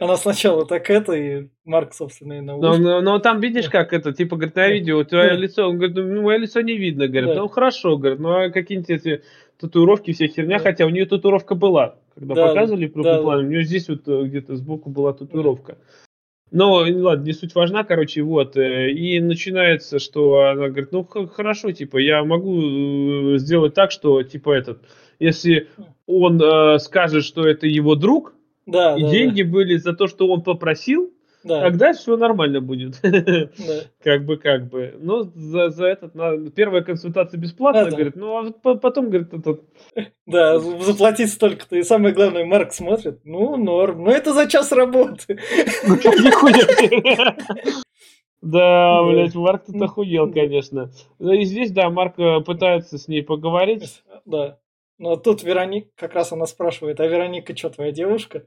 Она 0.00 0.16
сначала 0.16 0.64
так 0.64 0.88
это, 0.88 1.12
и 1.12 1.48
Марк, 1.64 1.92
собственно, 1.92 2.34
и 2.34 2.40
наушник. 2.40 2.78
Но, 2.78 2.78
но, 2.78 3.00
но 3.02 3.18
там 3.18 3.40
видишь, 3.40 3.68
как 3.68 3.92
это, 3.92 4.12
типа, 4.12 4.36
говорит, 4.36 4.54
на 4.54 4.68
видео, 4.68 5.04
твое 5.04 5.36
лицо, 5.36 5.68
он 5.68 5.76
говорит, 5.76 5.96
ну, 5.96 6.22
мое 6.22 6.38
лицо 6.38 6.62
не 6.62 6.78
видно, 6.78 7.08
говорит, 7.08 7.34
ну, 7.34 7.48
хорошо, 7.48 7.98
говорит, 7.98 8.20
ну, 8.20 8.30
а 8.30 8.50
какие-нибудь 8.50 9.22
татуировки, 9.58 10.12
вся 10.12 10.28
херня, 10.28 10.58
хотя 10.58 10.86
у 10.86 10.88
нее 10.88 11.04
татуировка 11.04 11.54
была. 11.54 11.96
Когда 12.14 12.34
показывали 12.34 12.86
в 12.86 12.92
крупном 12.92 13.22
плане, 13.22 13.46
у 13.46 13.50
нее 13.50 13.64
здесь 13.64 13.88
вот 13.88 14.06
э, 14.06 14.24
где-то 14.24 14.56
сбоку 14.56 14.90
была 14.90 15.12
татуировка. 15.12 15.78
Но, 16.52 16.84
ладно, 16.86 17.24
не 17.24 17.32
суть 17.32 17.54
важна, 17.54 17.82
короче, 17.82 18.22
вот. 18.22 18.58
Э, 18.58 18.90
и 18.90 19.18
начинается, 19.20 19.98
что 19.98 20.50
она 20.50 20.68
говорит, 20.68 20.92
ну, 20.92 21.02
хорошо, 21.04 21.72
типа, 21.72 21.96
я 21.96 22.22
могу 22.24 23.34
э, 23.34 23.38
сделать 23.38 23.72
так, 23.72 23.90
что, 23.90 24.22
типа, 24.22 24.52
этот, 24.52 24.82
если 25.18 25.68
он 26.06 26.40
э, 26.42 26.78
скажет, 26.78 27.24
что 27.24 27.48
это 27.48 27.66
его 27.66 27.94
друг, 27.94 28.34
да, 28.66 28.96
и 28.98 29.02
да, 29.02 29.08
деньги 29.10 29.42
да. 29.42 29.50
были 29.50 29.76
за 29.76 29.94
то, 29.94 30.06
что 30.06 30.28
он 30.28 30.42
попросил, 30.42 31.10
да. 31.44 31.62
тогда 31.62 31.92
все 31.92 32.16
нормально 32.16 32.60
будет. 32.60 33.00
Да. 33.02 33.10
Как 34.02 34.24
бы, 34.24 34.36
как 34.36 34.68
бы. 34.68 34.94
Но 34.98 35.22
за, 35.22 35.70
за 35.70 35.86
этот, 35.86 36.14
на, 36.14 36.50
первая 36.50 36.82
консультация 36.82 37.38
бесплатная, 37.38 37.84
да, 37.84 37.90
говорит, 37.90 38.16
ну, 38.16 38.52
а 38.52 38.74
потом, 38.74 39.10
говорит, 39.10 39.32
этот... 39.32 39.62
Да, 40.26 40.58
заплатить 40.58 41.30
столько-то. 41.30 41.76
И 41.76 41.82
самое 41.82 42.14
главное, 42.14 42.44
Марк 42.44 42.72
смотрит, 42.72 43.20
ну, 43.24 43.56
норм. 43.56 44.04
Ну, 44.04 44.10
это 44.10 44.32
за 44.32 44.48
час 44.48 44.72
работы. 44.72 45.38
Да, 48.42 49.04
блядь, 49.04 49.36
Марк 49.36 49.66
тут 49.66 49.80
охуел, 49.80 50.32
конечно. 50.32 50.90
И 51.20 51.44
здесь, 51.44 51.70
да, 51.70 51.90
Марк 51.90 52.18
э, 52.18 52.40
пытается 52.40 52.98
с 52.98 53.06
ней 53.06 53.22
поговорить. 53.22 54.02
Да. 54.24 54.58
Но 54.98 55.16
тут 55.16 55.44
Вероника, 55.44 55.88
как 55.96 56.14
раз 56.14 56.32
она 56.32 56.46
спрашивает, 56.46 56.98
а 56.98 57.06
Вероника 57.06 57.56
что, 57.56 57.70
твоя 57.70 57.92
девушка? 57.92 58.46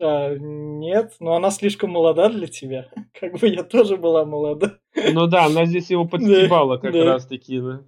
А, 0.00 0.34
нет, 0.34 1.14
но 1.20 1.34
она 1.34 1.50
слишком 1.50 1.90
молода 1.90 2.28
для 2.28 2.46
тебя. 2.46 2.88
Как 3.20 3.38
бы 3.38 3.48
я 3.48 3.62
тоже 3.62 3.96
была 3.96 4.24
молода. 4.24 4.78
Ну 5.12 5.26
да, 5.26 5.46
она 5.46 5.66
здесь 5.66 5.90
его 5.90 6.04
подстебала 6.08 6.78
как 6.78 6.92
да. 6.92 7.04
раз 7.04 7.26
таки. 7.26 7.60
Да. 7.60 7.82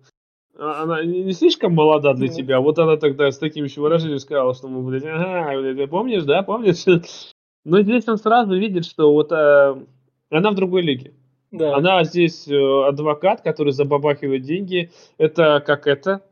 А, 0.59 0.83
она 0.83 1.05
не 1.05 1.33
слишком 1.33 1.75
молода 1.75 2.15
для 2.15 2.29
тебя. 2.29 2.61
Вот 2.61 2.79
она 2.79 2.97
тогда 2.97 3.31
с 3.31 3.39
таким 3.39 3.65
еще 3.65 3.81
выражением 3.81 4.19
сказала, 4.19 4.55
что 4.55 4.69
мы, 4.69 4.83
блядь, 4.83 5.05
ага, 5.05 5.59
блядь, 5.59 5.91
помнишь, 5.91 6.25
да, 6.25 6.43
помнишь? 6.43 6.85
Но 7.65 7.81
здесь 7.81 8.07
он 8.09 8.17
сразу 8.17 8.57
видит, 8.57 8.85
что 8.85 9.13
вот 9.13 9.33
а, 9.33 9.83
она 10.31 10.51
в 10.51 10.55
другой 10.55 10.83
лиге. 10.83 11.15
Да. 11.53 11.77
Она 11.77 12.05
здесь 12.05 12.49
э, 12.49 12.85
адвокат, 12.87 13.41
который 13.41 13.73
забабахивает 13.73 14.43
деньги. 14.43 14.91
Это 15.17 15.63
как 15.65 15.87
это? 15.87 16.23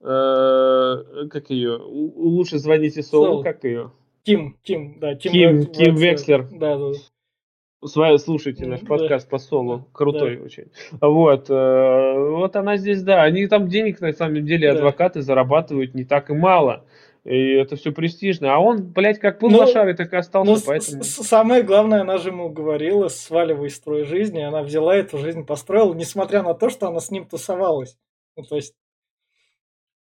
Э, 0.00 1.26
как 1.30 1.50
ее? 1.50 1.76
Лучше 1.76 2.58
звоните 2.58 3.02
Солу, 3.02 3.42
как 3.42 3.64
ее? 3.64 3.90
Ким, 4.24 4.56
Ким, 4.62 4.98
да, 5.00 5.14
Ким, 5.14 5.32
Ким, 5.32 5.66
Ким 5.66 5.94
Векслер. 5.96 6.48
Да, 6.52 6.78
да. 6.78 8.18
Слушайте 8.18 8.66
наш 8.66 8.80
подкаст 8.80 9.26
да. 9.26 9.30
по 9.30 9.38
солу, 9.38 9.88
крутой 9.92 10.36
да. 10.36 10.44
очень. 10.44 10.70
Вот, 11.00 11.50
э, 11.50 12.30
вот 12.30 12.54
она 12.54 12.76
здесь, 12.76 13.02
да, 13.02 13.24
они 13.24 13.48
там 13.48 13.68
денег 13.68 14.00
на 14.00 14.12
самом 14.12 14.46
деле 14.46 14.70
адвокаты 14.70 15.18
да. 15.20 15.24
зарабатывают 15.24 15.94
не 15.94 16.04
так 16.04 16.30
и 16.30 16.34
мало. 16.34 16.84
И 17.24 17.52
это 17.54 17.76
все 17.76 17.92
престижно. 17.92 18.54
А 18.54 18.58
он, 18.58 18.92
блядь, 18.92 19.18
как 19.18 19.40
был 19.40 19.50
ну, 19.50 19.58
лошарый, 19.58 19.94
так 19.94 20.12
и 20.12 20.16
остался. 20.16 20.52
Ну, 20.52 20.58
поэтому... 20.64 21.04
самое 21.04 21.62
главное, 21.62 22.00
она 22.00 22.18
же 22.18 22.30
ему 22.30 22.48
говорила, 22.48 23.08
сваливай 23.08 23.70
строй 23.70 24.04
жизни. 24.04 24.40
Она 24.40 24.62
взяла 24.62 24.96
эту 24.96 25.18
жизнь, 25.18 25.44
построила, 25.44 25.94
несмотря 25.94 26.42
на 26.42 26.54
то, 26.54 26.68
что 26.68 26.88
она 26.88 26.98
с 26.98 27.10
ним 27.10 27.26
тусовалась. 27.26 27.96
Ну, 28.36 28.44
то 28.44 28.56
есть 28.56 28.74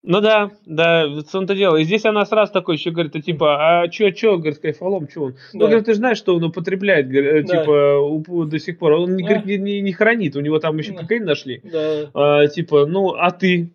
ну 0.04 0.20
да, 0.20 0.50
да, 0.66 1.06
в 1.06 1.22
том-то 1.22 1.54
дело. 1.54 1.76
И 1.76 1.84
здесь 1.84 2.04
она 2.04 2.26
сразу 2.26 2.52
такой 2.52 2.74
еще 2.74 2.90
говорит, 2.90 3.14
а 3.14 3.20
типа, 3.20 3.82
а 3.82 3.88
чё, 3.88 4.10
чё, 4.10 4.36
говорит, 4.36 4.58
кайфолом, 4.58 5.06
чё 5.06 5.24
он? 5.24 5.30
Ну, 5.30 5.36
да. 5.36 5.48
Ну, 5.52 5.66
говорит, 5.66 5.84
ты 5.84 5.92
же 5.92 5.98
знаешь, 5.98 6.18
что 6.18 6.34
он 6.34 6.42
употребляет, 6.42 7.08
говорит, 7.08 7.46
да. 7.46 7.60
типа, 7.60 8.46
до 8.46 8.58
сих 8.58 8.78
пор. 8.78 8.92
Он, 8.92 9.14
не, 9.14 9.22
да. 9.22 9.28
говорит, 9.28 9.60
не, 9.60 9.80
не 9.80 9.92
хранит, 9.92 10.34
у 10.34 10.40
него 10.40 10.58
там 10.58 10.76
еще 10.76 10.92
да. 10.92 10.98
кокаин 10.98 11.24
нашли. 11.24 11.60
Да. 11.64 12.10
А, 12.14 12.46
типа, 12.48 12.86
ну, 12.86 13.10
а 13.10 13.30
ты? 13.30 13.72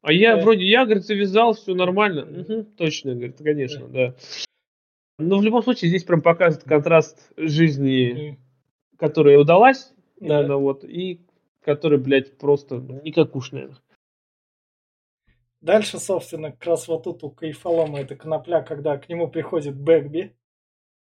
А 0.00 0.12
я 0.12 0.36
да. 0.36 0.42
вроде, 0.42 0.64
я, 0.64 0.84
говорит, 0.84 1.04
завязал, 1.04 1.52
все 1.52 1.74
нормально. 1.74 2.22
Угу, 2.22 2.66
точно, 2.78 3.14
говорит, 3.14 3.36
конечно, 3.38 3.86
да. 3.88 4.08
да. 4.08 4.14
Но 5.18 5.38
в 5.38 5.42
любом 5.42 5.62
случае 5.62 5.90
здесь 5.90 6.04
прям 6.04 6.22
показывает 6.22 6.66
контраст 6.66 7.32
жизни, 7.36 8.38
которая 8.98 9.38
удалась, 9.38 9.92
да. 10.20 10.40
именно 10.40 10.56
вот, 10.56 10.84
и 10.84 11.20
которая, 11.62 11.98
блядь, 11.98 12.38
просто 12.38 12.76
ну, 12.76 13.02
никакушная. 13.02 13.70
Дальше, 15.66 15.98
собственно, 15.98 16.52
как 16.52 16.64
раз 16.64 16.86
вот 16.86 17.02
тут 17.02 17.24
у 17.24 17.30
Кайфолома 17.30 17.98
это 17.98 18.14
конопля, 18.14 18.62
когда 18.62 18.96
к 18.98 19.08
нему 19.08 19.26
приходит 19.26 19.74
Бэгби. 19.74 20.32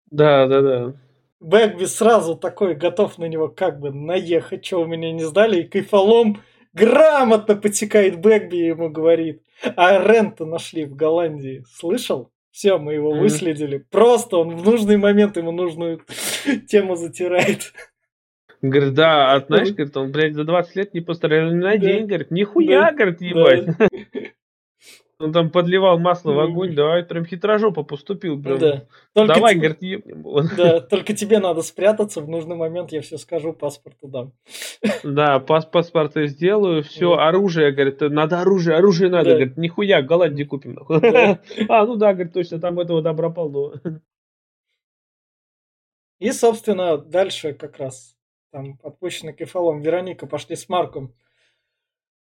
Да, 0.09 0.47
да, 0.47 0.61
да. 0.61 0.93
Бэгби 1.41 1.83
сразу 1.83 2.37
такой 2.37 2.73
готов 2.75 3.17
на 3.17 3.25
него 3.25 3.49
как 3.49 3.81
бы 3.81 3.91
наехать, 3.91 4.65
что 4.65 4.79
у 4.79 4.85
меня 4.85 5.11
не 5.11 5.25
сдали, 5.25 5.59
и 5.59 5.67
Кайфолом 5.67 6.41
грамотно 6.71 7.57
потекает 7.57 8.21
Бэгби 8.21 8.55
и 8.55 8.67
ему 8.67 8.89
говорит, 8.89 9.43
а 9.75 10.01
Рента 10.01 10.45
нашли 10.45 10.85
в 10.85 10.95
Голландии, 10.95 11.65
слышал? 11.69 12.31
Все, 12.49 12.77
мы 12.77 12.93
его 12.93 13.13
mm-hmm. 13.13 13.19
выследили. 13.19 13.85
Просто 13.91 14.37
он 14.37 14.55
в 14.55 14.63
нужный 14.63 14.95
момент 14.95 15.35
ему 15.35 15.51
нужную 15.51 15.99
тему 16.69 16.95
затирает. 16.95 17.73
Говорит, 18.61 18.93
да, 18.93 19.33
а 19.33 19.41
знаешь, 19.41 19.73
говорит, 19.73 19.97
он, 19.97 20.13
блядь, 20.13 20.35
за 20.35 20.45
20 20.45 20.75
лет 20.77 20.93
не 20.93 21.01
постарел 21.01 21.51
ни 21.51 21.55
на 21.55 21.77
день, 21.77 22.07
говорит, 22.07 22.31
нихуя, 22.31 22.93
говорит, 22.93 23.19
ебать. 23.19 23.75
Он 25.19 25.33
там 25.33 25.49
подливал 25.49 25.97
масло 25.97 26.31
в 26.31 26.39
огонь, 26.39 26.75
да, 26.75 27.01
прям 27.01 27.25
хитрожопо 27.25 27.81
поступил. 27.81 28.39
Прям. 28.41 28.59
Да. 28.59 28.87
Только 29.13 29.33
Давай, 29.33 29.53
т... 29.53 29.59
говорит, 29.59 29.81
ебнем. 29.81 30.23
Да, 30.55 30.79
только 30.79 31.13
тебе 31.13 31.39
надо 31.39 31.63
спрятаться, 31.63 32.21
в 32.21 32.29
нужный 32.29 32.55
момент 32.55 32.91
я 32.91 33.01
все 33.01 33.17
скажу, 33.17 33.53
паспорт 33.53 33.97
дам. 34.03 34.33
Да, 35.03 35.39
пас 35.39 35.65
паспорт 35.65 36.15
я 36.17 36.27
сделаю, 36.27 36.83
все, 36.83 37.15
да. 37.15 37.29
оружие, 37.29 37.71
говорит, 37.71 37.99
надо 38.01 38.41
оружие, 38.41 38.77
оружие 38.77 39.09
надо, 39.09 39.31
да. 39.31 39.35
говорит, 39.37 39.57
нихуя, 39.57 40.03
Голландии 40.03 40.43
купим. 40.43 40.77
Да. 40.87 41.39
А, 41.69 41.85
ну 41.85 41.95
да, 41.95 42.13
говорит, 42.13 42.33
точно, 42.33 42.59
там 42.59 42.79
этого 42.79 43.01
добра 43.01 43.31
полно. 43.31 43.73
И, 46.19 46.31
собственно, 46.31 46.97
дальше 46.97 47.53
как 47.53 47.77
раз 47.77 48.15
там 48.51 48.79
отпущенный 48.83 49.33
кефалом 49.33 49.81
Вероника 49.81 50.27
пошли 50.27 50.55
с 50.55 50.69
Марком 50.69 51.13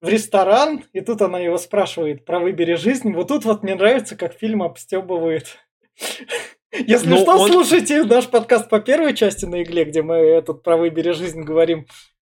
в 0.03 0.07
ресторан, 0.09 0.83
и 0.91 0.99
тут 0.99 1.21
она 1.21 1.39
его 1.39 1.57
спрашивает 1.57 2.25
про 2.25 2.39
«Выбери 2.39 2.75
жизнь». 2.75 3.13
Вот 3.13 3.29
тут 3.29 3.45
вот 3.45 3.63
мне 3.63 3.73
нравится, 3.73 4.17
как 4.17 4.33
фильм 4.33 4.61
обстебывает. 4.61 5.59
Если 6.73 7.07
Но 7.07 7.15
ну, 7.15 7.21
что, 7.21 7.37
он... 7.39 7.49
слушайте 7.49 8.03
наш 8.03 8.27
подкаст 8.27 8.69
по 8.69 8.81
первой 8.81 9.15
части 9.15 9.45
на 9.45 9.63
игле, 9.63 9.85
где 9.85 10.01
мы 10.01 10.15
этот 10.15 10.61
про 10.61 10.75
«Выбери 10.75 11.11
жизнь» 11.11 11.43
говорим 11.43 11.85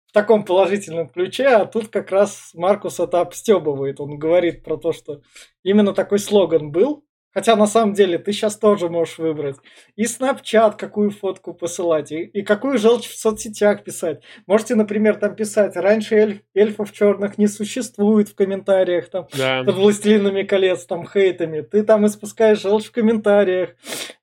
в 0.06 0.12
таком 0.12 0.44
положительном 0.44 1.08
ключе, 1.08 1.46
а 1.46 1.64
тут 1.64 1.88
как 1.88 2.10
раз 2.10 2.50
Маркус 2.52 3.00
это 3.00 3.20
обстебывает. 3.20 3.98
Он 3.98 4.18
говорит 4.18 4.62
про 4.62 4.76
то, 4.76 4.92
что 4.92 5.22
именно 5.62 5.94
такой 5.94 6.18
слоган 6.18 6.70
был, 6.70 7.02
Хотя 7.34 7.56
на 7.56 7.66
самом 7.66 7.94
деле 7.94 8.18
ты 8.18 8.32
сейчас 8.32 8.56
тоже 8.56 8.88
можешь 8.88 9.18
выбрать. 9.18 9.56
И 9.96 10.04
Snapchat, 10.04 10.76
какую 10.78 11.10
фотку 11.10 11.52
посылать, 11.52 12.12
и, 12.12 12.22
и 12.22 12.42
какую 12.42 12.78
желчь 12.78 13.08
в 13.08 13.18
соцсетях 13.18 13.82
писать. 13.82 14.20
Можете, 14.46 14.76
например, 14.76 15.16
там 15.16 15.34
писать, 15.34 15.74
раньше 15.76 16.14
эльф, 16.14 16.38
эльфов 16.54 16.92
черных 16.92 17.36
не 17.36 17.48
существует 17.48 18.28
в 18.28 18.36
комментариях, 18.36 19.10
там, 19.10 19.26
да. 19.36 19.64
под 19.64 19.74
властелинами 19.74 20.44
колец, 20.44 20.86
там, 20.86 21.06
хейтами. 21.06 21.60
Ты 21.62 21.82
там 21.82 22.06
испускаешь 22.06 22.60
желчь 22.60 22.86
в 22.86 22.92
комментариях, 22.92 23.70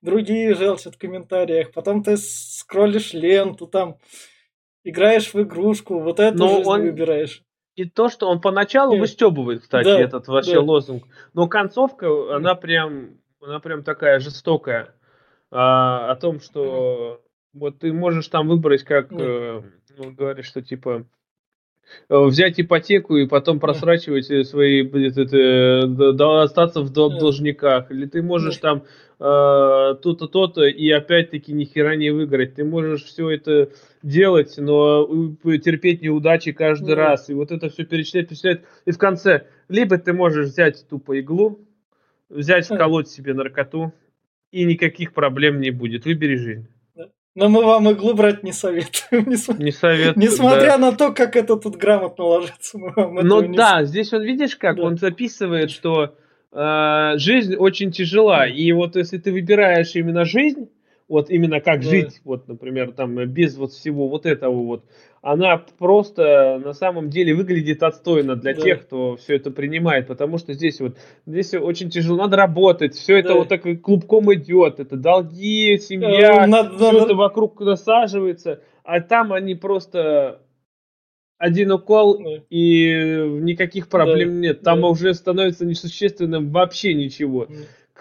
другие 0.00 0.54
желчат 0.54 0.94
в 0.94 0.98
комментариях. 0.98 1.72
Потом 1.72 2.02
ты 2.02 2.16
скроллишь 2.16 3.12
ленту, 3.12 3.66
там, 3.66 3.98
играешь 4.84 5.34
в 5.34 5.42
игрушку, 5.42 6.00
вот 6.00 6.18
эту 6.18 6.38
Но 6.38 6.48
жизнь 6.56 6.68
он... 6.68 6.80
выбираешь. 6.82 7.42
И 7.74 7.88
то, 7.88 8.08
что 8.08 8.28
он 8.28 8.40
поначалу 8.40 8.98
выстебывает, 8.98 9.62
кстати, 9.62 9.86
да, 9.86 10.00
этот 10.00 10.28
вообще 10.28 10.54
да. 10.54 10.60
лозунг. 10.60 11.04
Но 11.32 11.48
концовка, 11.48 12.36
она 12.36 12.54
прям, 12.54 13.18
она 13.40 13.60
прям 13.60 13.82
такая 13.82 14.20
жестокая. 14.20 14.94
А, 15.50 16.10
о 16.10 16.16
том, 16.16 16.40
что 16.40 17.22
вот 17.54 17.78
ты 17.78 17.92
можешь 17.92 18.28
там 18.28 18.48
выбрать, 18.48 18.82
как 18.82 19.12
э, 19.12 19.62
ну, 19.98 20.10
говоришь, 20.12 20.46
что 20.46 20.62
типа 20.62 21.06
взять 22.08 22.60
ипотеку 22.60 23.16
и 23.16 23.26
потом 23.26 23.60
просрачивать 23.60 24.30
э, 24.30 24.44
свои, 24.44 24.86
это, 24.86 26.42
остаться 26.42 26.80
в 26.80 26.90
должниках. 26.90 27.90
Или 27.90 28.06
ты 28.06 28.22
можешь 28.22 28.56
там 28.58 28.84
э, 29.18 29.24
то-то, 30.02 30.26
то-то, 30.26 30.64
и 30.64 30.90
опять-таки 30.90 31.52
ни 31.52 31.64
хера 31.64 31.96
не 31.96 32.10
выиграть. 32.10 32.54
Ты 32.54 32.64
можешь 32.64 33.04
все 33.04 33.30
это 33.30 33.70
делать, 34.02 34.54
но 34.58 35.06
терпеть 35.42 36.02
неудачи 36.02 36.52
каждый 36.52 36.94
раз. 36.94 37.28
И 37.28 37.34
вот 37.34 37.50
это 37.50 37.68
все 37.68 37.84
перечислять, 37.84 38.28
перечислять. 38.28 38.62
И 38.84 38.90
в 38.90 38.98
конце, 38.98 39.46
либо 39.68 39.98
ты 39.98 40.12
можешь 40.12 40.48
взять 40.48 40.86
тупо 40.88 41.18
иглу, 41.20 41.60
взять, 42.28 42.66
вколоть 42.66 43.08
себе 43.08 43.34
наркоту, 43.34 43.92
и 44.50 44.64
никаких 44.64 45.12
проблем 45.14 45.60
не 45.60 45.70
будет. 45.70 46.04
Выбери 46.04 46.36
жизнь. 46.36 46.68
Но 47.34 47.48
мы 47.48 47.64
вам 47.64 47.90
иглу 47.90 48.14
брать 48.14 48.42
не 48.42 48.52
советуем. 48.52 49.30
Не 49.58 49.70
советуем, 49.70 50.14
Несмотря 50.16 50.72
да. 50.72 50.78
на 50.78 50.92
то, 50.92 51.12
как 51.12 51.34
это 51.34 51.56
тут 51.56 51.76
грамотно 51.76 52.24
ложится, 52.24 52.78
мы 52.78 52.92
вам 52.94 53.14
Ну 53.14 53.54
да, 53.54 53.80
не... 53.80 53.86
здесь 53.86 54.12
он, 54.12 54.22
видишь 54.22 54.56
как, 54.56 54.76
да. 54.76 54.82
он 54.82 54.98
записывает, 54.98 55.70
что 55.70 56.14
э, 56.52 57.12
жизнь 57.16 57.54
очень 57.54 57.90
тяжела. 57.90 58.46
И 58.46 58.70
вот 58.72 58.96
если 58.96 59.16
ты 59.16 59.32
выбираешь 59.32 59.94
именно 59.94 60.26
жизнь, 60.26 60.68
вот 61.08 61.30
именно 61.30 61.60
как 61.60 61.80
да. 61.80 61.88
жить, 61.88 62.20
вот, 62.24 62.48
например, 62.48 62.92
там, 62.92 63.24
без 63.26 63.56
вот 63.56 63.72
всего 63.72 64.08
вот 64.08 64.26
этого 64.26 64.62
вот, 64.64 64.84
она 65.22 65.56
просто 65.56 66.60
на 66.62 66.72
самом 66.72 67.08
деле 67.08 67.32
выглядит 67.32 67.84
отстойно 67.84 68.34
для 68.34 68.54
да. 68.54 68.60
тех, 68.60 68.82
кто 68.82 69.16
все 69.16 69.36
это 69.36 69.52
принимает, 69.52 70.08
потому 70.08 70.36
что 70.36 70.52
здесь 70.52 70.80
вот, 70.80 70.96
здесь 71.26 71.54
очень 71.54 71.90
тяжело, 71.90 72.18
надо 72.18 72.36
работать, 72.36 72.94
все 72.94 73.18
это 73.18 73.28
да. 73.28 73.34
вот 73.36 73.48
так 73.48 73.62
клубком 73.82 74.34
идет, 74.34 74.80
это 74.80 74.96
долги, 74.96 75.78
семья, 75.78 76.46
надо, 76.48 76.76
все 76.76 76.92
надо... 76.92 77.04
это 77.04 77.14
вокруг 77.14 77.60
насаживается, 77.60 78.62
а 78.82 79.00
там 79.00 79.32
они 79.32 79.54
просто 79.54 80.42
один 81.38 81.70
укол 81.70 82.18
да. 82.18 82.42
и 82.50 83.28
никаких 83.40 83.88
проблем 83.88 84.30
да. 84.30 84.48
нет, 84.48 84.62
там 84.62 84.80
да. 84.80 84.88
уже 84.88 85.14
становится 85.14 85.64
несущественным 85.64 86.50
вообще 86.50 86.94
ничего. 86.94 87.46
Да 87.46 87.54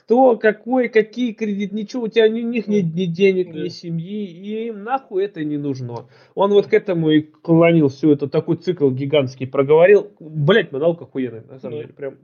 кто, 0.04 0.36
какой, 0.36 0.90
какие 0.90 1.32
кредит, 1.34 1.72
ничего, 1.72 2.04
у 2.04 2.08
тебя 2.08 2.28
ни, 2.28 2.42
них 2.42 2.68
нет 2.68 2.94
ни 2.94 3.06
денег, 3.06 3.54
ни 3.54 3.68
семьи, 3.68 4.26
и 4.26 4.68
им 4.68 4.84
нахуй 4.84 5.24
это 5.24 5.44
не 5.44 5.58
нужно. 5.58 6.10
Он 6.34 6.52
вот 6.52 6.68
к 6.68 6.74
этому 6.74 7.12
и 7.12 7.22
клонил 7.22 7.90
все 7.90 8.14
это, 8.14 8.28
такой 8.28 8.58
цикл 8.58 8.90
гигантский 8.90 9.48
проговорил. 9.48 10.12
Блять, 10.20 10.72
модалка 10.72 11.04
охуенная, 11.04 11.44
на 11.44 11.60
самом 11.60 11.78
да. 11.78 11.82
деле, 11.84 11.94
прям. 11.94 12.18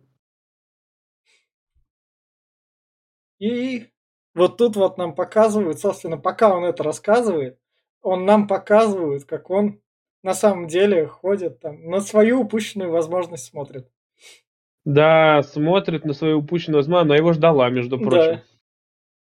И 3.40 3.86
вот 4.34 4.58
тут 4.58 4.76
вот 4.76 4.98
нам 4.98 5.14
показывают, 5.14 5.80
собственно, 5.80 6.18
пока 6.18 6.56
он 6.56 6.66
это 6.66 6.84
рассказывает, 6.84 7.60
он 8.02 8.26
нам 8.26 8.48
показывает, 8.48 9.26
как 9.26 9.52
он 9.52 9.82
на 10.24 10.34
самом 10.34 10.68
деле 10.68 11.06
ходит 11.06 11.60
там, 11.60 11.86
на 11.86 12.02
свою 12.02 12.42
упущенную 12.42 12.90
возможность 12.90 13.46
смотрит. 13.46 13.88
Да, 14.88 15.44
смотрит 15.44 16.06
на 16.06 16.14
свою 16.14 16.40
упущенную 16.40 16.78
возможность, 16.78 17.08
она 17.08 17.18
его 17.18 17.34
ждала, 17.34 17.70
между 17.70 18.00
прочим. 18.00 18.40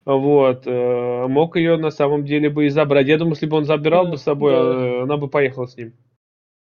Да. 0.05 0.13
Вот. 0.13 0.65
Э, 0.65 1.27
мог 1.27 1.57
ее 1.57 1.75
на 1.75 1.91
самом 1.91 2.23
деле 2.23 2.49
бы 2.49 2.67
и 2.67 2.69
забрать. 2.69 3.07
Я 3.07 3.17
думаю, 3.17 3.33
если 3.33 3.47
бы 3.47 3.57
он 3.57 3.65
забирал 3.65 4.05
да, 4.05 4.11
бы 4.11 4.17
с 4.17 4.21
собой, 4.21 4.53
да. 4.53 4.59
Э, 4.59 5.01
она 5.03 5.17
бы 5.17 5.27
поехала 5.27 5.65
с 5.65 5.75
ним. 5.75 5.91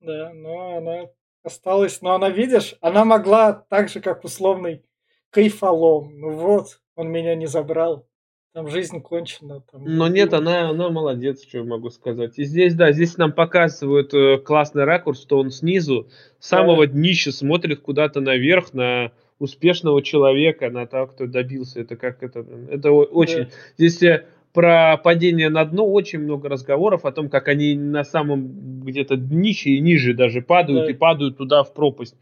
Да, 0.01 0.31
но 0.33 0.77
она 0.77 1.09
осталась. 1.43 2.01
Но 2.01 2.15
она, 2.15 2.29
видишь, 2.29 2.73
она 2.81 3.05
могла 3.05 3.53
так 3.53 3.89
же, 3.89 4.01
как 4.01 4.23
условный 4.23 4.83
кайфолом. 5.29 6.19
Ну 6.19 6.31
вот, 6.31 6.81
он 6.95 7.11
меня 7.11 7.35
не 7.35 7.45
забрал 7.45 8.07
там 8.55 8.69
жизнь 8.69 9.01
кончена. 9.01 9.61
Там, 9.69 9.83
Но 9.83 10.07
нет, 10.07 10.33
она, 10.33 10.69
она 10.69 10.89
молодец, 10.89 11.45
что 11.45 11.57
я 11.57 11.63
могу 11.65 11.89
сказать. 11.89 12.39
И 12.39 12.45
здесь, 12.45 12.73
да, 12.73 12.93
здесь 12.93 13.17
нам 13.17 13.33
показывают 13.33 14.13
э, 14.13 14.37
классный 14.37 14.85
ракурс, 14.85 15.21
что 15.21 15.39
он 15.39 15.51
снизу, 15.51 16.07
с 16.39 16.47
самого 16.47 16.87
да. 16.87 16.93
днища 16.93 17.33
смотрит 17.33 17.81
куда-то 17.81 18.21
наверх 18.21 18.73
на 18.73 19.11
успешного 19.39 20.01
человека, 20.01 20.69
на 20.69 20.87
того, 20.87 21.07
кто 21.07 21.27
добился. 21.27 21.81
Это 21.81 21.97
как 21.97 22.23
это, 22.23 22.45
это 22.71 22.91
очень. 22.91 23.43
Да. 23.43 23.49
Здесь 23.77 24.01
э, 24.03 24.25
про 24.53 24.95
падение 25.03 25.49
на 25.49 25.65
дно 25.65 25.85
очень 25.85 26.19
много 26.19 26.47
разговоров 26.47 27.03
о 27.03 27.11
том, 27.11 27.27
как 27.27 27.49
они 27.49 27.75
на 27.75 28.05
самом 28.05 28.85
где-то 28.85 29.17
днище 29.17 29.71
и 29.71 29.81
ниже 29.81 30.13
даже 30.13 30.41
падают 30.41 30.85
да. 30.85 30.91
и 30.91 30.93
падают 30.93 31.37
туда 31.37 31.63
в 31.65 31.73
пропасть 31.73 32.15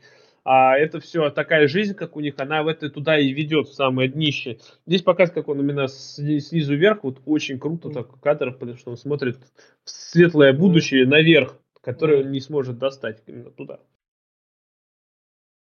а 0.45 0.77
это 0.77 0.99
все 0.99 1.29
такая 1.29 1.67
жизнь, 1.67 1.93
как 1.93 2.15
у 2.15 2.19
них, 2.19 2.35
она 2.37 2.63
в 2.63 2.67
это 2.67 2.89
туда 2.89 3.17
и 3.17 3.31
ведет, 3.31 3.69
в 3.69 3.73
самое 3.73 4.09
днище. 4.09 4.59
Здесь 4.85 5.01
показывает, 5.01 5.35
как 5.35 5.47
он 5.47 5.61
именно 5.61 5.87
снизу 5.87 6.75
вверх, 6.75 7.03
вот 7.03 7.21
очень 7.25 7.59
круто 7.59 7.87
mm. 7.87 7.93
так 7.93 8.19
кадр, 8.19 8.51
потому 8.53 8.77
что 8.77 8.91
он 8.91 8.97
смотрит 8.97 9.37
в 9.83 9.89
светлое 9.89 10.51
будущее 10.51 11.05
mm. 11.05 11.07
наверх, 11.07 11.57
которое 11.81 12.21
mm. 12.21 12.25
он 12.25 12.31
не 12.31 12.41
сможет 12.41 12.77
достать 12.77 13.23
именно 13.25 13.51
туда. 13.51 13.79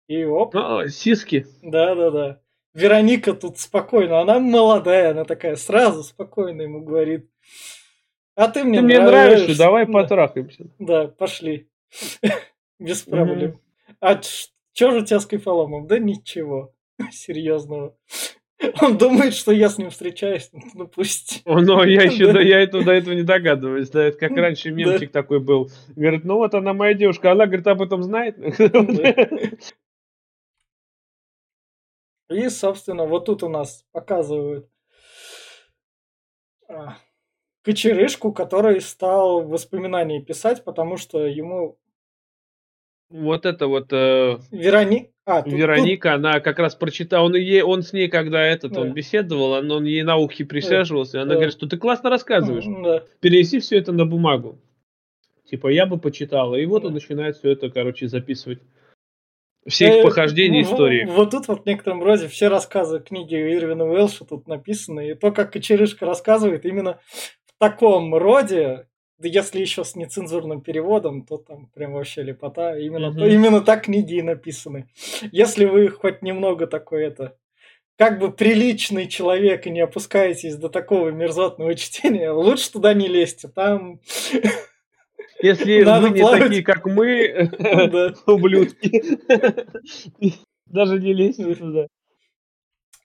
И 0.07 0.23
оп. 0.23 0.55
А, 0.55 0.87
сиски. 0.89 1.47
Да, 1.61 1.95
да, 1.95 2.11
да. 2.11 2.41
Вероника 2.73 3.33
тут 3.33 3.57
спокойно, 3.59 4.19
она 4.19 4.39
молодая, 4.39 5.11
она 5.11 5.23
такая 5.23 5.55
сразу 5.55 6.03
спокойно 6.03 6.61
ему 6.61 6.81
говорит. 6.81 7.29
А 8.35 8.49
ты 8.49 8.63
мне, 8.63 8.79
ты 8.79 8.85
мне 8.85 8.99
нравишься, 8.99 9.37
нравишься, 9.39 9.57
давай 9.57 9.85
да. 9.85 9.91
потрахаемся. 9.93 10.65
Да, 10.77 11.07
пошли. 11.07 11.69
Без 12.79 13.01
проблем. 13.01 13.59
А 13.99 14.21
что 14.77 14.91
же 14.91 14.99
у 14.99 15.05
тебя 15.05 15.19
с 15.19 15.25
кайфоломом? 15.25 15.87
Да 15.87 15.97
ничего 15.97 16.71
серьезного. 17.11 17.97
Он 18.79 18.97
думает, 18.97 19.33
что 19.33 19.51
я 19.51 19.69
с 19.69 19.77
ним 19.79 19.89
встречаюсь, 19.89 20.51
ну 20.75 20.87
пусть. 20.87 21.41
Ну, 21.45 21.83
я 21.83 22.03
еще 22.03 22.31
да. 22.31 22.41
я 22.41 22.61
это, 22.61 22.83
до 22.83 22.91
этого 22.91 23.15
не 23.15 23.23
догадываюсь. 23.23 23.89
Да, 23.89 24.03
это 24.03 24.19
как 24.19 24.31
раньше 24.37 24.69
мемчик 24.69 25.11
да. 25.11 25.21
такой 25.21 25.39
был. 25.39 25.71
Говорит, 25.95 26.25
ну 26.25 26.35
вот 26.37 26.53
она 26.53 26.73
моя 26.73 26.93
девушка, 26.93 27.31
она, 27.31 27.47
говорит, 27.47 27.65
об 27.65 27.81
этом 27.81 28.03
знает. 28.03 28.37
И, 32.29 32.49
собственно, 32.49 33.05
вот 33.05 33.25
тут 33.25 33.41
у 33.41 33.49
нас 33.49 33.83
показывают 33.91 34.69
а, 36.67 36.97
кочерышку, 37.63 38.31
который 38.31 38.81
стал 38.81 39.47
воспоминания 39.47 40.21
писать, 40.21 40.63
потому 40.63 40.97
что 40.97 41.25
ему 41.25 41.79
вот 43.09 43.45
это 43.45 43.67
вот 43.67 43.91
э, 43.91 44.37
Верони... 44.51 45.11
а, 45.25 45.41
тут, 45.41 45.53
Вероника, 45.53 46.09
тут... 46.09 46.15
она 46.17 46.39
как 46.39 46.59
раз 46.59 46.75
прочитала, 46.75 47.25
он, 47.25 47.35
ей, 47.35 47.61
он 47.61 47.83
с 47.83 47.93
ней, 47.93 48.09
когда 48.09 48.41
этот, 48.41 48.73
да. 48.73 48.81
он 48.81 48.93
беседовал, 48.93 49.51
он, 49.51 49.71
он 49.71 49.85
ей 49.85 50.03
на 50.03 50.17
ухе 50.17 50.45
присаживался, 50.45 51.13
да. 51.13 51.21
она 51.21 51.29
да. 51.29 51.35
говорит, 51.35 51.53
что 51.53 51.67
ты 51.67 51.77
классно 51.77 52.09
рассказываешь, 52.09 52.65
да. 52.65 53.03
перенеси 53.19 53.59
все 53.59 53.77
это 53.77 53.91
на 53.91 54.05
бумагу. 54.05 54.59
Типа, 55.49 55.69
я 55.69 55.85
бы 55.85 55.97
почитала. 55.97 56.55
И 56.55 56.65
вот 56.65 56.81
да. 56.81 56.89
он 56.89 56.93
начинает 56.93 57.37
все 57.37 57.51
это, 57.51 57.69
короче, 57.69 58.07
записывать. 58.07 58.59
Все 59.65 59.97
их 59.97 60.03
похождения, 60.03 60.61
истории. 60.61 61.05
Вот 61.05 61.31
тут 61.31 61.47
вот 61.47 61.63
в 61.63 61.65
некотором 61.65 62.01
роде 62.01 62.27
все 62.27 62.47
рассказы 62.47 62.99
книги 62.99 63.35
Ирвина 63.35 63.85
Уэлша 63.85 64.23
тут 64.23 64.47
написаны. 64.47 65.09
И 65.09 65.13
то, 65.13 65.31
как 65.31 65.51
Кочерышка 65.51 66.05
рассказывает, 66.05 66.65
именно 66.65 66.99
в 67.45 67.59
таком 67.59 68.15
роде, 68.15 68.87
да 69.17 69.27
если 69.27 69.59
еще 69.59 69.83
с 69.83 69.95
нецензурным 69.95 70.61
переводом, 70.61 71.25
то 71.25 71.37
там 71.37 71.67
прям 71.73 71.93
вообще 71.93 72.21
лепота. 72.23 72.77
Именно, 72.77 73.07
mm-hmm. 73.07 73.17
то, 73.17 73.27
именно 73.27 73.61
так 73.61 73.83
книги 73.85 74.15
и 74.15 74.21
написаны. 74.21 74.87
Если 75.31 75.65
вы 75.65 75.89
хоть 75.89 76.21
немного 76.21 76.67
такой 76.67 77.05
это 77.05 77.35
как 77.97 78.19
бы 78.19 78.31
приличный 78.31 79.07
человек 79.07 79.65
и 79.65 79.71
не 79.71 79.81
опускаетесь 79.81 80.55
до 80.55 80.69
такого 80.69 81.09
мерзотного 81.09 81.73
чтения, 81.75 82.31
лучше 82.31 82.71
туда 82.71 82.93
не 82.93 83.07
лезьте. 83.07 83.47
Там 83.47 83.99
если 85.41 85.81
Надо 85.83 86.07
вы 86.07 86.13
не 86.13 86.21
плавать. 86.21 86.43
такие, 86.43 86.63
как 86.63 86.85
мы, 86.85 87.51
ублюдки, 88.27 89.19
даже 90.65 90.99
не 90.99 91.13
лезьте 91.13 91.55
туда. 91.55 91.87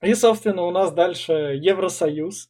И, 0.01 0.13
собственно, 0.15 0.63
у 0.63 0.71
нас 0.71 0.91
дальше 0.91 1.57
Евросоюз. 1.59 2.49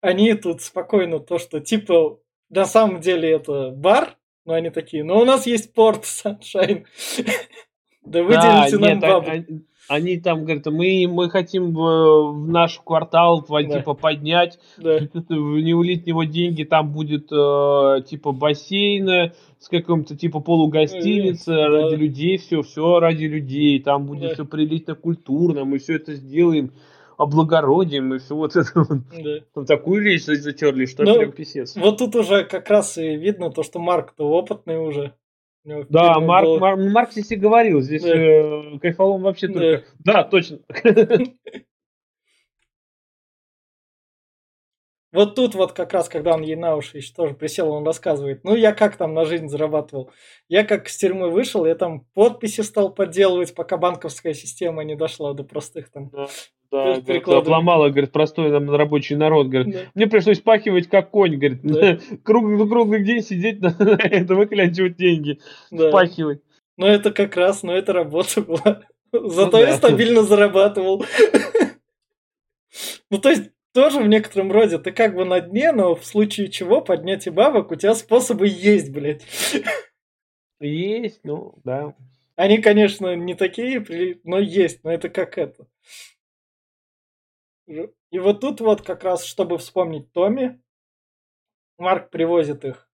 Они 0.00 0.34
тут 0.34 0.62
спокойно 0.62 1.18
то, 1.20 1.38
что 1.38 1.60
типа 1.60 2.18
на 2.54 2.66
самом 2.66 3.00
деле 3.00 3.32
это 3.32 3.70
бар, 3.70 4.16
но 4.44 4.54
они 4.54 4.70
такие, 4.70 5.04
но 5.04 5.20
у 5.20 5.24
нас 5.24 5.46
есть 5.46 5.74
порт, 5.74 6.04
Саншайн. 6.04 6.86
Да 8.04 8.22
выделите 8.22 8.78
нам 8.78 9.00
бабу. 9.00 9.30
Они 9.86 10.16
там 10.18 10.44
говорят, 10.44 10.64
мы, 10.66 11.06
мы 11.06 11.28
хотим 11.28 11.74
в, 11.74 12.32
в 12.32 12.48
наш 12.48 12.80
квартал 12.82 13.44
да. 13.46 13.62
типа 13.62 13.92
поднять, 13.92 14.58
да. 14.78 14.98
не 15.28 15.74
улить 15.74 16.06
него 16.06 16.24
деньги, 16.24 16.64
там 16.64 16.90
будет 16.90 17.30
э, 17.30 18.02
типа 18.08 18.32
бассейн 18.32 19.32
с 19.58 19.68
каким-то 19.68 20.16
типа 20.16 20.40
полугостиницы 20.40 21.52
да. 21.52 21.68
ради 21.68 21.96
людей, 21.96 22.38
все, 22.38 22.62
все 22.62 22.98
ради 22.98 23.24
людей, 23.24 23.78
там 23.78 24.06
будет 24.06 24.30
да. 24.30 24.34
все 24.34 24.46
прилично 24.46 24.94
культурно, 24.94 25.66
мы 25.66 25.78
все 25.78 25.96
это 25.96 26.14
сделаем 26.14 26.72
облагородием 27.16 28.14
и 28.14 28.18
все 28.18 28.34
вот 28.34 28.56
это. 28.56 28.70
Да. 28.84 29.40
Там 29.54 29.66
такую 29.66 30.02
вещь 30.02 30.24
затерли, 30.24 30.86
что 30.86 31.04
ну, 31.04 31.18
прям 31.18 31.32
писец. 31.32 31.76
Вот 31.76 31.98
тут 31.98 32.16
уже 32.16 32.44
как 32.44 32.68
раз 32.70 32.98
и 32.98 33.16
видно 33.16 33.50
то, 33.50 33.62
что 33.62 33.78
Марк-то 33.78 34.28
опытный 34.28 34.78
уже. 34.78 35.14
Да, 35.64 36.20
Марк, 36.20 36.46
был... 36.46 36.58
Марк, 36.58 36.78
Марк 36.78 37.12
здесь 37.12 37.30
и 37.30 37.36
говорил, 37.36 37.80
здесь 37.80 38.02
да. 38.02 38.14
э, 38.14 38.78
кайфолом 38.80 39.22
вообще 39.22 39.48
да. 39.48 39.52
только... 39.54 39.84
Да, 39.98 40.24
точно. 40.24 40.58
Вот 45.14 45.36
тут 45.36 45.54
вот 45.54 45.72
как 45.72 45.92
раз, 45.92 46.08
когда 46.08 46.34
он 46.34 46.42
ей 46.42 46.56
на 46.56 46.74
уши 46.74 46.96
еще 46.96 47.14
тоже 47.14 47.34
присел, 47.34 47.70
он 47.70 47.86
рассказывает, 47.86 48.42
ну 48.42 48.56
я 48.56 48.72
как 48.72 48.96
там 48.96 49.14
на 49.14 49.24
жизнь 49.24 49.48
зарабатывал. 49.48 50.10
Я 50.48 50.64
как 50.64 50.88
с 50.88 50.96
тюрьмы 50.96 51.30
вышел, 51.30 51.64
я 51.64 51.76
там 51.76 52.00
подписи 52.14 52.62
стал 52.62 52.92
подделывать, 52.92 53.54
пока 53.54 53.76
банковская 53.76 54.34
система 54.34 54.82
не 54.82 54.96
дошла 54.96 55.32
до 55.32 55.44
простых 55.44 55.92
там. 55.92 56.10
Да, 56.10 56.26
да 56.74 57.00
говорит, 57.00 57.28
обломала, 57.28 57.88
говорит, 57.90 58.10
простой 58.10 58.50
там 58.50 58.68
рабочий 58.68 59.14
народ, 59.14 59.46
говорит. 59.46 59.72
Да. 59.72 59.80
Мне 59.94 60.08
пришлось 60.08 60.40
пахивать 60.40 60.88
как 60.88 61.10
конь, 61.10 61.36
говорит, 61.36 61.60
да. 61.62 61.98
круглый, 62.24 62.68
круглый 62.68 63.04
день 63.04 63.22
сидеть 63.22 63.60
на 63.60 63.68
это, 63.78 64.34
выклянчивать 64.34 64.96
деньги, 64.96 65.38
да. 65.70 65.90
впахивать. 65.90 66.40
Ну 66.76 66.86
это 66.86 67.12
как 67.12 67.36
раз, 67.36 67.62
ну 67.62 67.72
это 67.72 67.92
работа 67.92 68.40
была. 68.40 68.82
Зато 69.12 69.58
ну, 69.58 69.58
я 69.58 69.66
да. 69.66 69.76
стабильно 69.76 70.22
зарабатывал. 70.22 71.04
Ну, 73.08 73.18
то 73.18 73.30
есть, 73.30 73.52
тоже 73.72 74.00
в 74.00 74.08
некотором 74.08 74.50
роде 74.50 74.78
ты 74.78 74.90
как 74.90 75.14
бы 75.14 75.24
на 75.24 75.40
дне, 75.40 75.70
но 75.70 75.94
в 75.94 76.04
случае 76.04 76.50
чего 76.50 76.80
поднять 76.80 77.28
и 77.28 77.30
бабок 77.30 77.70
у 77.70 77.76
тебя 77.76 77.94
способы 77.94 78.48
есть, 78.48 78.90
блядь. 78.90 79.22
Есть, 80.58 81.20
ну, 81.22 81.54
да. 81.62 81.94
Они, 82.34 82.58
конечно, 82.58 83.14
не 83.14 83.34
такие, 83.34 83.84
но 84.24 84.40
есть, 84.40 84.82
но 84.82 84.92
это 84.92 85.08
как 85.08 85.38
это. 85.38 85.68
И 87.66 88.18
вот 88.18 88.40
тут 88.40 88.60
вот 88.60 88.82
как 88.82 89.04
раз, 89.04 89.24
чтобы 89.24 89.58
вспомнить 89.58 90.12
Томми, 90.12 90.60
Марк 91.78 92.10
привозит 92.10 92.64
их 92.64 92.88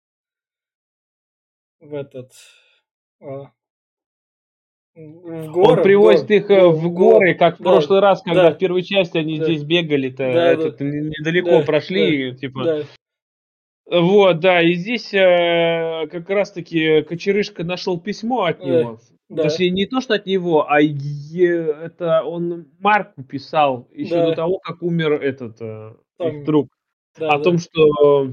в 1.80 1.94
этот 1.94 2.32
а, 3.20 3.52
в 4.94 5.52
горы, 5.52 5.78
Он 5.78 5.82
привозит 5.82 6.28
в 6.28 6.30
их 6.30 6.48
в, 6.48 6.70
в 6.72 6.92
горы, 6.92 7.34
как 7.34 7.58
да, 7.58 7.62
в 7.62 7.62
прошлый 7.62 8.00
раз, 8.00 8.22
когда 8.22 8.50
да, 8.50 8.54
в 8.54 8.58
первой 8.58 8.82
части 8.82 9.16
они 9.16 9.38
да, 9.38 9.44
здесь 9.44 9.62
бегали-то, 9.62 10.32
да, 10.32 10.52
этот, 10.52 10.78
да, 10.78 10.84
недалеко 10.84 11.60
да, 11.60 11.62
прошли, 11.62 12.32
да, 12.32 12.36
типа. 12.36 12.64
Да. 12.64 12.82
Вот, 13.90 14.40
да, 14.40 14.60
и 14.60 14.74
здесь 14.74 15.14
э, 15.14 16.06
как 16.10 16.28
раз-таки 16.28 17.02
Кочерышка 17.02 17.64
нашел 17.64 17.98
письмо 17.98 18.44
от 18.44 18.60
него. 18.60 19.00
Да. 19.28 19.42
Точнее, 19.42 19.70
не 19.70 19.84
то, 19.86 20.00
что 20.00 20.14
от 20.14 20.26
него, 20.26 20.70
а 20.70 20.80
это 20.80 22.22
он 22.24 22.66
Марку 22.78 23.22
писал 23.22 23.88
еще 23.92 24.14
да. 24.14 24.26
до 24.30 24.34
того, 24.34 24.58
как 24.58 24.82
умер 24.82 25.12
этот 25.12 25.56
э, 25.60 25.92
их 26.20 26.44
друг. 26.44 26.68
Да, 27.18 27.32
о 27.32 27.38
да. 27.38 27.44
том, 27.44 27.58
что 27.58 28.30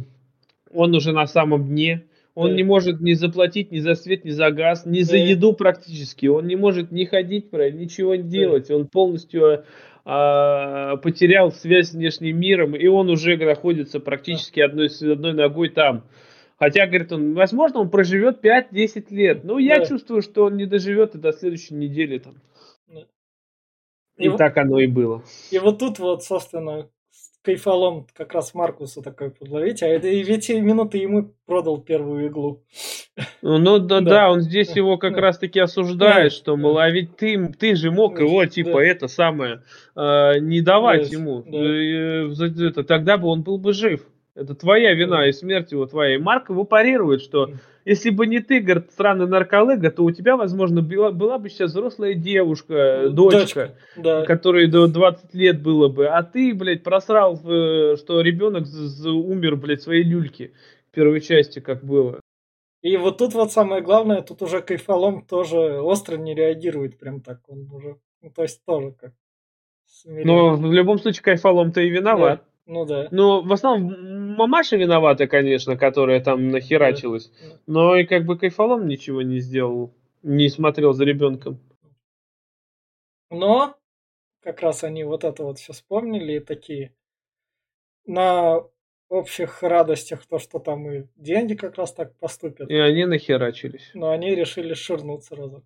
он 0.71 0.95
уже 0.95 1.11
на 1.11 1.27
самом 1.27 1.67
дне, 1.67 2.05
он 2.33 2.51
да. 2.51 2.55
не 2.55 2.63
может 2.63 3.01
ни 3.01 3.13
заплатить 3.13 3.71
ни 3.71 3.79
за 3.79 3.95
свет, 3.95 4.23
ни 4.23 4.29
за 4.29 4.51
газ, 4.51 4.85
ни 4.85 4.99
да. 4.99 5.05
за 5.05 5.17
еду 5.17 5.53
практически. 5.53 6.27
Он 6.27 6.47
не 6.47 6.55
может 6.55 6.91
ни 6.91 7.03
ходить, 7.03 7.51
ничего 7.51 8.15
не 8.15 8.23
делать. 8.23 8.67
Да. 8.69 8.75
Он 8.75 8.87
полностью 8.87 9.65
а, 10.05 10.97
потерял 10.97 11.51
связь 11.51 11.89
с 11.89 11.93
внешним 11.93 12.39
миром, 12.39 12.75
и 12.75 12.87
он 12.87 13.09
уже 13.09 13.37
находится 13.37 13.99
практически 13.99 14.59
одной, 14.59 14.87
одной 14.87 15.33
ногой 15.33 15.69
там. 15.69 16.03
Хотя, 16.57 16.87
говорит 16.87 17.11
он, 17.11 17.33
возможно, 17.33 17.79
он 17.79 17.89
проживет 17.89 18.43
5-10 18.43 19.07
лет. 19.09 19.43
Но 19.43 19.59
я 19.59 19.79
да. 19.79 19.85
чувствую, 19.85 20.21
что 20.21 20.45
он 20.45 20.57
не 20.57 20.65
доживет 20.65 21.15
и 21.15 21.17
до 21.17 21.33
следующей 21.33 21.75
недели 21.75 22.19
там. 22.19 22.35
Да. 22.87 23.01
И, 24.17 24.27
и 24.27 24.37
так 24.37 24.55
оно 24.57 24.79
и 24.79 24.87
было. 24.87 25.23
И 25.51 25.59
вот 25.59 25.79
тут 25.79 25.99
вот, 25.99 26.23
собственно, 26.23 26.89
кайфолом 27.45 28.07
как 28.13 28.33
раз 28.33 28.53
Маркуса 28.53 29.01
такой 29.01 29.29
подловить, 29.29 29.83
а 29.83 29.87
это 29.87 30.07
и 30.07 30.23
ведь 30.23 30.49
именно 30.49 30.87
ты 30.87 30.97
ему 30.97 31.33
продал 31.45 31.77
первую 31.79 32.27
иглу. 32.27 32.63
Ну, 33.41 33.57
ну 33.59 33.79
да, 33.79 34.01
да, 34.01 34.09
да, 34.09 34.31
он 34.31 34.41
здесь 34.41 34.75
его 34.75 34.97
как 34.97 35.15
раз 35.15 35.37
таки 35.37 35.59
осуждает, 35.59 36.31
да. 36.31 36.35
что, 36.35 36.57
мол, 36.57 36.77
а 36.79 36.89
ведь 36.89 37.15
ты, 37.15 37.47
ты 37.53 37.75
же 37.75 37.91
мог 37.91 38.19
его, 38.19 38.45
типа, 38.45 38.73
да. 38.79 38.83
это 38.83 39.07
самое, 39.07 39.63
э, 39.95 40.39
не 40.39 40.61
давать 40.61 41.09
да. 41.09 41.15
ему. 41.17 41.43
Да. 41.43 41.57
Э, 41.57 42.67
это, 42.67 42.83
тогда 42.83 43.17
бы 43.17 43.27
он 43.27 43.43
был 43.43 43.57
бы 43.57 43.73
жив. 43.73 44.01
Это 44.35 44.53
твоя 44.53 44.93
вина 44.93 45.27
и 45.27 45.31
смерть 45.31 45.71
его 45.71 45.85
твоя. 45.85 46.15
И 46.15 46.19
Марк 46.19 46.49
его 46.49 46.65
парирует, 46.65 47.21
что 47.21 47.51
если 47.85 48.09
бы 48.09 48.27
не 48.27 48.41
ты, 48.41 48.59
говорит, 48.59 48.91
странный 48.91 49.27
нарколыга, 49.27 49.91
то 49.91 50.03
у 50.03 50.11
тебя, 50.11 50.35
возможно, 50.35 50.81
была, 50.81 51.11
была 51.11 51.37
бы 51.37 51.49
сейчас 51.49 51.71
взрослая 51.71 52.15
девушка, 52.15 53.09
дочка, 53.09 53.39
дочка 53.39 53.75
да. 53.95 54.25
которой 54.25 54.67
до 54.67 54.87
20 54.87 55.33
лет 55.35 55.61
было 55.61 55.87
бы. 55.87 56.07
А 56.07 56.21
ты, 56.21 56.53
блядь, 56.53 56.83
просрал, 56.83 57.35
э, 57.35 57.95
что 57.95 58.19
ребенок 58.21 58.65
умер, 59.05 59.55
блядь, 59.55 59.81
своей 59.81 60.03
люльки 60.03 60.53
в 60.89 60.95
первой 60.95 61.21
части, 61.21 61.59
как 61.59 61.83
было. 61.83 62.19
И 62.81 62.97
вот 62.97 63.17
тут 63.17 63.33
вот 63.33 63.53
самое 63.53 63.81
главное, 63.81 64.21
тут 64.21 64.41
уже 64.41 64.61
кайфолом 64.61 65.25
тоже 65.25 65.79
остро 65.79 66.17
не 66.17 66.35
реагирует 66.35 66.99
прям 66.99 67.21
так. 67.21 67.39
Он 67.47 67.69
уже, 67.71 67.97
ну, 68.21 68.31
то 68.31 68.41
есть 68.41 68.63
тоже 68.65 68.91
как. 68.91 69.13
Но 70.05 70.55
в 70.55 70.73
любом 70.73 70.99
случае 70.99 71.23
кайфолом-то 71.23 71.81
и 71.81 71.89
виноват. 71.89 72.41
Да. 72.43 72.54
Ну 72.65 72.85
да. 72.85 73.07
Ну, 73.11 73.41
в 73.43 73.53
основном 73.53 74.35
мамаша 74.35 74.75
виновата, 74.75 75.27
конечно, 75.27 75.77
которая 75.77 76.19
там 76.19 76.49
нахерачилась. 76.49 77.29
Да. 77.29 77.59
Но 77.67 77.95
и 77.95 78.05
как 78.05 78.25
бы 78.25 78.37
кайфолом 78.37 78.87
ничего 78.87 79.21
не 79.21 79.39
сделал. 79.39 79.93
Не 80.23 80.49
смотрел 80.49 80.93
за 80.93 81.05
ребенком. 81.05 81.59
Но 83.29 83.75
как 84.41 84.61
раз 84.61 84.83
они 84.83 85.03
вот 85.03 85.23
это 85.23 85.43
вот 85.43 85.59
все 85.59 85.73
вспомнили 85.73 86.33
и 86.33 86.39
такие 86.39 86.93
на 88.05 88.63
общих 89.09 89.61
радостях 89.61 90.25
то, 90.25 90.39
что 90.39 90.59
там 90.59 90.89
и 90.89 91.03
деньги 91.15 91.53
как 91.53 91.75
раз 91.75 91.93
так 91.93 92.15
поступят. 92.17 92.69
И 92.69 92.75
они 92.75 93.05
нахерачились. 93.05 93.91
Но 93.93 94.09
они 94.09 94.33
решили 94.33 94.73
ширнуться 94.73 95.35
разок. 95.35 95.63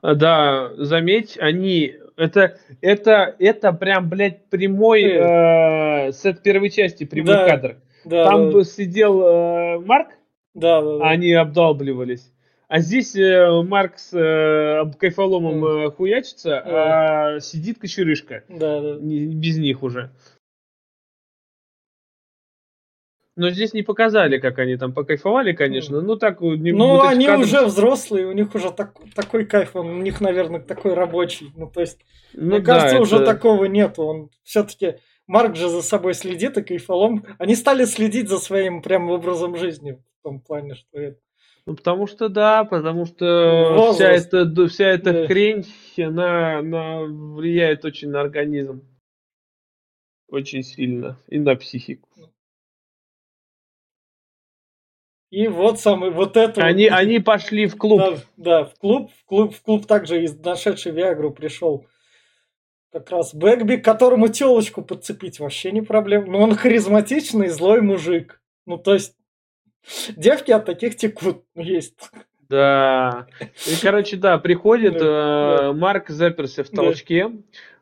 А, 0.00 0.14
да, 0.14 0.70
заметь, 0.76 1.36
они 1.38 1.94
это 2.16 2.58
это 2.80 3.34
это 3.38 3.72
прям 3.72 4.08
блядь 4.08 4.46
прямой 4.48 5.02
э, 5.02 6.12
сет 6.12 6.42
первой 6.42 6.70
части 6.70 7.04
прямой 7.04 7.34
да, 7.34 7.46
кадр. 7.46 7.76
Да, 8.04 8.26
Там 8.26 8.52
да. 8.52 8.64
сидел 8.64 9.20
э, 9.20 9.78
Марк, 9.80 10.08
да, 10.54 10.80
да, 10.80 10.98
да. 10.98 11.08
они 11.08 11.32
обдалбливались. 11.32 12.32
А 12.68 12.80
здесь 12.80 13.16
э, 13.16 13.62
Марк 13.62 13.98
с 13.98 14.12
э, 14.12 14.84
кайфоломом 14.98 15.64
э, 15.64 15.90
хуячится, 15.90 16.62
да. 16.64 17.34
а 17.36 17.40
сидит 17.40 17.78
кочерышка. 17.78 18.44
Да, 18.48 18.80
да. 18.80 18.96
Не, 19.00 19.26
без 19.26 19.58
них 19.58 19.82
уже. 19.82 20.10
Но 23.38 23.50
здесь 23.50 23.72
не 23.72 23.84
показали, 23.84 24.38
как 24.38 24.58
они 24.58 24.76
там 24.76 24.92
покайфовали, 24.92 25.52
конечно. 25.52 26.00
Ну 26.00 26.16
так 26.16 26.40
не 26.40 26.72
Ну, 26.72 27.00
они 27.02 27.26
кадры... 27.26 27.44
уже 27.44 27.64
взрослые, 27.66 28.26
у 28.26 28.32
них 28.32 28.52
уже 28.52 28.72
так, 28.72 28.96
такой 29.14 29.44
кайф, 29.44 29.76
он 29.76 29.90
у 29.90 30.02
них, 30.02 30.20
наверное, 30.20 30.58
такой 30.58 30.94
рабочий. 30.94 31.52
Ну, 31.56 31.70
то 31.70 31.80
есть, 31.80 32.00
ну, 32.34 32.46
мне 32.46 32.58
да, 32.58 32.64
кажется, 32.64 32.96
это... 32.96 33.02
уже 33.02 33.24
такого 33.24 33.66
нету. 33.66 34.02
Он 34.02 34.30
все-таки 34.42 34.96
Марк 35.28 35.54
же 35.54 35.68
за 35.68 35.82
собой 35.82 36.14
следит, 36.14 36.58
и 36.58 36.64
кайфолом. 36.64 37.24
Они 37.38 37.54
стали 37.54 37.84
следить 37.84 38.28
за 38.28 38.38
своим 38.38 38.82
прям 38.82 39.08
образом 39.08 39.56
жизни 39.56 39.92
в 39.92 40.22
том 40.24 40.40
плане, 40.40 40.74
что 40.74 40.98
это. 40.98 41.20
Ну, 41.64 41.76
потому 41.76 42.08
что 42.08 42.28
да, 42.28 42.64
потому 42.64 43.06
что 43.06 43.72
Возраст. 43.76 44.26
вся 44.26 44.38
эта, 44.40 44.66
вся 44.66 44.86
эта 44.86 45.12
да. 45.12 45.26
хрень, 45.28 45.64
она, 45.96 46.58
она 46.58 47.02
влияет 47.02 47.84
очень 47.84 48.08
на 48.08 48.20
организм. 48.20 48.82
Очень 50.26 50.64
сильно. 50.64 51.20
И 51.28 51.38
на 51.38 51.54
психику. 51.54 52.08
И 55.30 55.46
вот 55.46 55.78
самый 55.78 56.10
вот 56.10 56.36
это. 56.36 56.64
Они, 56.64 56.88
вот, 56.88 56.96
они 56.96 57.18
пошли 57.18 57.66
в 57.66 57.76
клуб. 57.76 58.00
Да, 58.00 58.16
да, 58.36 58.64
в 58.64 58.74
клуб, 58.78 59.10
в 59.12 59.24
клуб, 59.26 59.54
в 59.54 59.62
клуб 59.62 59.86
также 59.86 60.22
из 60.22 60.38
нашедший 60.38 60.92
Виагру 60.92 61.30
пришел 61.30 61.86
как 62.90 63.10
раз 63.10 63.34
Бэгби, 63.34 63.76
которому 63.76 64.28
телочку 64.28 64.82
подцепить 64.82 65.38
вообще 65.38 65.70
не 65.70 65.82
проблема. 65.82 66.26
Но 66.28 66.38
он 66.40 66.54
харизматичный, 66.54 67.48
злой 67.48 67.82
мужик. 67.82 68.40
Ну, 68.64 68.78
то 68.78 68.94
есть, 68.94 69.14
девки 70.16 70.50
от 70.50 70.64
таких 70.64 70.96
текут. 70.96 71.44
Ну, 71.54 71.62
есть. 71.62 72.10
Да. 72.48 73.26
И, 73.66 73.74
короче, 73.82 74.16
да, 74.16 74.38
приходит, 74.38 74.96
э, 74.98 75.72
Марк 75.74 76.08
заперся 76.08 76.64
в 76.64 76.70
толчке. 76.70 77.30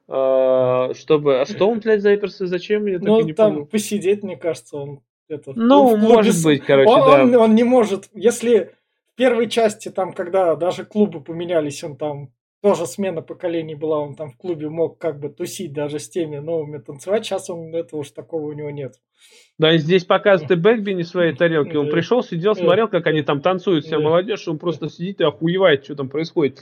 Э, 0.08 0.92
чтобы... 0.94 1.40
А 1.40 1.46
что 1.46 1.68
он, 1.68 1.78
блядь, 1.78 2.02
заперся? 2.02 2.46
Зачем? 2.46 2.86
Я 2.86 2.98
ну, 2.98 3.32
там 3.32 3.66
посидеть, 3.66 4.24
мне 4.24 4.36
кажется, 4.36 4.76
он 4.76 5.00
это, 5.28 5.52
ну, 5.54 5.96
может 5.96 6.42
быть, 6.44 6.62
короче, 6.64 6.90
он, 6.90 7.00
да. 7.00 7.22
Он, 7.22 7.34
он 7.36 7.54
не 7.54 7.64
может, 7.64 8.08
если 8.14 8.74
в 9.12 9.16
первой 9.16 9.48
части, 9.48 9.88
там, 9.90 10.12
когда 10.12 10.54
даже 10.56 10.84
клубы 10.84 11.20
поменялись, 11.20 11.82
он 11.82 11.96
там 11.96 12.30
тоже 12.62 12.86
смена 12.86 13.22
поколений 13.22 13.74
была, 13.74 14.00
он 14.00 14.14
там 14.14 14.30
в 14.30 14.36
клубе 14.36 14.68
мог 14.68 14.98
как 14.98 15.20
бы 15.20 15.28
тусить 15.28 15.72
даже 15.72 15.98
с 15.98 16.08
теми 16.08 16.38
новыми 16.38 16.78
танцевать, 16.78 17.24
сейчас 17.24 17.50
он 17.50 17.74
этого 17.74 18.00
уж 18.00 18.10
такого 18.10 18.46
у 18.46 18.52
него 18.52 18.70
нет. 18.70 19.00
Да, 19.58 19.72
и 19.72 19.78
здесь 19.78 20.04
показывает 20.04 20.50
и 20.50 20.54
Бэкби 20.54 20.92
не 20.92 21.02
своей 21.02 21.34
тарелки. 21.34 21.76
Он 21.76 21.88
пришел, 21.88 22.22
сидел, 22.22 22.54
смотрел, 22.54 22.88
как 22.88 23.06
они 23.06 23.22
там 23.22 23.40
танцуют, 23.40 23.86
вся 23.86 23.98
молодежь, 23.98 24.46
он 24.48 24.58
просто 24.58 24.90
сидит 24.90 25.20
и 25.20 25.24
охуевает, 25.24 25.84
что 25.84 25.94
там 25.94 26.10
происходит. 26.10 26.60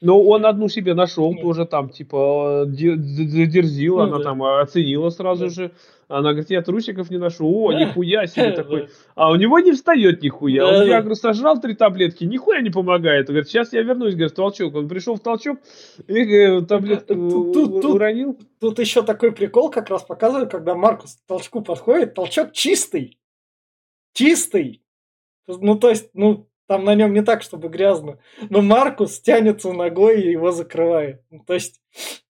Но 0.00 0.22
он 0.22 0.46
одну 0.46 0.68
себе 0.68 0.94
нашел 0.94 1.34
тоже 1.34 1.66
там, 1.66 1.88
типа, 1.88 2.64
дерзил, 2.68 4.00
она 4.00 4.20
там 4.20 4.42
оценила 4.44 5.10
сразу 5.10 5.50
же. 5.50 5.72
Она 6.08 6.30
говорит, 6.30 6.50
я 6.50 6.62
трусиков 6.62 7.10
не 7.10 7.18
ношу. 7.18 7.48
О, 7.48 7.72
нихуя 7.72 8.26
себе 8.26 8.52
такой. 8.52 8.88
А 9.16 9.30
у 9.30 9.34
него 9.34 9.58
не 9.58 9.72
встает 9.72 10.22
нихуя. 10.22 10.64
Он, 10.64 10.86
я 10.86 11.00
говорю, 11.00 11.16
сожрал 11.16 11.60
три 11.60 11.74
таблетки, 11.74 12.24
нихуя 12.24 12.60
не 12.60 12.70
помогает. 12.70 13.26
Говорит, 13.26 13.48
сейчас 13.48 13.72
я 13.72 13.82
вернусь, 13.82 14.14
говорит, 14.14 14.32
в 14.32 14.36
толчок. 14.36 14.74
Он 14.76 14.88
пришел 14.88 15.16
в 15.16 15.20
толчок 15.20 15.58
и 16.06 16.20
э, 16.20 16.62
таблетку 16.62 17.14
уронил. 17.14 18.38
Тут 18.60 18.78
еще 18.78 19.02
такой 19.02 19.32
прикол 19.32 19.70
как 19.70 19.90
раз 19.90 20.02
показывают, 20.02 20.50
когда 20.50 20.74
Маркус 20.74 21.16
к 21.16 21.26
толчку 21.26 21.62
подходит, 21.62 22.14
толчок 22.14 22.52
чистый. 22.52 23.18
Чистый. 24.14 24.82
Ну, 25.46 25.78
то 25.78 25.90
есть, 25.90 26.10
ну, 26.14 26.48
там 26.66 26.84
на 26.84 26.94
нем 26.94 27.12
не 27.12 27.22
так, 27.22 27.42
чтобы 27.42 27.68
грязно. 27.68 28.18
Но 28.48 28.62
Маркус 28.62 29.20
тянется 29.20 29.72
ногой 29.72 30.22
и 30.22 30.30
его 30.30 30.50
закрывает. 30.52 31.22
Ну, 31.30 31.44
то 31.46 31.54
есть, 31.54 31.80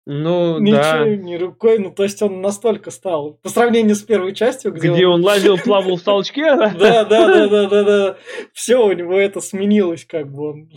ну, 0.06 0.58
Ничего, 0.60 0.82
да. 0.82 1.16
не 1.16 1.38
рукой, 1.38 1.80
ну, 1.80 1.92
то 1.92 2.04
есть 2.04 2.22
он 2.22 2.42
настолько 2.42 2.92
стал, 2.92 3.34
по 3.44 3.50
сравнению 3.50 3.96
с 3.96 4.02
первой 4.02 4.34
частью, 4.34 4.72
где, 4.74 4.92
где 4.92 5.06
он... 5.06 5.16
он 5.16 5.24
лазил, 5.24 5.58
плавал 5.64 5.98
в 5.98 6.02
толчке, 6.02 6.56
да? 6.56 6.70
Да, 6.70 7.06
да, 7.06 7.28
да, 7.28 7.48
да, 7.48 7.70
да, 7.70 7.84
да. 7.84 8.18
Все, 8.54 8.86
у 8.86 8.92
него 8.92 9.18
это 9.18 9.42
сменилось, 9.42 10.06
как 10.06 10.32
бы 10.32 10.52
он. 10.52 10.72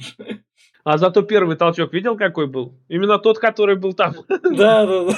А 0.93 0.99
зато 0.99 1.23
первый 1.23 1.57
толчок 1.57 1.93
видел, 1.93 2.17
какой 2.17 2.47
был? 2.49 2.75
Именно 2.89 3.19
тот, 3.19 3.39
который 3.39 3.77
был 3.77 3.93
там. 3.93 4.15
Да, 4.43 4.87
да, 4.87 5.05
да. 5.05 5.13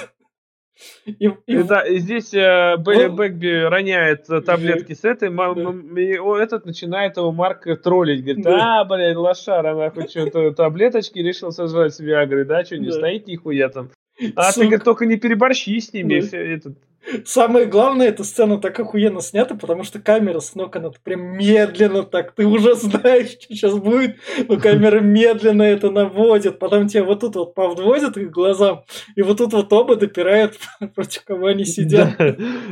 И, 1.07 1.13
и 1.27 1.33
и 1.47 1.99
здесь 1.99 2.35
э, 2.35 2.77
Б- 2.77 3.09
Ну, 3.09 3.15
Бэгби 3.15 3.63
роняет 3.69 4.29
э, 4.29 4.41
таблетки 4.43 4.93
с 4.95 5.05
этой, 5.05 5.31
Да. 5.31 6.01
и 6.01 6.19
о, 6.19 6.37
этот 6.37 6.67
начинает 6.67 7.17
его 7.17 7.33
Марк 7.33 7.67
троллить, 7.83 8.23
говорит, 8.23 8.45
Да. 8.45 8.81
а, 8.81 8.85
блядь, 8.85 9.17
лошара, 9.17 9.75
нахуй, 9.75 10.09
что-то 10.09 10.51
таблеточки 10.53 11.19
решил 11.21 11.53
сожрать 11.53 11.95
с 11.95 12.01
Виагрой, 12.01 12.45
да, 12.45 12.65
что 12.65 12.77
не 12.79 12.87
Да. 12.89 12.93
стоит 12.93 13.27
нихуя 13.27 13.69
там. 13.69 13.91
А 14.37 14.47
ты, 14.49 14.53
сука. 14.53 14.67
говорит, 14.67 14.85
только 14.85 15.07
не 15.07 15.17
переборщи 15.17 15.79
с 15.79 15.93
ними, 15.93 16.21
Да. 16.21 16.37
этот. 16.37 16.77
Самое 17.25 17.67
главное, 17.67 18.09
эта 18.09 18.25
сцена 18.25 18.59
так 18.59 18.79
охуенно 18.79 19.21
снята, 19.21 19.55
потому 19.55 19.85
что 19.85 20.01
камера 20.01 20.41
с 20.41 20.55
ног, 20.55 20.75
она 20.77 20.91
прям 21.03 21.37
медленно 21.37 22.03
так. 22.05 22.33
Ты 22.33 22.47
уже 22.47 22.75
знаешь, 22.77 23.31
что 23.31 23.55
сейчас 23.55 23.75
будет, 23.79 24.17
но 24.49 24.57
камера 24.59 25.01
медленно 25.01 25.63
это 25.63 25.91
наводит. 25.91 26.59
Потом 26.59 26.89
тебя 26.89 27.05
вот 27.05 27.21
тут 27.21 27.37
вот 27.37 27.55
повдводят 27.55 28.17
их 28.17 28.31
глазам, 28.31 28.85
и 29.17 29.23
вот 29.23 29.39
тут 29.39 29.53
вот 29.53 29.73
оба 29.73 29.97
допирают, 29.97 30.59
против 30.95 31.25
кого 31.25 31.47
они 31.47 31.65
сидят. 31.65 32.17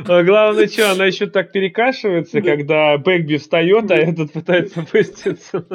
Да. 0.05 0.23
Главное, 0.23 0.67
что, 0.67 0.91
она 0.91 1.05
еще 1.05 1.27
так 1.27 1.51
перекашивается, 1.51 2.41
Да. 2.41 2.55
когда 2.55 2.97
Бэгби 2.97 3.37
встает, 3.37 3.91
а 3.91 3.95
этот 3.95 4.31
пытается 4.31 4.81
опуститься. 4.81 5.65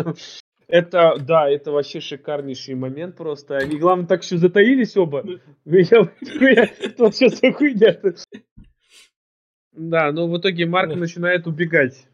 Это, 0.69 1.17
да, 1.21 1.49
это 1.49 1.71
вообще 1.71 2.01
шикарнейший 2.01 2.75
момент 2.75 3.17
просто. 3.17 3.57
Они, 3.57 3.77
главное, 3.77 4.07
так 4.07 4.25
еще 4.25 4.37
затаились 4.37 4.97
оба. 4.97 5.25
Я, 5.65 6.67
что 6.67 7.11
сейчас 7.13 7.41
хуйня? 7.57 7.97
Да, 9.73 10.11
но 10.11 10.27
в 10.27 10.37
итоге 10.39 10.67
Марк 10.67 10.95
начинает 10.95 11.47
убегать 11.47 12.09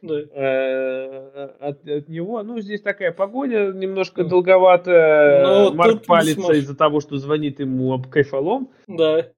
Да. 0.00 0.14
э, 0.20 1.46
от, 1.60 1.86
от 1.86 2.08
него. 2.08 2.42
Ну, 2.42 2.60
здесь 2.60 2.80
такая 2.80 3.12
погоня 3.12 3.72
немножко 3.72 4.22
Да. 4.22 4.30
долговатая. 4.30 5.42
Но 5.42 5.74
Марк 5.74 6.06
палится 6.06 6.52
из-за 6.52 6.76
того, 6.76 7.00
что 7.00 7.16
звонит 7.18 7.60
ему 7.60 7.92
об 7.92 8.08
кайфолом. 8.08 8.70
Да. 8.86 9.28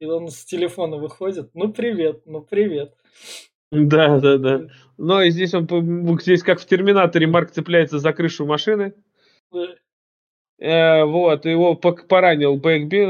И 0.00 0.04
он 0.06 0.28
с 0.28 0.44
телефона 0.44 0.96
выходит. 0.96 1.50
Ну 1.54 1.72
привет, 1.72 2.22
ну 2.26 2.42
привет. 2.42 2.94
Да, 3.70 4.18
да, 4.18 4.36
да. 4.38 4.62
Но 5.02 5.22
и 5.22 5.30
здесь 5.30 5.54
он, 5.54 5.66
здесь 6.20 6.42
как 6.42 6.60
в 6.60 6.66
Терминаторе, 6.66 7.26
Марк 7.26 7.50
цепляется 7.52 7.98
за 7.98 8.12
крышу 8.12 8.44
машины. 8.44 8.92
Да. 9.50 9.66
Э, 10.58 11.04
вот, 11.04 11.46
его 11.46 11.74
поранил 11.74 12.56
Бэкби, 12.56 13.06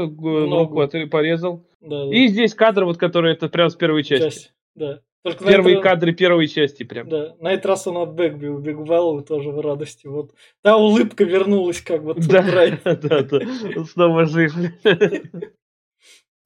руку 0.47 0.81
отре- 0.81 1.07
порезал. 1.07 1.67
Да. 1.81 2.05
И 2.05 2.27
здесь 2.27 2.55
кадр, 2.55 2.85
вот 2.85 2.97
который 2.97 3.33
это 3.33 3.49
прям 3.49 3.69
с 3.69 3.75
первой 3.75 4.03
части. 4.03 4.23
часть. 4.23 4.53
Да. 4.73 5.01
Только 5.23 5.43
Первые 5.45 5.73
этот- 5.73 5.83
кадры 5.83 6.13
первой 6.13 6.47
части 6.47 6.83
прям. 6.83 7.09
Да, 7.09 7.35
на 7.41 7.51
этот 7.51 7.65
раз 7.65 7.85
он 7.87 7.97
от 7.97 8.13
Бэгби 8.13 8.47
убегал 8.47 9.21
тоже 9.21 9.49
в 9.51 9.59
радости. 9.59 10.07
Вот 10.07 10.31
та 10.63 10.77
улыбка 10.77 11.25
вернулась 11.25 11.81
как 11.81 12.03
бы. 12.05 12.13
Да, 12.15 12.41
да, 12.85 13.21
да. 13.21 13.39
Снова 13.85 14.25
жив. 14.25 14.53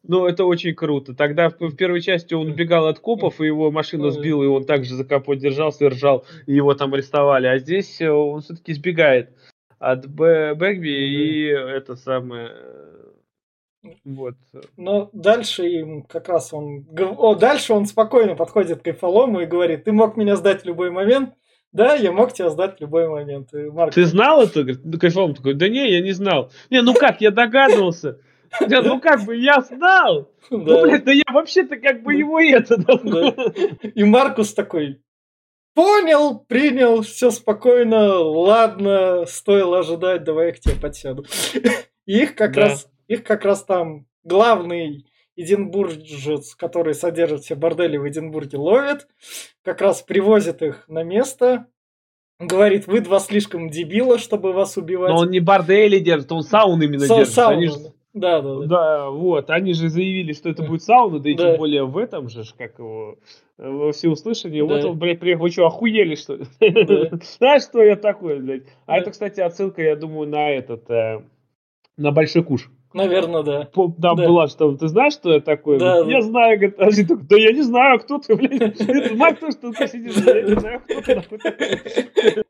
Ну, 0.07 0.25
это 0.25 0.45
очень 0.45 0.73
круто. 0.75 1.13
Тогда 1.15 1.49
в, 1.49 1.59
в 1.59 1.75
первой 1.75 2.01
части 2.01 2.33
он 2.33 2.47
убегал 2.49 2.87
от 2.87 2.99
копов, 2.99 3.41
и 3.41 3.45
его 3.45 3.71
машина 3.71 4.11
сбила, 4.11 4.43
и 4.43 4.47
он 4.47 4.65
также 4.65 4.95
за 4.95 5.03
капот 5.05 5.39
держался 5.39 5.85
и 5.85 5.87
ржал, 5.87 6.25
и 6.45 6.53
его 6.53 6.73
там 6.73 6.93
арестовали. 6.93 7.47
А 7.47 7.57
здесь 7.57 7.99
э, 8.01 8.09
он 8.09 8.41
все-таки 8.41 8.73
сбегает 8.73 9.31
от 9.79 10.07
Бэгби, 10.07 10.89
и 10.89 11.45
это 11.47 11.95
самое... 11.95 12.49
э, 13.83 13.89
Вот. 14.03 14.35
Но 14.77 15.09
дальше 15.13 15.67
им 15.67 16.03
как 16.03 16.29
раз 16.29 16.53
он... 16.53 16.85
О, 16.97 17.35
дальше 17.35 17.73
он 17.73 17.85
спокойно 17.85 18.35
подходит 18.35 18.81
к 18.81 18.85
Кайфолому 18.85 19.41
и 19.41 19.45
говорит, 19.45 19.83
ты 19.83 19.91
мог 19.91 20.17
меня 20.17 20.35
сдать 20.35 20.63
в 20.63 20.65
любой 20.65 20.91
момент? 20.91 21.33
Да, 21.71 21.93
я 21.95 22.11
мог 22.13 22.31
тебя 22.31 22.49
сдать 22.49 22.77
в 22.77 22.81
любой 22.81 23.09
момент. 23.09 23.53
И 23.53 23.69
Марк 23.69 23.93
Ты 23.93 24.05
знал 24.05 24.41
это? 24.41 24.63
Ну, 24.63 24.97
Кайфом 24.97 25.35
такой, 25.35 25.55
да 25.55 25.67
не, 25.67 25.91
я 25.91 25.99
не 26.01 26.13
знал. 26.13 26.51
Не, 26.69 26.81
ну 26.81 26.93
как, 26.93 27.19
я 27.21 27.31
догадывался. 27.31 28.19
Да, 28.67 28.81
ну 28.81 28.99
как 28.99 29.23
бы, 29.25 29.35
я 29.35 29.61
знал. 29.61 30.31
Ну, 30.49 30.63
Да. 30.63 30.81
блядь, 30.83 31.03
да 31.03 31.11
я 31.11 31.23
вообще-то 31.33 31.77
как 31.77 32.03
бы 32.03 32.13
Да. 32.13 32.19
его 32.19 32.39
это... 32.39 32.77
Да. 32.77 33.35
И 33.95 34.03
Маркус 34.03 34.53
такой, 34.53 35.01
понял, 35.73 36.39
принял, 36.39 37.01
все 37.01 37.31
спокойно, 37.31 38.19
ладно, 38.19 39.25
стоило 39.27 39.79
ожидать, 39.79 40.23
давай 40.23 40.47
я 40.47 40.53
к 40.53 40.59
тебе 40.59 40.75
подсяду. 40.75 41.25
И 42.05 42.19
их 42.21 42.35
как 42.35 42.53
Да. 42.53 42.61
раз, 42.61 42.89
их 43.07 43.23
как 43.23 43.43
раз 43.45 43.63
там 43.63 44.05
главный 44.23 45.05
эдинбуржец, 45.35 46.55
который 46.55 46.93
содержит 46.93 47.41
все 47.43 47.55
бордели 47.55 47.97
в 47.97 48.07
Эдинбурге, 48.07 48.57
ловит, 48.57 49.07
как 49.63 49.81
раз 49.81 50.01
привозит 50.01 50.61
их 50.61 50.87
на 50.87 51.03
место, 51.03 51.67
говорит, 52.39 52.87
вы 52.87 53.01
два 53.01 53.19
слишком 53.19 53.69
дебила, 53.69 54.17
чтобы 54.17 54.53
вас 54.53 54.77
убивать. 54.77 55.09
Но 55.11 55.19
он 55.19 55.29
не 55.31 55.39
бордели 55.39 55.99
держит, 55.99 56.31
он 56.31 56.41
сауны 56.43 56.83
именно 56.83 57.03
Са- 57.03 57.17
держит. 57.17 57.33
сауна. 57.33 57.57
Они 57.57 57.67
ж- 57.67 57.73
Да, 58.15 58.41
да, 58.41 58.55
да. 58.61 58.65
Да, 58.65 59.09
вот, 59.09 59.49
они 59.49 59.73
же 59.73 59.89
заявили, 59.89 60.31
что 60.31 60.49
это 60.49 60.63
будет 60.63 60.81
сауна, 60.81 61.19
да 61.19 61.29
и 61.29 61.35
Да. 61.35 61.51
тем 61.51 61.57
более 61.57 61.83
в 61.85 61.97
этом 61.97 62.29
же, 62.29 62.43
как 62.57 62.79
его, 62.79 63.17
во 63.57 63.91
всеуслышание. 63.91 64.63
Вот 64.63 64.81
Да. 64.81 64.87
он, 64.89 64.97
блядь, 64.97 65.19
приехал, 65.19 65.43
вы 65.43 65.51
что, 65.51 65.65
охуели, 65.67 66.15
что 66.15 66.35
ли? 66.35 66.45
Да. 66.61 67.19
Знаешь, 67.37 67.63
что 67.63 67.83
я 67.83 67.97
такой, 67.97 68.39
блядь? 68.39 68.63
А 68.85 68.93
Да. 68.93 68.97
это, 68.99 69.11
кстати, 69.11 69.41
отсылка, 69.41 69.81
я 69.83 69.97
думаю, 69.97 70.29
на 70.29 70.49
этот, 70.49 70.89
э, 70.89 71.21
на 71.97 72.11
Большой 72.11 72.43
Куш. 72.43 72.69
Наверное, 72.93 73.43
да. 73.43 73.65
Там 73.65 73.93
Да. 73.97 74.15
была, 74.15 74.47
что 74.47 74.71
ты 74.77 74.87
знаешь, 74.87 75.11
что 75.13 75.33
я 75.33 75.41
такой? 75.41 75.77
Да. 75.79 75.99
Я 76.07 76.21
знаю, 76.21 76.57
говорит, 76.57 76.79
а 76.79 76.87
да 77.29 77.35
я 77.37 77.51
не 77.51 77.63
знаю, 77.63 77.99
кто 77.99 78.19
ты, 78.19 78.33
блядь. 78.37 78.79
Это 78.79 79.13
Мак, 79.15 79.39
то, 79.41 79.51
что 79.51 79.73
ты 79.73 79.87
сидишь, 79.89 80.15
я 80.25 80.41
не 80.41 80.55
знаю, 80.57 80.79
кто 80.79 81.01
ты. 81.01 82.43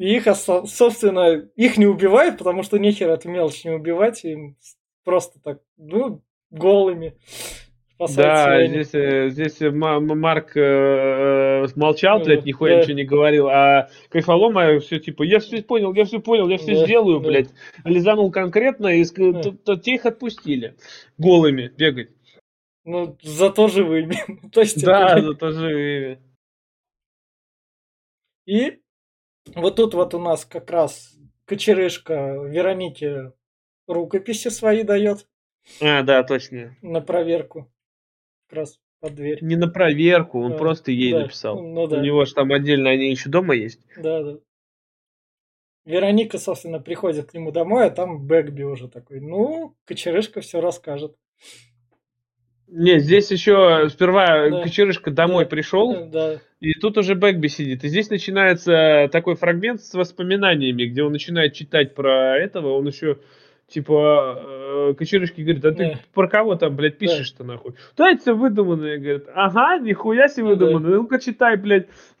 И 0.00 0.16
их, 0.16 0.24
собственно, 0.34 1.46
их 1.56 1.76
не 1.76 1.84
убивают, 1.84 2.38
потому 2.38 2.62
что 2.62 2.78
нехер 2.78 3.10
эту 3.10 3.28
мелочь 3.28 3.64
не 3.64 3.70
убивать, 3.70 4.24
им 4.24 4.56
просто 5.04 5.38
так, 5.40 5.60
ну, 5.76 6.22
голыми 6.50 7.18
Да, 8.16 8.66
здесь, 8.66 8.94
э, 8.94 9.28
здесь 9.28 9.60
э, 9.60 9.70
Ма- 9.70 10.00
Ма- 10.00 10.14
Марк 10.14 10.56
э, 10.56 10.60
э, 10.60 11.66
молчал, 11.76 12.20
блядь, 12.20 12.46
нихуя 12.46 12.76
да. 12.76 12.80
ничего 12.80 12.94
не 12.94 13.04
говорил, 13.04 13.48
а 13.50 13.90
Кайфолома 14.08 14.80
все 14.80 15.00
типа, 15.00 15.22
я 15.22 15.38
все 15.38 15.62
понял, 15.62 15.92
я 15.92 16.06
все 16.06 16.18
понял, 16.18 16.48
я 16.48 16.56
все 16.56 16.76
Да, 16.76 16.86
сделаю, 16.86 17.20
да. 17.20 17.28
блядь. 17.28 17.50
Лизанул 17.84 18.30
конкретно, 18.30 18.86
и 18.86 19.04
Да. 19.04 19.76
те 19.76 19.96
их 19.96 20.06
отпустили 20.06 20.76
голыми 21.18 21.70
бегать. 21.76 22.08
Ну, 22.84 23.18
зато 23.20 23.68
живыми. 23.68 24.14
То 24.50 24.62
есть 24.62 24.82
Да, 24.82 25.10
это- 25.18 25.18
это 25.18 25.34
тоже... 25.34 26.20
И 28.46 28.79
вот 29.54 29.76
тут 29.76 29.94
вот 29.94 30.14
у 30.14 30.18
нас 30.18 30.44
как 30.44 30.70
раз 30.70 31.16
кочерышка 31.44 32.38
Веронике 32.44 33.32
рукописи 33.86 34.48
свои 34.48 34.82
дает 34.82 35.26
А, 35.80 36.02
да, 36.02 36.22
точно. 36.22 36.76
на 36.82 37.00
проверку. 37.00 37.72
Как 38.48 38.58
раз 38.58 38.80
под 39.00 39.14
дверь. 39.14 39.38
Не 39.42 39.56
на 39.56 39.68
проверку, 39.68 40.40
он 40.40 40.52
А, 40.54 40.58
просто 40.58 40.92
ей 40.92 41.12
да, 41.12 41.20
написал. 41.20 41.60
Ну 41.62 41.86
да. 41.86 41.98
У 41.98 42.00
него 42.00 42.24
же 42.24 42.34
там 42.34 42.52
отдельно 42.52 42.90
они 42.90 43.10
еще 43.10 43.30
дома 43.30 43.54
есть. 43.54 43.80
Да, 43.96 44.22
да. 44.22 44.38
Вероника, 45.86 46.38
собственно, 46.38 46.78
приходит 46.78 47.30
к 47.30 47.34
нему 47.34 47.52
домой, 47.52 47.86
а 47.86 47.90
там 47.90 48.26
Бэгби 48.26 48.62
уже 48.62 48.88
такой. 48.88 49.20
Ну, 49.20 49.76
кочерышка 49.86 50.40
все 50.40 50.60
расскажет. 50.60 51.16
Не, 52.72 53.00
здесь 53.00 53.30
еще 53.30 53.88
сперва 53.90 54.48
Да. 54.48 54.62
Кочерышка 54.62 55.10
домой 55.10 55.44
Да. 55.44 55.50
пришел, 55.50 56.08
Да, 56.10 56.38
И 56.60 56.72
тут 56.74 56.98
уже 56.98 57.14
Бэгби 57.14 57.48
сидит. 57.48 57.84
И 57.84 57.88
здесь 57.88 58.10
начинается 58.10 59.08
такой 59.10 59.34
фрагмент 59.34 59.80
с 59.82 59.92
воспоминаниями, 59.94 60.84
где 60.84 61.02
он 61.02 61.12
начинает 61.12 61.54
читать 61.54 61.94
про 61.94 62.36
этого. 62.38 62.74
Он 62.76 62.86
еще, 62.86 63.18
типа, 63.70 64.38
э, 64.90 64.94
Кочерышки 64.98 65.40
говорит, 65.40 65.64
а 65.64 65.72
ты 65.72 65.84
Да. 65.92 66.00
про 66.12 66.28
кого 66.28 66.56
там, 66.56 66.74
блядь, 66.76 66.98
пишешь-то 66.98 67.44
нахуй? 67.44 67.74
Да, 67.96 68.10
это 68.10 68.20
все 68.20 68.34
выдуманное. 68.34 68.98
Говорит, 68.98 69.26
ага, 69.34 69.78
нихуя 69.78 70.28
себе 70.28 70.44
Ну 70.44 70.48
выдуманное. 70.50 70.96
Ну-ка 70.96 71.18
читай, 71.20 71.56
блядь. 71.56 71.86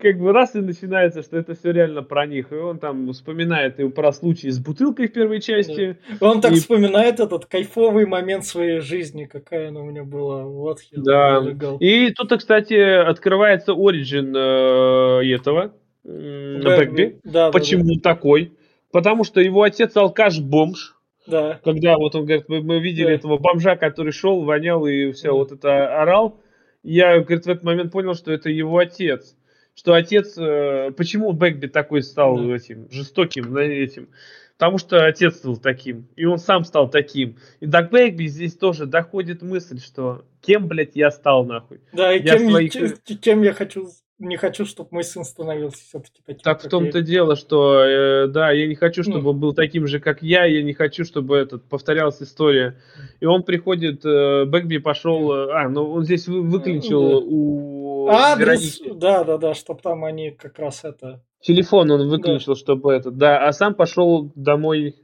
Как 0.00 0.18
бы 0.18 0.32
раз 0.32 0.54
и 0.56 0.60
начинается, 0.60 1.22
что 1.22 1.36
это 1.36 1.54
все 1.54 1.72
реально 1.72 2.02
про 2.02 2.26
них. 2.26 2.52
И 2.52 2.56
он 2.56 2.78
там 2.78 3.12
вспоминает 3.12 3.78
и 3.78 3.88
про 3.88 4.12
случай 4.12 4.50
с 4.50 4.58
бутылкой 4.58 5.08
в 5.08 5.12
первой 5.12 5.40
части. 5.40 5.96
Он 6.20 6.40
так 6.40 6.52
И- 6.52 6.56
вспоминает 6.56 7.20
этот 7.20 7.46
кайфовый 7.46 8.06
момент 8.06 8.44
своей 8.44 8.80
жизни, 8.80 9.24
какая 9.24 9.68
она 9.68 9.80
у 9.80 9.84
меня 9.84 10.04
была. 10.04 10.44
Вот 10.44 10.80
я 10.90 11.02
Да. 11.02 11.76
И 11.80 12.10
тут, 12.12 12.32
кстати, 12.38 12.74
открывается 12.74 13.72
оригин 13.72 14.34
э, 14.36 15.34
этого 15.34 15.72
м, 16.04 16.60
Бэгби. 16.62 17.20
Да, 17.24 17.46
да, 17.46 17.50
Почему 17.50 17.98
такой? 18.00 18.52
Потому 18.96 19.24
что 19.24 19.42
его 19.42 19.62
отец 19.62 19.94
алкаш-бомж. 19.94 20.94
Да, 21.26 21.60
Когда 21.62 21.98
вот 21.98 22.14
он 22.14 22.24
говорит, 22.24 22.48
мы, 22.48 22.62
мы 22.62 22.80
видели 22.80 23.04
Да. 23.08 23.12
этого 23.12 23.36
бомжа, 23.36 23.76
который 23.76 24.10
шел, 24.10 24.42
вонял 24.42 24.86
и 24.86 25.12
все 25.12 25.28
Да. 25.28 25.32
вот 25.34 25.52
это 25.52 26.00
орал. 26.00 26.40
Я, 26.82 27.20
говорит, 27.20 27.44
в 27.44 27.48
этот 27.50 27.62
момент 27.62 27.92
понял, 27.92 28.14
что 28.14 28.32
это 28.32 28.48
его 28.48 28.78
отец. 28.78 29.36
Что 29.74 29.92
отец... 29.92 30.38
э, 30.38 30.92
почему 30.96 31.32
Бэгби 31.32 31.66
такой 31.66 32.02
стал 32.02 32.38
Да. 32.38 32.54
этим 32.56 32.90
жестоким, 32.90 33.54
этим? 33.54 34.08
Потому 34.56 34.78
что 34.78 35.04
отец 35.04 35.42
был 35.44 35.58
таким, 35.58 36.08
и 36.16 36.24
он 36.24 36.38
сам 36.38 36.64
стал 36.64 36.88
таким. 36.88 37.36
И 37.60 37.66
до 37.66 37.82
Бэгби 37.82 38.24
здесь 38.28 38.56
тоже 38.56 38.86
доходит 38.86 39.42
мысль, 39.42 39.78
что 39.78 40.24
кем, 40.40 40.68
блядь, 40.68 40.96
я 40.96 41.10
стал, 41.10 41.44
нахуй. 41.44 41.80
да. 41.92 42.14
И 42.14 42.22
Я 42.24 42.38
кем, 42.38 42.48
своих- 42.50 43.02
кем 43.20 43.42
я 43.42 43.52
хочу 43.52 43.88
не 44.18 44.36
хочу, 44.36 44.64
чтобы 44.64 44.88
мой 44.92 45.04
сын 45.04 45.24
становился 45.24 45.78
все-таки 45.84 46.22
таким. 46.24 46.42
Так 46.42 46.62
в 46.62 46.68
том-то 46.68 47.02
дело, 47.02 47.36
что 47.36 47.84
э, 47.84 48.26
да, 48.28 48.50
я 48.50 48.66
не 48.66 48.74
хочу, 48.74 49.02
чтобы 49.02 49.32
ну. 49.32 49.34
был 49.34 49.54
таким 49.54 49.86
же, 49.86 50.00
как 50.00 50.22
я, 50.22 50.44
я 50.46 50.62
не 50.62 50.72
хочу, 50.72 51.04
чтобы 51.04 51.36
этот 51.36 51.68
повторялась 51.68 52.22
история. 52.22 52.80
И 53.20 53.26
он 53.26 53.42
приходит, 53.42 54.04
э, 54.06 54.46
Бэкби 54.46 54.78
пошел, 54.78 55.32
э, 55.32 55.52
а, 55.52 55.68
ну 55.68 55.90
он 55.92 56.04
здесь 56.04 56.28
выключил 56.28 57.20
да. 57.20 57.26
у 57.26 58.08
Адрес, 58.08 58.80
Вероники. 58.80 58.98
да, 58.98 59.24
да, 59.24 59.36
да, 59.36 59.54
чтобы 59.54 59.82
там 59.82 60.04
они 60.04 60.30
как 60.30 60.58
раз 60.58 60.84
это. 60.84 61.22
Телефон 61.40 61.90
он 61.90 62.08
выключил, 62.08 62.54
да. 62.54 62.58
чтобы 62.58 62.94
это, 62.94 63.10
да, 63.10 63.46
а 63.46 63.52
сам 63.52 63.74
пошел 63.74 64.32
домой. 64.34 64.96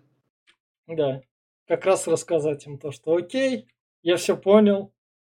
Да, 0.86 1.20
как 1.68 1.84
раз 1.84 2.06
рассказать 2.06 2.66
им 2.66 2.78
то, 2.78 2.92
что 2.92 3.14
окей, 3.14 3.66
я 4.02 4.16
все 4.16 4.36
понял, 4.36 4.92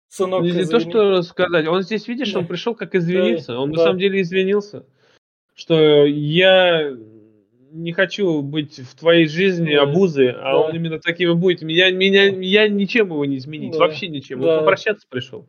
Сынок, 0.09 0.43
не, 0.43 0.51
не 0.51 0.65
то, 0.65 0.79
что 0.79 1.21
сказать. 1.21 1.67
Он 1.67 1.83
здесь, 1.83 2.07
видишь, 2.07 2.33
да. 2.33 2.39
он 2.39 2.47
пришел 2.47 2.73
как 2.73 2.95
извиниться. 2.95 3.57
Он 3.57 3.71
да. 3.71 3.77
на 3.77 3.83
самом 3.83 3.99
деле 3.99 4.21
извинился. 4.21 4.85
Что 5.53 6.05
я 6.05 6.91
не 7.71 7.93
хочу 7.93 8.41
быть 8.41 8.79
в 8.79 8.97
твоей 8.97 9.27
жизни 9.27 9.75
да. 9.75 9.83
обузы, 9.83 10.29
а 10.29 10.53
да. 10.53 10.57
он 10.57 10.75
именно 10.75 10.99
таким 10.99 11.31
и 11.31 11.35
будет. 11.35 11.61
Меня, 11.61 11.91
меня, 11.91 12.25
я 12.25 12.67
ничем 12.67 13.07
его 13.07 13.23
не 13.25 13.37
изменить, 13.37 13.73
да. 13.73 13.79
вообще 13.79 14.07
ничем. 14.07 14.41
Да. 14.41 14.53
Он 14.53 14.59
попрощаться 14.59 15.05
пришел. 15.07 15.45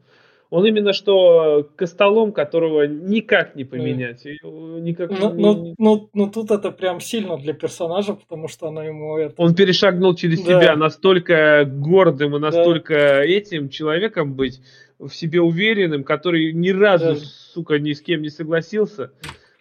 Он 0.50 0.66
именно 0.66 0.92
что 0.92 1.70
костолом, 1.76 2.32
которого 2.32 2.84
никак 2.86 3.54
не 3.54 3.64
поменять. 3.64 4.24
Никак 4.24 5.10
ну, 5.10 5.32
не... 5.32 5.42
ну, 5.42 5.74
ну, 5.78 6.10
ну 6.12 6.30
тут 6.30 6.50
это 6.50 6.72
прям 6.72 7.00
сильно 7.00 7.36
для 7.36 7.54
персонажа, 7.54 8.14
потому 8.14 8.48
что 8.48 8.66
она 8.66 8.84
ему 8.84 9.16
это... 9.16 9.34
Он 9.36 9.54
перешагнул 9.54 10.16
через 10.16 10.42
да. 10.42 10.60
себя 10.60 10.76
настолько 10.76 11.64
гордым 11.64 12.34
и 12.34 12.40
настолько 12.40 12.94
да. 12.94 13.24
этим 13.24 13.68
человеком 13.68 14.34
быть, 14.34 14.60
в 14.98 15.10
себе 15.10 15.40
уверенным, 15.40 16.02
который 16.02 16.52
ни 16.52 16.70
разу, 16.70 17.14
да. 17.14 17.20
сука, 17.54 17.78
ни 17.78 17.92
с 17.92 18.00
кем 18.02 18.22
не 18.22 18.28
согласился. 18.28 19.12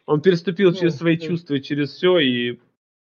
Он 0.08 0.22
переступил 0.22 0.72
ну, 0.72 0.76
через 0.76 0.96
свои 0.96 1.18
да. 1.18 1.28
чувства, 1.28 1.60
через 1.60 1.92
все 1.92 2.18
и 2.18 2.60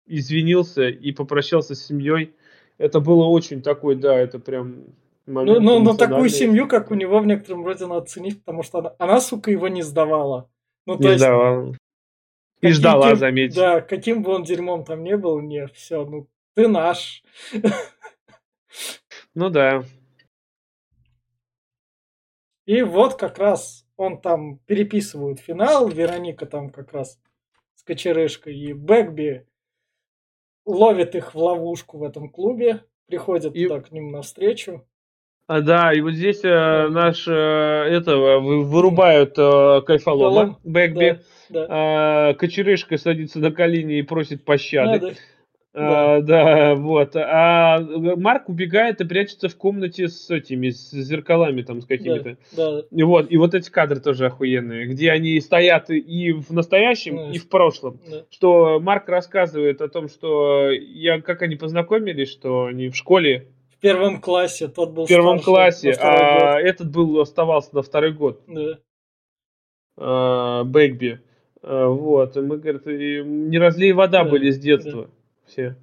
извинился 0.06 0.88
и 0.88 1.12
попрощался 1.12 1.74
с 1.74 1.84
семьей. 1.84 2.32
Это 2.78 3.00
было 3.00 3.26
очень 3.26 3.60
такой, 3.60 3.94
да, 3.94 4.18
это 4.18 4.38
прям 4.38 4.86
ну, 5.26 5.60
ну, 5.60 5.80
ну 5.80 5.96
такую 5.96 6.28
семью, 6.28 6.68
как 6.68 6.90
у 6.90 6.94
него, 6.94 7.18
в 7.20 7.26
некотором 7.26 7.64
роде 7.64 7.86
надо 7.86 8.06
ценить, 8.06 8.38
потому 8.44 8.62
что 8.62 8.78
она, 8.78 8.94
она 8.98 9.20
сука, 9.20 9.50
его 9.50 9.68
не 9.68 9.82
сдавала. 9.82 10.50
Ну, 10.86 10.98
не 10.98 11.08
есть, 11.08 11.20
сдавала. 11.20 11.74
И 12.60 12.68
ждала, 12.68 13.02
каким, 13.02 13.16
заметь. 13.18 13.54
Да, 13.54 13.80
каким 13.80 14.22
бы 14.22 14.32
он 14.32 14.44
дерьмом 14.44 14.84
там 14.84 15.02
не 15.02 15.16
был, 15.16 15.40
не, 15.40 15.66
все, 15.68 16.04
ну, 16.04 16.28
ты 16.54 16.68
наш. 16.68 17.22
Ну 19.34 19.50
да. 19.50 19.82
И 22.66 22.82
вот 22.82 23.16
как 23.16 23.38
раз 23.38 23.84
он 23.96 24.20
там 24.20 24.58
переписывает 24.58 25.40
финал, 25.40 25.88
Вероника 25.88 26.46
там 26.46 26.70
как 26.70 26.92
раз 26.92 27.20
с 27.74 27.82
кочерышкой, 27.82 28.56
и 28.56 28.72
Бэкби 28.72 29.46
ловит 30.64 31.14
их 31.14 31.34
в 31.34 31.38
ловушку 31.38 31.98
в 31.98 32.02
этом 32.04 32.28
клубе, 32.30 32.84
приходит 33.06 33.54
и... 33.54 33.66
туда 33.66 33.80
к 33.80 33.92
ним 33.92 34.10
навстречу. 34.10 34.86
А, 35.46 35.60
да, 35.60 35.92
и 35.92 36.00
вот 36.00 36.14
здесь 36.14 36.40
э, 36.42 36.88
наш 36.88 37.28
э, 37.28 37.32
этого 37.32 38.40
вырубают 38.40 39.34
э, 39.36 39.82
кайфолома, 39.86 40.58
Бэкби. 40.64 41.20
Да, 41.50 41.66
да. 41.66 42.30
Э, 42.30 42.34
Кочерышка 42.34 42.96
садится 42.96 43.40
на 43.40 43.50
колени 43.50 43.98
и 43.98 44.02
просит 44.02 44.42
пощады. 44.44 45.00
Да, 45.00 45.08
да. 45.08 45.14
А, 45.76 46.20
да. 46.22 46.74
вот. 46.76 47.14
А 47.16 47.78
Марк 47.80 48.48
убегает 48.48 49.02
и 49.02 49.04
прячется 49.04 49.50
в 49.50 49.56
комнате 49.56 50.08
с 50.08 50.30
этими, 50.30 50.70
с 50.70 50.92
зеркалами 50.92 51.60
там, 51.60 51.82
с 51.82 51.86
какими-то. 51.86 52.38
Да, 52.56 52.72
да. 52.76 52.82
И 52.90 53.02
вот, 53.02 53.30
и 53.30 53.36
вот 53.36 53.54
эти 53.54 53.70
кадры 53.70 54.00
тоже 54.00 54.26
охуенные, 54.26 54.86
где 54.86 55.10
они 55.10 55.38
стоят 55.40 55.90
и 55.90 56.32
в 56.32 56.52
настоящем, 56.52 57.16
да. 57.16 57.30
и 57.32 57.38
в 57.38 57.50
прошлом. 57.50 58.00
Да. 58.08 58.24
Что 58.30 58.80
Марк 58.80 59.08
рассказывает 59.08 59.82
о 59.82 59.88
том, 59.88 60.08
что 60.08 60.70
я, 60.70 61.20
как 61.20 61.42
они 61.42 61.56
познакомились, 61.56 62.30
что 62.30 62.66
они 62.66 62.88
в 62.88 62.96
школе 62.96 63.48
первом 63.84 64.20
классе, 64.20 64.68
тот 64.68 64.92
был 64.92 65.04
В 65.04 65.08
первом 65.08 65.40
классе, 65.40 65.92
а 65.92 66.54
год. 66.54 66.64
этот 66.64 66.90
был, 66.90 67.20
оставался 67.20 67.74
на 67.74 67.82
второй 67.82 68.12
год. 68.12 68.42
Да. 68.46 68.78
А, 69.96 70.64
Бэкби. 70.64 71.20
А, 71.62 71.88
вот, 71.88 72.36
и 72.36 72.40
мы, 72.40 72.58
говорит, 72.58 72.86
не 72.86 73.58
разлей 73.58 73.92
вода 73.92 74.24
да. 74.24 74.30
были 74.30 74.50
с 74.50 74.58
детства 74.58 75.02
да. 75.02 75.10
все. 75.46 75.76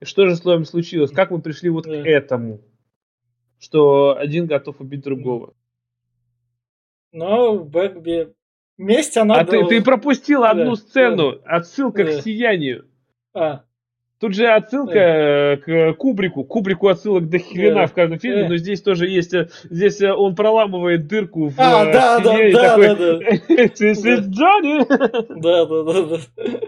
И 0.00 0.04
что 0.04 0.26
же 0.26 0.36
с 0.36 0.44
вами 0.44 0.62
случилось? 0.62 1.10
Как 1.10 1.32
мы 1.32 1.42
пришли 1.42 1.68
вот 1.68 1.84
да. 1.84 2.00
к 2.00 2.06
этому? 2.06 2.60
Что 3.58 4.16
один 4.16 4.46
готов 4.46 4.80
убить 4.80 5.02
другого. 5.02 5.52
Но 7.10 7.58
Бэкби... 7.58 8.34
Месть 8.76 9.16
она... 9.16 9.34
А 9.34 9.44
ты, 9.44 9.66
ты 9.66 9.82
пропустил 9.82 10.42
да. 10.42 10.50
одну 10.52 10.76
сцену, 10.76 11.32
да. 11.32 11.56
отсылка 11.56 12.04
да. 12.04 12.12
к 12.12 12.22
сиянию. 12.22 12.86
А, 13.34 13.64
Тут 14.20 14.34
же 14.34 14.46
отсылка 14.48 14.92
да. 14.94 15.56
к 15.64 15.96
Кубрику. 15.96 16.44
Кубрику 16.44 16.88
отсылок 16.88 17.28
до 17.28 17.38
хрена 17.38 17.82
да. 17.82 17.86
в 17.86 17.92
каждом 17.92 18.18
фильме, 18.18 18.42
да. 18.42 18.48
но 18.48 18.56
здесь 18.56 18.82
тоже 18.82 19.08
есть. 19.08 19.32
Э, 19.32 19.48
здесь 19.64 20.00
э, 20.00 20.12
он 20.12 20.34
проламывает 20.34 21.06
дырку 21.06 21.48
в 21.48 21.54
а, 21.58 21.84
да, 21.84 22.18
да, 22.18 22.36
да, 22.50 22.68
такой, 22.68 22.88
да, 22.88 22.96
да. 22.96 23.18
This 23.54 24.04
is 24.04 24.28
Johnny. 24.28 24.84
Да, 25.40 25.66
да, 25.66 25.82
да, 25.84 26.02
да. 26.02 26.60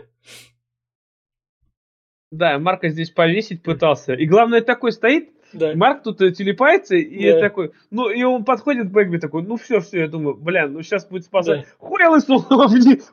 Да, 2.30 2.58
Марка 2.60 2.88
здесь 2.88 3.10
повесить 3.10 3.62
пытался. 3.62 4.14
И 4.14 4.26
главное, 4.26 4.60
такой 4.60 4.92
стоит, 4.92 5.30
да. 5.52 5.72
Марк 5.74 6.04
тут 6.04 6.20
э, 6.22 6.30
телепается, 6.30 6.94
и 6.94 7.32
да. 7.32 7.40
такой, 7.40 7.72
ну, 7.90 8.08
и 8.08 8.22
он 8.22 8.44
подходит 8.44 8.88
к 8.88 8.92
Бэгби 8.92 9.18
такой, 9.18 9.42
ну 9.42 9.56
все, 9.56 9.80
все, 9.80 10.02
я 10.02 10.08
думаю, 10.08 10.36
бля, 10.36 10.68
ну 10.68 10.82
сейчас 10.82 11.08
будет 11.08 11.24
спасать. 11.24 11.62
Да. 11.62 11.66
Хуй 11.78 12.04
лысу, 12.06 12.44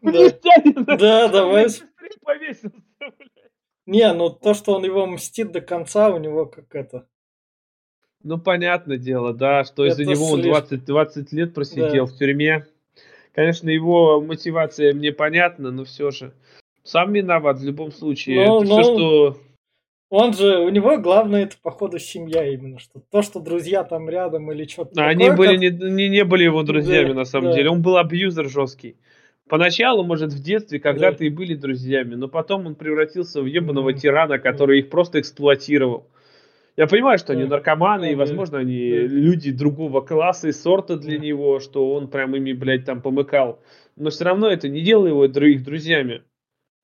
мне, 0.01 0.21
да. 0.21 0.29
тянет. 0.29 0.85
Да, 0.85 1.27
давай. 1.29 1.67
Повесился, 2.23 2.77
не, 3.87 4.13
ну 4.13 4.29
то, 4.29 4.53
что 4.53 4.75
он 4.75 4.83
его 4.83 5.07
мстит 5.07 5.51
до 5.51 5.61
конца, 5.61 6.09
у 6.09 6.19
него 6.19 6.45
как 6.45 6.75
это. 6.75 7.07
Ну, 8.23 8.37
понятное 8.37 8.97
дело, 8.97 9.33
да, 9.33 9.63
что 9.63 9.85
из-за 9.85 10.03
него 10.03 10.31
он 10.31 10.41
20, 10.41 10.83
20 10.83 11.31
лет 11.31 11.53
просидел 11.53 12.05
да. 12.05 12.11
в 12.11 12.17
тюрьме. 12.17 12.65
Конечно, 13.33 13.69
его 13.69 14.19
мотивация 14.19 14.93
мне 14.93 15.11
понятна, 15.11 15.71
но 15.71 15.85
все 15.85 16.11
же. 16.11 16.33
Сам 16.83 17.13
виноват 17.13 17.59
в 17.59 17.63
любом 17.63 17.91
случае. 17.91 18.45
Но, 18.45 18.57
это 18.57 18.67
но... 18.67 18.81
все, 18.81 18.93
что... 18.93 19.37
Он 20.09 20.33
же, 20.33 20.59
у 20.59 20.69
него 20.69 20.97
главное 20.97 21.43
это, 21.43 21.55
походу, 21.61 21.99
семья 21.99 22.45
именно. 22.45 22.79
Что 22.79 23.01
то, 23.11 23.21
что 23.21 23.39
друзья 23.39 23.83
там 23.83 24.09
рядом 24.09 24.51
или 24.51 24.65
что-то 24.65 25.05
Они 25.05 25.27
такое, 25.27 25.37
были 25.37 25.69
как... 25.69 25.79
не, 25.81 25.91
не, 25.91 26.09
не 26.09 26.23
были 26.23 26.45
его 26.45 26.63
друзьями, 26.63 27.09
да, 27.09 27.13
на 27.13 27.25
самом 27.25 27.51
да. 27.51 27.57
деле. 27.57 27.69
Он 27.69 27.81
был 27.81 27.97
абьюзер 27.97 28.49
жесткий. 28.49 28.97
Поначалу, 29.47 30.03
может, 30.03 30.33
в 30.33 30.41
детстве 30.41 30.79
когда-то 30.79 31.19
да. 31.19 31.25
и 31.25 31.29
были 31.29 31.55
друзьями, 31.55 32.15
но 32.15 32.27
потом 32.27 32.65
он 32.65 32.75
превратился 32.75 33.41
в 33.41 33.45
ебаного 33.45 33.93
тирана, 33.93 34.39
который 34.39 34.79
их 34.79 34.89
просто 34.89 35.21
эксплуатировал. 35.21 36.07
Я 36.75 36.85
понимаю, 36.85 37.17
что 37.17 37.33
они 37.33 37.45
наркоманы, 37.45 38.11
и, 38.11 38.15
возможно, 38.15 38.59
они 38.59 38.89
люди 38.91 39.51
другого 39.51 40.01
класса 40.01 40.49
и 40.49 40.51
сорта 40.51 40.95
для 40.95 41.17
него, 41.17 41.59
что 41.59 41.91
он 41.91 42.07
прям 42.07 42.35
ими, 42.35 42.53
блядь, 42.53 42.85
там 42.85 43.01
помыкал. 43.01 43.59
Но 43.95 44.11
все 44.11 44.25
равно 44.25 44.47
это 44.47 44.69
не 44.69 44.81
делало 44.81 45.07
его 45.07 45.25
их 45.25 45.63
друзьями. 45.63 46.21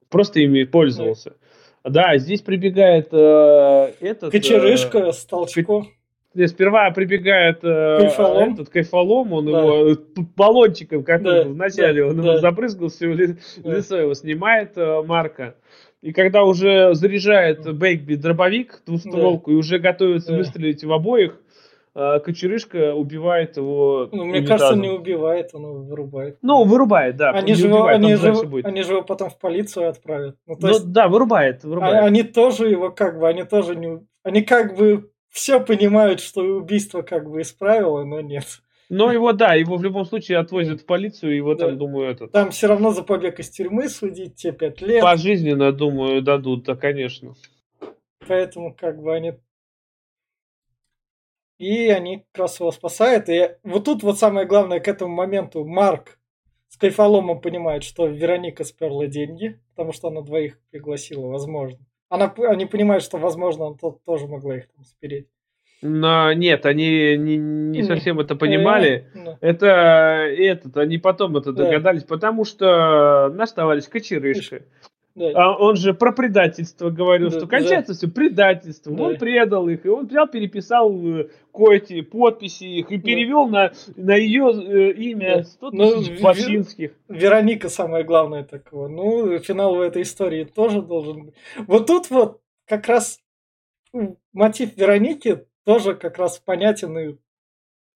Просто 0.09 0.39
ими 0.39 0.63
пользовался. 0.63 1.35
Да, 1.83 2.17
здесь 2.17 2.41
прибегает 2.41 3.09
э, 3.11 3.93
этот... 3.99 4.31
Кочерышка 4.31 4.99
э, 4.99 5.11
с 5.11 5.25
толчком. 5.25 5.89
Сперва 6.47 6.89
прибегает 6.91 7.59
э, 7.63 7.97
кайфолом. 7.99 8.53
этот 8.53 8.69
кайфолом, 8.69 9.33
он 9.33 9.45
да. 9.45 9.51
его 9.51 9.91
э, 9.91 9.95
баллончиком, 10.35 11.03
который 11.03 11.43
да. 11.43 11.49
вначале 11.49 12.01
да. 12.01 12.09
он 12.09 12.17
да. 12.17 12.23
его 12.23 12.37
забрызгал, 12.39 12.89
все 12.89 13.13
ли, 13.13 13.35
да. 13.57 13.75
лицо 13.75 13.97
его 13.97 14.13
снимает 14.15 14.75
э, 14.75 15.03
Марка. 15.03 15.55
И 16.01 16.11
когда 16.11 16.43
уже 16.43 16.95
заряжает 16.95 17.71
Бейкби 17.77 18.15
дробовик, 18.15 18.81
двустволку, 18.85 19.51
да. 19.51 19.55
и 19.55 19.59
уже 19.59 19.77
готовится 19.77 20.31
да. 20.31 20.37
выстрелить 20.37 20.83
в 20.83 20.91
обоих, 20.91 21.39
э, 21.93 22.19
Кочерышка 22.19 22.95
убивает 22.95 23.55
его. 23.57 24.09
Ну, 24.11 24.25
мне 24.25 24.39
унитазом. 24.39 24.57
кажется, 24.57 24.81
не 24.81 24.89
убивает, 24.89 25.51
он 25.53 25.85
вырубает. 25.85 26.39
Ну, 26.41 26.63
вырубает, 26.63 27.15
да. 27.15 27.29
Они, 27.29 27.53
же, 27.53 27.67
убивает, 27.67 27.97
они, 27.97 28.15
же, 28.15 28.33
они 28.63 28.81
же 28.81 28.93
его 28.93 29.03
потом 29.03 29.29
в 29.29 29.37
полицию 29.37 29.89
отправят. 29.89 30.35
Ну, 30.47 30.55
то 30.55 30.67
ну, 30.67 30.73
есть, 30.73 30.91
да, 30.91 31.07
вырубает, 31.07 31.63
вырубает. 31.63 31.95
А, 31.95 32.05
они 32.05 32.23
тоже 32.23 32.69
его 32.69 32.89
как 32.89 33.19
бы, 33.19 33.29
они 33.29 33.43
тоже 33.43 33.75
не... 33.75 33.99
Они 34.23 34.41
как 34.41 34.75
бы 34.77 35.09
все 35.33 35.59
понимают, 35.59 36.21
что 36.21 36.41
убийство 36.41 37.01
как 37.01 37.29
бы 37.29 37.41
исправило, 37.41 38.03
но 38.03 38.21
нет. 38.21 38.61
Но 38.89 39.11
его, 39.11 39.33
да, 39.33 39.55
его 39.55 39.77
в 39.77 39.83
любом 39.83 40.05
случае 40.05 40.37
отвозят 40.37 40.81
в 40.81 40.85
полицию, 40.85 41.35
его 41.35 41.55
да. 41.55 41.67
там, 41.67 41.77
думаю, 41.79 42.11
это... 42.11 42.27
Там 42.27 42.51
все 42.51 42.67
равно 42.67 42.91
за 42.91 43.01
побег 43.01 43.39
из 43.39 43.49
тюрьмы 43.49 43.89
судить 43.89 44.35
те 44.35 44.51
пять 44.51 44.81
лет. 44.81 45.01
Пожизненно, 45.01 45.71
думаю, 45.71 46.21
дадут, 46.21 46.65
да, 46.65 46.75
конечно. 46.75 47.33
Поэтому 48.27 48.75
как 48.75 49.01
бы 49.01 49.15
они... 49.15 49.33
И 51.57 51.87
они 51.87 52.25
как 52.31 52.43
раз 52.43 52.59
его 52.59 52.71
спасают. 52.71 53.27
И 53.29 53.55
вот 53.63 53.85
тут 53.85 54.03
вот 54.03 54.19
самое 54.19 54.45
главное 54.45 54.79
к 54.79 54.87
этому 54.87 55.15
моменту 55.15 55.65
Марк 55.65 56.19
с 56.67 56.77
кайфоломом 56.77 57.41
понимает, 57.41 57.83
что 57.83 58.05
Вероника 58.05 58.63
сперла 58.63 59.07
деньги, 59.07 59.59
потому 59.71 59.93
что 59.93 60.09
она 60.09 60.21
двоих 60.21 60.59
пригласила, 60.69 61.25
возможно. 61.25 61.79
Она, 62.13 62.31
они 62.47 62.67
понимают, 62.67 63.03
что, 63.03 63.17
возможно, 63.17 63.65
она 63.65 63.75
тоже 64.05 64.27
могла 64.27 64.57
их 64.57 64.67
там 64.67 64.85
спереть. 64.85 65.29
Но 65.81 66.31
нет, 66.31 66.63
они 66.67 67.17
не, 67.17 67.37
не 67.37 67.83
совсем 67.83 68.19
это 68.19 68.35
понимали. 68.35 69.07
Э, 69.15 69.17
ну, 69.17 69.37
Это 69.41 69.65
этот, 69.67 70.77
они 70.77 70.99
потом 70.99 71.37
это 71.37 71.51
Да. 71.53 71.65
догадались, 71.65 72.03
потому 72.03 72.45
что 72.45 73.31
наш 73.33 73.51
товарищ 73.53 73.85
Кочерышка, 73.89 74.61
да. 75.15 75.31
а 75.35 75.57
он 75.57 75.75
же 75.75 75.93
про 75.93 76.11
предательство 76.11 76.89
говорил, 76.89 77.29
Да, 77.29 77.37
что 77.37 77.45
да. 77.47 77.57
кончается 77.57 77.93
все 77.93 78.07
предательством. 78.07 78.95
Да. 78.95 79.03
Он 79.03 79.17
предал 79.17 79.67
их, 79.69 79.85
и 79.85 79.89
он 79.89 80.07
взял, 80.07 80.27
переписал 80.27 80.91
э, 81.19 81.29
кое-те 81.53 82.01
подписи 82.03 82.63
их 82.63 82.91
и 82.91 82.97
Да. 82.97 83.03
перевел 83.03 83.47
на, 83.47 83.71
на 83.95 84.15
ее 84.15 84.93
имя 84.93 85.37
Да. 85.37 85.43
100 85.43 85.71
Ну, 85.71 85.95
тысяч 85.97 86.09
ви- 86.11 86.21
башинских. 86.21 86.91
Вероника 87.09 87.69
самое 87.69 88.03
главное 88.03 88.43
такого. 88.43 88.87
Ну, 88.87 89.37
финал 89.39 89.75
в 89.75 89.81
этой 89.81 90.01
истории 90.01 90.43
тоже 90.45 90.81
должен 90.81 91.25
быть. 91.25 91.33
Вот 91.67 91.87
тут 91.87 92.09
вот 92.09 92.39
как 92.67 92.87
раз 92.87 93.19
мотив 94.33 94.75
Вероники 94.77 95.45
тоже 95.65 95.93
как 95.95 96.17
раз 96.17 96.39
понятен 96.39 96.97
и 96.97 97.15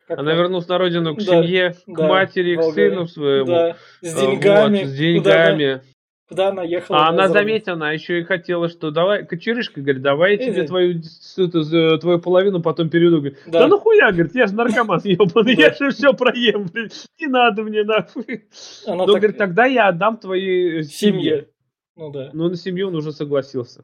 как 0.07 0.19
Она 0.19 0.33
вернулась 0.35 0.67
на 0.69 0.77
родину 0.77 1.15
к 1.15 1.19
Да, 1.19 1.25
семье, 1.43 1.71
к 1.85 1.97
да, 1.97 2.07
матери, 2.07 2.55
к 2.55 2.63
сыну 2.73 3.07
своему. 3.07 3.47
да, 3.47 3.75
с 4.01 4.15
А, 4.15 4.21
деньгами, 4.21 4.77
вот, 4.83 4.87
с 4.87 4.93
деньгами. 4.97 5.81
Куда 6.27 6.49
она 6.49 6.63
ехала. 6.63 6.99
А 6.99 7.01
на 7.11 7.25
она, 7.25 7.27
заметь, 7.29 7.67
она 7.67 7.91
еще 7.91 8.19
и 8.19 8.23
хотела, 8.23 8.67
что 8.69 8.91
давай, 8.91 9.25
кочерышка, 9.25 9.81
говорит, 9.81 10.01
давай 10.01 10.35
я 10.35 10.37
тебе 10.37 10.63
твою, 10.67 11.01
эту, 11.37 11.99
твою 11.99 12.19
половину 12.19 12.61
потом 12.61 12.89
перейду. 12.89 13.17
Говорит, 13.17 13.37
да. 13.45 13.61
Да. 13.61 13.67
ну 13.67 13.79
хуя, 13.79 14.11
говорит, 14.11 14.35
я 14.35 14.47
же 14.47 14.55
наркоман 14.55 15.01
ебаный, 15.03 15.55
я 15.55 15.73
же 15.73 15.91
все 15.91 16.13
проем, 16.13 16.65
блин, 16.65 16.89
не 17.19 17.27
надо 17.27 17.63
мне 17.63 17.83
нахуй. 17.83 18.45
Она 18.85 19.05
Ну, 19.05 19.13
так- 19.13 19.21
говорит, 19.21 19.37
тогда 19.37 19.65
я 19.65 19.87
отдам 19.87 20.17
твоей 20.17 20.83
семье. 20.83 21.21
семье. 21.21 21.47
Ну 21.95 22.11
да. 22.11 22.29
Ну, 22.33 22.49
на 22.49 22.55
семью 22.55 22.89
он 22.89 22.95
уже 22.95 23.11
согласился. 23.11 23.83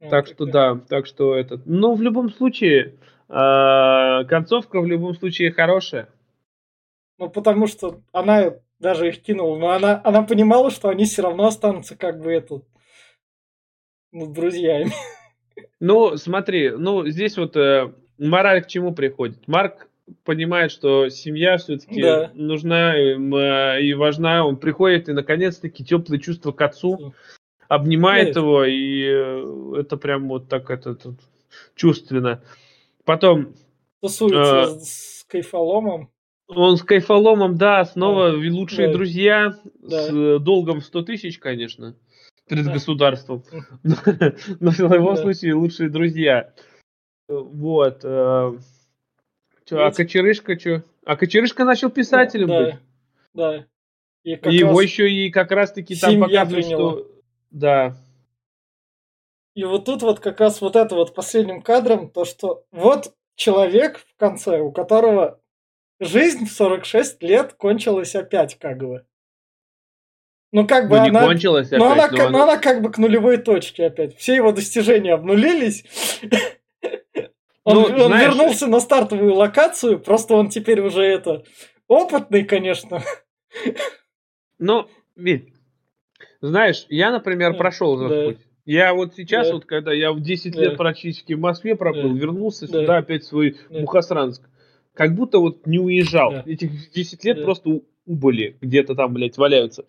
Вот 0.00 0.10
Так 0.10 0.26
что 0.28 0.46
да, 0.46 0.80
так 0.88 1.06
что 1.06 1.34
этот. 1.36 1.66
Ну, 1.66 1.94
в 1.94 2.00
любом 2.00 2.30
случае, 2.30 2.96
а, 3.28 4.24
концовка 4.24 4.80
в 4.80 4.86
любом 4.86 5.14
случае 5.14 5.52
хорошая. 5.52 6.08
Ну, 7.18 7.28
потому 7.28 7.66
что 7.66 8.00
она 8.12 8.54
даже 8.80 9.08
их 9.08 9.22
кинула, 9.22 9.58
но 9.58 9.70
она, 9.70 10.00
она 10.04 10.22
понимала, 10.22 10.70
что 10.70 10.88
они 10.88 11.04
все 11.04 11.22
равно 11.22 11.46
останутся 11.46 11.96
как 11.96 12.20
бы 12.20 12.32
это, 12.32 12.62
ну, 14.12 14.26
друзьями. 14.32 14.90
Ну, 15.78 16.16
смотри, 16.16 16.70
ну, 16.70 17.06
здесь 17.06 17.36
вот 17.36 17.56
э, 17.56 17.92
мораль 18.18 18.62
к 18.62 18.66
чему 18.66 18.94
приходит? 18.94 19.46
Марк 19.46 19.88
понимает, 20.24 20.72
что 20.72 21.08
семья 21.08 21.56
все-таки 21.58 22.02
Да. 22.02 22.30
нужна 22.34 22.98
им, 22.98 23.34
э, 23.34 23.82
и 23.82 23.94
важна. 23.94 24.44
Он 24.44 24.56
приходит 24.56 25.08
и, 25.08 25.12
наконец-таки, 25.12 25.84
теплые 25.84 26.20
чувства 26.20 26.52
к 26.52 26.60
отцу, 26.62 27.14
обнимает 27.68 28.36
его, 28.36 28.64
и 28.64 29.04
э, 29.04 29.74
это 29.80 29.96
прям 29.96 30.28
вот 30.28 30.48
так 30.48 30.70
это, 30.70 30.94
тут 30.94 31.20
чувственно. 31.74 32.42
Потом 33.04 33.54
Тусуется 34.00 34.62
А. 34.62 34.66
с 34.80 35.24
кайфоломом. 35.28 36.10
Он 36.56 36.76
с 36.76 36.82
кайфоломом, 36.82 37.56
да, 37.56 37.84
снова 37.84 38.32
лучшие 38.32 38.88
Да. 38.88 38.94
друзья, 38.94 39.54
Да. 39.80 40.02
с 40.02 40.10
э, 40.10 40.38
долгом 40.38 40.80
в 40.80 40.84
100 40.84 41.02
тысяч, 41.02 41.38
конечно, 41.38 41.96
перед 42.48 42.66
Да. 42.66 42.72
государством. 42.72 43.44
Но 43.82 44.70
в 44.70 44.76
Да. 44.78 45.16
случае 45.16 45.54
лучшие 45.54 45.90
друзья. 45.90 46.52
Э, 47.28 47.34
Вот. 47.36 48.00
э, 48.04 48.52
а 49.72 49.90
Кочерышка 49.92 50.58
что? 50.58 50.82
А 51.04 51.16
Кочерышка 51.16 51.64
начал 51.64 51.90
писателем 51.90 52.48
да, 52.48 52.64
быть. 52.64 52.74
Да. 53.34 53.66
И 54.24 54.30
его 54.56 54.80
еще 54.80 55.10
и 55.10 55.30
как 55.30 55.50
раз-таки 55.50 55.96
там 55.96 56.20
показывают, 56.20 56.66
что... 56.66 57.06
Да. 57.50 57.96
И 59.54 59.64
вот 59.64 59.84
тут 59.84 60.02
вот 60.02 60.20
как 60.20 60.40
раз 60.40 60.60
вот 60.60 60.76
это 60.76 60.94
вот 60.94 61.14
последним 61.14 61.62
кадром, 61.62 62.10
то, 62.10 62.24
что 62.24 62.64
вот 62.70 63.14
человек 63.34 63.98
в 63.98 64.16
конце, 64.16 64.60
у 64.60 64.70
которого 64.70 65.39
жизнь 66.00 66.46
в 66.46 66.52
46 66.52 67.22
лет 67.22 67.52
кончилась 67.54 68.14
опять 68.16 68.58
как 68.58 68.78
бы. 68.78 69.04
Ну 70.52 70.66
как 70.66 70.88
бы 70.88 70.96
Ну, 70.98 71.02
не 71.04 71.10
она... 71.10 71.20
но 71.20 71.26
она, 71.92 72.04
опять, 72.06 72.18
но 72.18 72.26
она- 72.26 72.30
но 72.30 72.42
она 72.42 72.56
как 72.58 72.82
бы 72.82 72.90
к 72.90 72.98
нулевой 72.98 73.36
точке 73.36 73.86
опять. 73.86 74.16
Все 74.16 74.34
его 74.34 74.50
достижения 74.50 75.14
обнулились. 75.14 75.84
Он, 77.62 77.74
Ну, 77.76 77.82
он 77.82 78.06
знаешь- 78.06 78.24
вернулся 78.34 78.66
на 78.66 78.80
стартовую 78.80 79.34
локацию, 79.34 80.00
просто 80.00 80.34
он 80.34 80.48
теперь 80.48 80.80
уже 80.80 81.02
это 81.04 81.44
опытный, 81.88 82.42
конечно. 82.44 83.02
Ну, 84.58 84.88
Вить, 85.14 85.52
знаешь, 86.40 86.86
я, 86.88 87.10
например, 87.12 87.52
Да, 87.52 87.58
прошел 87.58 87.96
этот 88.02 88.08
да. 88.18 88.24
путь. 88.30 88.46
Я 88.64 88.94
вот 88.94 89.14
сейчас, 89.14 89.48
Да. 89.48 89.54
вот 89.54 89.64
когда 89.66 89.92
я 89.92 90.12
в 90.12 90.20
10 90.20 90.54
Да. 90.54 90.60
лет 90.62 90.76
практически 90.78 91.34
в 91.34 91.40
Москве 91.40 91.76
пробыл, 91.76 92.14
Да. 92.14 92.18
вернулся 92.18 92.66
Да. 92.66 92.80
сюда 92.80 92.96
опять 92.98 93.22
в 93.22 93.26
свой 93.26 93.56
Да. 93.68 93.80
Мухосранск, 93.80 94.42
как 94.94 95.14
будто 95.14 95.38
вот 95.38 95.66
не 95.66 95.78
уезжал. 95.78 96.32
Да. 96.32 96.42
Этих 96.46 96.90
10 96.92 97.24
лет 97.24 97.38
Да. 97.38 97.44
просто 97.44 97.68
у- 97.70 97.84
убыли, 98.06 98.56
где-то 98.60 98.94
там, 98.94 99.12
блядь, 99.14 99.38
валяются. 99.38 99.84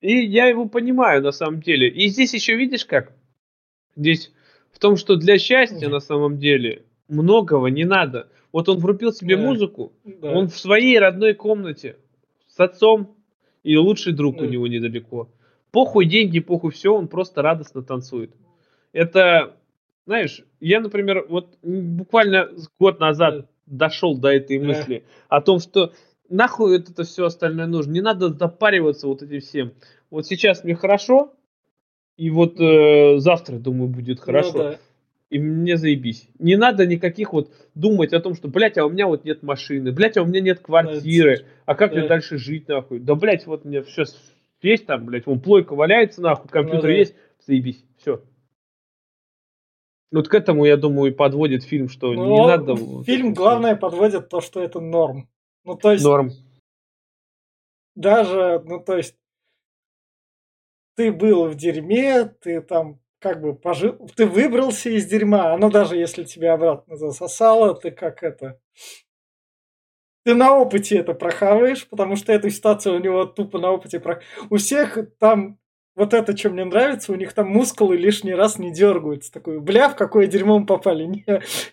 И 0.00 0.12
я 0.14 0.46
его 0.46 0.66
понимаю 0.66 1.22
на 1.22 1.32
самом 1.32 1.60
деле. 1.60 1.88
И 1.88 2.08
здесь 2.08 2.32
еще 2.34 2.56
видишь 2.56 2.84
как? 2.84 3.12
Здесь 3.96 4.32
в 4.72 4.78
том, 4.78 4.96
что 4.96 5.16
для 5.16 5.38
счастья 5.38 5.86
Да. 5.86 5.94
на 5.94 6.00
самом 6.00 6.38
деле 6.38 6.84
многого 7.08 7.68
не 7.68 7.84
надо. 7.84 8.28
Вот 8.52 8.68
он 8.68 8.78
врубил 8.78 9.12
себе 9.12 9.36
Да. 9.36 9.42
музыку, 9.42 9.92
Да. 10.04 10.32
он 10.32 10.48
в 10.48 10.56
своей 10.58 10.98
родной 10.98 11.34
комнате 11.34 11.96
с 12.48 12.58
отцом, 12.60 13.14
и 13.62 13.76
лучший 13.76 14.12
друг 14.12 14.36
у 14.36 14.40
Да. 14.40 14.46
него 14.46 14.66
недалеко. 14.66 15.28
Похуй 15.72 16.06
деньги, 16.06 16.40
похуй 16.40 16.70
все, 16.70 16.94
он 16.94 17.08
просто 17.08 17.42
радостно 17.42 17.82
танцует. 17.82 18.30
Это, 18.92 19.56
знаешь, 20.06 20.42
я, 20.60 20.80
например, 20.80 21.26
вот 21.28 21.58
буквально 21.62 22.48
год 22.78 23.00
назад 23.00 23.46
дошел 23.66 24.16
до 24.16 24.28
этой 24.28 24.58
мысли 24.58 25.04
о 25.28 25.40
том, 25.40 25.58
что 25.58 25.92
нахуй 26.28 26.78
это 26.78 27.04
все 27.04 27.26
остальное 27.26 27.66
нужно. 27.66 27.92
Не 27.92 28.00
надо 28.00 28.30
запариваться 28.32 29.06
вот 29.06 29.22
этим 29.22 29.40
всем. 29.40 29.72
Вот 30.10 30.26
сейчас 30.26 30.64
мне 30.64 30.74
хорошо, 30.74 31.34
и 32.16 32.30
вот 32.30 32.60
э, 32.60 33.18
завтра, 33.18 33.56
думаю, 33.58 33.88
будет 33.88 34.20
хорошо. 34.20 34.52
Ну 34.52 34.58
да. 34.58 34.78
И 35.28 35.40
мне 35.40 35.76
заебись. 35.76 36.28
Не 36.38 36.56
надо 36.56 36.86
никаких 36.86 37.32
вот 37.32 37.50
думать 37.74 38.12
о 38.12 38.20
том, 38.20 38.36
что, 38.36 38.46
блядь, 38.46 38.78
а 38.78 38.86
у 38.86 38.90
меня 38.90 39.08
вот 39.08 39.24
нет 39.24 39.42
машины, 39.42 39.90
блядь, 39.90 40.16
а 40.16 40.22
у 40.22 40.26
меня 40.26 40.40
нет 40.40 40.60
квартиры, 40.60 41.46
а 41.64 41.74
как 41.74 41.92
мне 41.92 42.02
Да. 42.02 42.08
дальше 42.08 42.38
жить, 42.38 42.68
нахуй? 42.68 43.00
Да, 43.00 43.16
блядь, 43.16 43.44
вот 43.46 43.64
мне 43.64 43.82
сейчас 43.82 44.16
есть 44.62 44.86
там, 44.86 45.04
блядь, 45.04 45.26
вон 45.26 45.40
плойка 45.40 45.74
валяется, 45.74 46.22
нахуй, 46.22 46.48
компьютер 46.48 46.84
Ну 46.84 46.92
да. 46.94 46.98
есть, 46.98 47.14
заебись, 47.44 47.84
все. 47.98 48.22
Вот 50.12 50.28
к 50.28 50.34
этому, 50.34 50.64
я 50.64 50.76
думаю, 50.76 51.12
и 51.12 51.14
подводит 51.14 51.64
фильм, 51.64 51.88
что 51.88 52.12
Ну, 52.12 52.30
не 52.30 52.46
надо... 52.46 52.74
вот 52.74 53.06
Фильм 53.06 53.34
главное 53.34 53.76
подводит 53.76 54.28
то, 54.28 54.40
что 54.40 54.62
это 54.62 54.80
норм. 54.80 55.28
Ну, 55.64 55.76
то 55.76 55.92
есть, 55.92 56.04
Норм. 56.04 56.30
даже, 57.96 58.62
ну, 58.64 58.78
то 58.80 58.96
есть, 58.96 59.16
ты 60.94 61.12
был 61.12 61.46
в 61.48 61.56
дерьме, 61.56 62.24
ты 62.24 62.60
там 62.60 63.00
как 63.18 63.40
бы 63.40 63.54
пожил, 63.54 64.08
ты 64.14 64.26
выбрался 64.26 64.90
из 64.90 65.06
дерьма, 65.06 65.52
оно 65.52 65.70
даже 65.70 65.96
если 65.96 66.24
тебя 66.24 66.54
обратно 66.54 66.96
засосало, 66.96 67.74
ты 67.74 67.90
как 67.90 68.22
это... 68.22 68.60
Ты 70.24 70.34
на 70.34 70.56
опыте 70.56 70.98
это 70.98 71.14
прохаваешь, 71.14 71.88
потому 71.88 72.16
что 72.16 72.32
эту 72.32 72.50
ситуацию 72.50 72.96
у 72.96 72.98
него 72.98 73.26
тупо 73.26 73.58
на 73.58 73.70
опыте 73.70 74.00
про... 74.00 74.20
У 74.50 74.56
всех 74.56 74.98
там 75.18 75.58
вот 75.96 76.12
это, 76.14 76.36
что 76.36 76.50
мне 76.50 76.64
нравится, 76.64 77.10
у 77.12 77.16
них 77.16 77.32
там 77.32 77.48
мускулы 77.48 77.96
лишний 77.96 78.34
раз 78.34 78.58
не 78.58 78.70
дергаются. 78.72 79.32
Такой, 79.32 79.60
бля, 79.60 79.88
в 79.88 79.96
какое 79.96 80.26
дерьмо 80.26 80.58
мы 80.58 80.66
попали. 80.66 81.04
Не, 81.06 81.24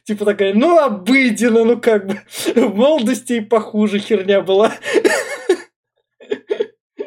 типа 0.04 0.26
такая, 0.26 0.54
ну, 0.54 0.80
обыденно, 0.80 1.66
ну, 1.66 1.80
как 1.80 2.08
бы, 2.08 2.16
в 2.56 2.74
молодости 2.76 3.34
и 3.34 3.42
похуже 3.42 4.00
херня 4.00 4.42
была. 4.42 4.72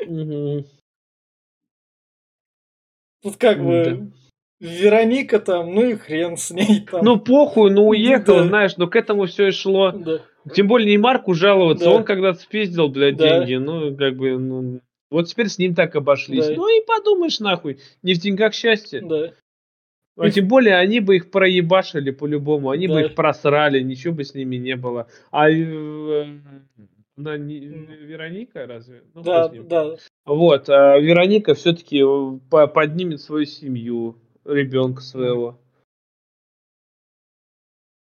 Мгм. 0.06 0.64
Тут 3.22 3.36
как 3.38 3.62
бы 3.64 4.12
Вероника 4.60 5.40
там, 5.40 5.74
ну 5.74 5.84
и 5.86 5.94
хрен 5.94 6.36
с 6.36 6.50
ней 6.50 6.86
там. 6.90 7.04
Ну, 7.04 7.18
похуй, 7.18 7.70
ну, 7.70 7.88
уехал, 7.88 8.36
Да. 8.36 8.44
знаешь, 8.44 8.76
но 8.76 8.86
к 8.86 8.96
этому 8.96 9.26
все 9.26 9.48
и 9.48 9.50
шло. 9.50 9.90
да. 9.90 10.20
Тем 10.54 10.68
более 10.68 10.88
не 10.88 10.98
Марку 10.98 11.34
жаловаться, 11.34 11.86
Да. 11.86 11.90
он 11.90 12.04
когда-то 12.04 12.38
спиздил, 12.38 12.88
блядь, 12.88 13.16
Да. 13.16 13.40
деньги, 13.40 13.54
ну, 13.54 13.96
как 13.96 14.16
бы, 14.16 14.38
ну, 14.38 14.80
вот 15.10 15.28
теперь 15.28 15.48
с 15.48 15.58
ним 15.58 15.74
так 15.74 15.94
обошлись. 15.96 16.46
Да. 16.48 16.54
Ну 16.54 16.68
и 16.68 16.84
подумаешь, 16.84 17.40
нахуй, 17.40 17.78
не 18.02 18.14
в 18.14 18.18
деньгах 18.18 18.54
счастье. 18.54 19.00
Да. 19.00 19.32
А 20.18 20.30
тем 20.30 20.48
более 20.48 20.76
они 20.76 21.00
бы 21.00 21.16
их 21.16 21.30
проебашили 21.30 22.10
по-любому, 22.10 22.70
они 22.70 22.88
бы 22.88 22.94
Да. 22.94 23.02
их 23.02 23.14
просрали, 23.14 23.80
ничего 23.82 24.14
бы 24.14 24.24
с 24.24 24.34
ними 24.34 24.56
не 24.56 24.74
было. 24.74 25.08
А 25.30 25.50
э, 25.50 26.38
она 27.18 27.36
не- 27.36 27.58
Вероника 27.60 28.66
разве? 28.66 29.02
Ну, 29.14 29.22
Да, 29.22 29.48
да. 29.48 29.96
Вот, 30.24 30.70
а 30.70 30.98
Вероника 30.98 31.54
все-таки 31.54 32.02
поднимет 32.48 33.20
свою 33.20 33.44
семью, 33.44 34.16
ребенка 34.46 35.02
своего. 35.02 35.60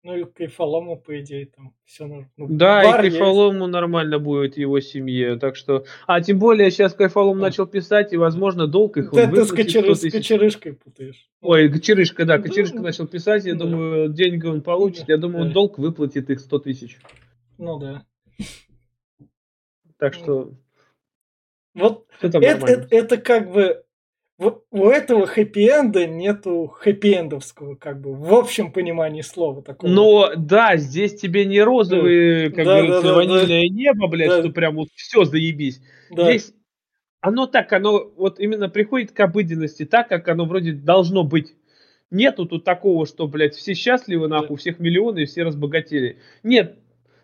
Ну 0.04 0.16
и 0.16 0.24
кайфолому, 0.24 0.96
по 0.96 1.20
идее, 1.20 1.46
там 1.46 1.74
все 1.84 2.06
нужно. 2.06 2.28
Ну, 2.36 2.48
да, 2.48 2.82
и 2.82 3.02
кайфолому 3.02 3.60
есть. 3.60 3.72
нормально 3.72 4.18
будет 4.18 4.56
его 4.56 4.80
семье. 4.80 5.38
Так 5.38 5.54
что. 5.54 5.84
А 6.08 6.20
тем 6.20 6.40
более 6.40 6.72
сейчас 6.72 6.92
кайфолом 6.94 7.38
да. 7.38 7.44
начал 7.44 7.66
писать, 7.66 8.12
и, 8.12 8.16
возможно, 8.16 8.66
долг 8.66 8.96
их 8.96 9.12
да, 9.12 9.30
ты 9.30 9.44
с, 9.44 9.52
кочеры, 9.52 9.94
с 9.94 10.00
кочерышкой 10.00 10.72
путаешь. 10.72 11.28
Ой, 11.40 11.68
кочерышка, 11.68 12.24
да, 12.24 12.38
кочерышка 12.38 12.78
да. 12.78 12.82
начал 12.82 13.06
писать. 13.06 13.44
Я 13.44 13.54
да. 13.54 13.60
думаю, 13.60 14.08
деньги 14.08 14.44
он 14.44 14.62
получит. 14.62 15.06
Да. 15.06 15.12
Я 15.12 15.18
думаю, 15.18 15.46
да. 15.46 15.52
долг 15.52 15.78
выплатит 15.78 16.30
их 16.30 16.40
100 16.40 16.58
тысяч. 16.58 16.98
Ну 17.58 17.78
да. 17.78 18.04
Так 19.98 20.14
что. 20.14 20.50
Вот 21.74 22.06
это, 22.20 22.38
это, 22.38 22.88
это 22.90 23.16
как 23.18 23.52
бы 23.52 23.84
у 24.70 24.88
этого 24.88 25.26
хэппи-энда 25.26 26.06
нету 26.06 26.72
хэппи-эндовского, 26.80 27.76
как 27.76 28.00
бы, 28.00 28.14
в 28.14 28.34
общем 28.34 28.72
понимании 28.72 29.22
слова 29.22 29.62
такого. 29.62 29.90
Но, 29.90 30.32
да, 30.36 30.76
здесь 30.76 31.14
тебе 31.14 31.44
не 31.44 31.62
розовые, 31.62 32.50
как 32.50 32.64
да, 32.64 32.78
говорится, 32.78 33.02
да, 33.02 33.14
ванильное 33.14 33.62
да. 33.68 33.74
небо, 33.74 34.08
блядь, 34.08 34.28
да. 34.28 34.40
что 34.40 34.50
прям 34.50 34.76
вот 34.76 34.88
все 34.94 35.24
заебись. 35.24 35.80
Да. 36.10 36.24
Здесь 36.24 36.54
оно 37.20 37.46
так, 37.46 37.72
оно 37.72 38.10
вот 38.16 38.40
именно 38.40 38.68
приходит 38.68 39.12
к 39.12 39.20
обыденности, 39.20 39.84
так, 39.84 40.08
как 40.08 40.28
оно 40.28 40.44
вроде 40.44 40.72
должно 40.72 41.22
быть. 41.22 41.54
Нету 42.10 42.46
тут 42.46 42.64
такого, 42.64 43.06
что, 43.06 43.28
блядь, 43.28 43.54
все 43.54 43.74
счастливы, 43.74 44.28
нахуй, 44.28 44.48
да. 44.48 44.54
у 44.54 44.56
всех 44.56 44.78
миллионы 44.80 45.20
и 45.20 45.26
все 45.26 45.44
разбогатели. 45.44 46.18
Нет, 46.42 46.76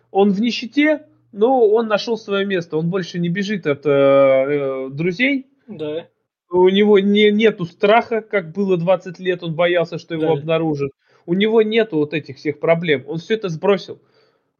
он 0.09 0.31
в 0.31 0.39
нищете, 0.41 1.05
но 1.31 1.67
он 1.67 1.87
нашел 1.87 2.17
свое 2.17 2.45
место. 2.45 2.77
Он 2.77 2.89
больше 2.89 3.19
не 3.19 3.29
бежит 3.29 3.67
от 3.67 3.85
э, 3.85 3.89
э, 3.89 4.89
друзей. 4.89 5.47
Да 5.67 6.07
у 6.49 6.69
него 6.69 6.99
не, 6.99 7.31
нету 7.31 7.65
страха, 7.65 8.21
как 8.21 8.51
было 8.51 8.77
20 8.77 9.19
лет, 9.19 9.43
он 9.43 9.55
боялся, 9.55 9.97
что 9.97 10.15
его 10.15 10.27
да. 10.27 10.33
обнаружат. 10.33 10.91
У 11.25 11.33
него 11.33 11.61
нету 11.61 11.97
вот 11.97 12.13
этих 12.13 12.37
всех 12.37 12.59
проблем. 12.59 13.03
Он 13.07 13.17
все 13.17 13.35
это 13.35 13.49
сбросил. 13.49 13.99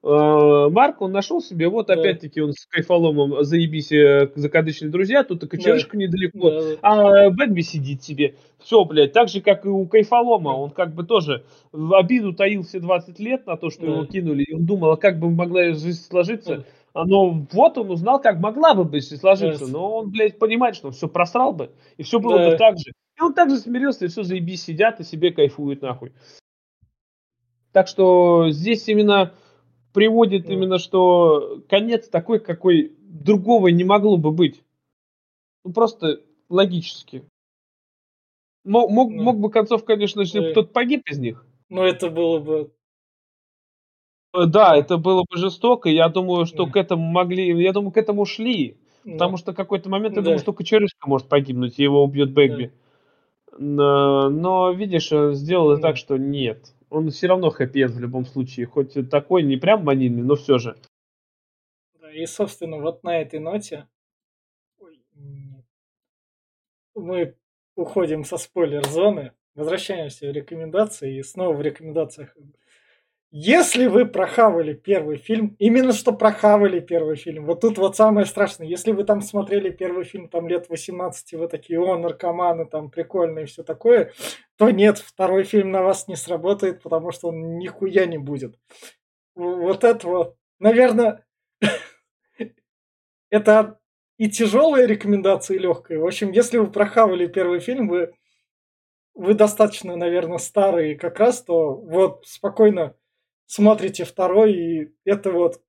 А, 0.01 0.69
Марк, 0.69 1.01
он 1.01 1.11
нашел 1.11 1.41
себе, 1.41 1.67
вот 1.67 1.87
да. 1.87 1.95
опять-таки 1.95 2.41
он 2.41 2.53
с 2.53 2.65
кайфоломом 2.67 3.43
заебись 3.43 3.91
э, 3.91 4.31
закадычные 4.33 4.89
друзья, 4.89 5.23
тут 5.23 5.43
и 5.43 5.47
кочерышка 5.47 5.97
да. 5.97 6.03
недалеко, 6.03 6.51
да, 6.51 6.61
да. 6.61 6.77
а 6.81 7.29
Бэгби 7.31 7.61
сидит 7.61 8.01
себе. 8.03 8.35
Все, 8.59 8.85
блядь, 8.85 9.11
так 9.11 9.27
же, 9.27 9.41
как 9.41 9.65
и 9.65 9.69
у 9.69 9.85
кайфолома, 9.87 10.49
он 10.49 10.69
как 10.69 10.93
бы 10.93 11.03
тоже 11.03 11.43
в 11.73 11.93
обиду 11.95 12.33
таил 12.33 12.63
все 12.63 12.79
20 12.79 13.19
лет 13.19 13.45
на 13.45 13.57
то, 13.57 13.69
что 13.69 13.87
да. 13.87 13.91
его 13.91 14.05
кинули, 14.05 14.43
и 14.43 14.53
он 14.53 14.65
думал, 14.65 14.91
а 14.91 14.97
как 14.97 15.19
бы 15.19 15.29
могла 15.29 15.73
жизнь 15.73 16.01
сложиться, 16.01 16.57
да 16.57 16.65
оно 17.01 17.47
вот 17.51 17.77
он 17.77 17.89
узнал, 17.91 18.21
как 18.21 18.39
могла 18.39 18.73
бы 18.73 18.83
быть 18.83 19.05
сложиться, 19.05 19.65
yes. 19.65 19.71
но 19.71 19.97
он, 19.97 20.11
блядь, 20.11 20.39
понимает, 20.39 20.75
что 20.75 20.87
он 20.87 20.93
все 20.93 21.07
просрал 21.07 21.53
бы, 21.53 21.71
и 21.97 22.03
все 22.03 22.19
было 22.19 22.37
да. 22.37 22.51
бы 22.51 22.57
так 22.57 22.77
же. 22.77 22.91
И 23.17 23.21
он 23.21 23.33
также 23.33 23.57
смирился, 23.57 24.05
и 24.05 24.07
все 24.07 24.23
заебись 24.23 24.63
сидят 24.63 24.99
и 24.99 25.03
себе 25.03 25.31
кайфуют 25.31 25.81
нахуй. 25.81 26.13
Так 27.71 27.87
что 27.87 28.49
здесь 28.49 28.87
именно 28.87 29.33
приводит 29.93 30.47
mm. 30.47 30.53
именно, 30.53 30.77
что 30.79 31.61
конец 31.69 32.07
такой, 32.07 32.39
какой 32.39 32.95
другого 32.99 33.67
не 33.67 33.83
могло 33.83 34.17
бы 34.17 34.31
быть. 34.31 34.63
Ну 35.63 35.73
просто 35.73 36.21
логически. 36.47 37.23
Мог, 38.63 38.89
мог, 38.89 39.11
mm. 39.11 39.15
мог 39.15 39.39
бы 39.39 39.51
концов, 39.51 39.83
конечно, 39.85 40.21
если 40.21 40.41
mm. 40.41 40.51
кто-то 40.51 40.69
погиб 40.69 41.03
из 41.09 41.19
них. 41.19 41.45
Но 41.69 41.85
это 41.85 42.09
было 42.09 42.39
бы 42.39 42.71
Э, 42.71 42.78
да, 44.33 44.75
это 44.75 44.97
было 44.97 45.23
бы 45.29 45.37
жестоко. 45.37 45.89
Я 45.89 46.09
думаю, 46.09 46.45
что 46.45 46.67
к 46.67 46.75
этому 46.75 47.03
могли, 47.09 47.61
я 47.61 47.73
думаю, 47.73 47.91
к 47.91 47.97
этому 47.97 48.25
шли. 48.25 48.77
Потому 49.03 49.37
что 49.37 49.53
в 49.53 49.55
какой-то 49.55 49.89
момент 49.89 50.15
я 50.15 50.21
думаю, 50.21 50.39
что 50.39 50.53
Кочерышка 50.53 51.07
может 51.07 51.27
погибнуть, 51.27 51.79
и 51.79 51.83
его 51.83 52.03
убьет 52.03 52.31
Бэгби. 52.31 52.71
Но, 53.57 54.29
но, 54.29 54.71
видишь, 54.71 55.09
сделал 55.35 55.79
так, 55.79 55.97
что 55.97 56.17
нет. 56.17 56.73
Он 56.89 57.09
все 57.09 57.27
равно 57.27 57.49
хэппи 57.49 57.85
в 57.85 57.99
любом 57.99 58.25
случае. 58.25 58.65
Хоть 58.65 58.93
такой 59.09 59.43
не 59.43 59.57
прям 59.57 59.83
ванильный, 59.83 60.23
но 60.23 60.35
все 60.35 60.57
же. 60.59 60.75
Да, 61.99 62.11
и, 62.11 62.25
собственно, 62.25 62.77
вот 62.77 63.03
на 63.03 63.19
этой 63.19 63.39
ноте 63.39 63.87
мы 66.95 67.35
уходим 67.75 68.23
со 68.23 68.37
спойлер-зоны, 68.37 69.33
возвращаемся 69.55 70.27
в 70.27 70.33
рекомендации, 70.33 71.17
и 71.17 71.23
снова 71.23 71.55
в 71.55 71.61
рекомендациях 71.61 72.35
если 73.31 73.85
вы 73.85 74.07
прохавали 74.07 74.73
первый 74.73 75.17
фильм, 75.17 75.55
именно 75.59 75.93
что 75.93 76.13
прохавали 76.13 76.79
первый 76.79 77.15
фильм, 77.15 77.45
вот 77.45 77.61
тут 77.61 77.77
вот 77.77 77.95
самое 77.95 78.25
страшное, 78.25 78.65
если 78.65 78.91
вы 78.91 79.03
там 79.03 79.21
смотрели 79.21 79.69
первый 79.69 80.03
фильм 80.03 80.29
там 80.29 80.47
лет 80.47 80.67
18, 80.67 81.33
вы 81.33 81.47
такие, 81.47 81.79
о, 81.79 81.97
наркоманы, 81.97 82.65
там 82.65 82.89
прикольные 82.89 83.45
и 83.45 83.47
все 83.47 83.63
такое, 83.63 84.13
то 84.57 84.71
нет, 84.71 84.97
второй 84.97 85.43
фильм 85.43 85.69
на 85.71 85.83
вас 85.83 86.07
не 86.07 86.15
сработает, 86.15 86.81
потому 86.81 87.11
что 87.11 87.27
он 87.27 87.59
нихуя 87.59 88.07
не 88.07 88.17
будет. 88.17 88.57
Вот 89.35 89.83
это 89.83 90.07
вот, 90.07 90.35
наверное, 90.57 91.23
это 93.29 93.79
и 94.17 94.27
тяжелая 94.29 94.87
рекомендация, 94.87 95.55
и 95.55 95.59
легкая. 95.59 95.99
В 95.99 96.05
общем, 96.05 96.31
если 96.31 96.57
вы 96.57 96.71
прохавали 96.71 97.27
первый 97.27 97.59
фильм, 97.59 97.87
вы, 97.89 98.11
вы 99.13 99.35
достаточно, 99.35 99.95
наверное, 99.95 100.39
старые 100.39 100.97
как 100.97 101.19
раз, 101.19 101.43
то 101.43 101.75
вот 101.75 102.25
спокойно 102.25 102.95
смотрите 103.49 104.05
второй, 104.05 104.53
и 104.53 104.93
это 105.05 105.31
вот 105.31 105.59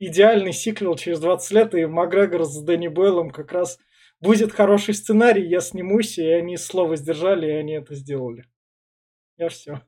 идеальный 0.00 0.52
сиквел 0.52 0.96
через 0.96 1.20
20 1.20 1.50
лет, 1.52 1.74
и 1.74 1.86
Макгрегор 1.86 2.44
с 2.44 2.60
Дэнни 2.62 2.88
Бойлом 2.88 3.30
как 3.30 3.52
раз 3.52 3.78
будет 4.20 4.52
хороший 4.52 4.94
сценарий, 4.94 5.46
я 5.46 5.60
снимусь, 5.60 6.18
и 6.18 6.26
они 6.26 6.56
слово 6.56 6.96
сдержали, 6.96 7.46
и 7.46 7.52
они 7.52 7.74
это 7.74 7.94
сделали. 7.94 8.44
Я 9.36 9.48
все. 9.50 9.82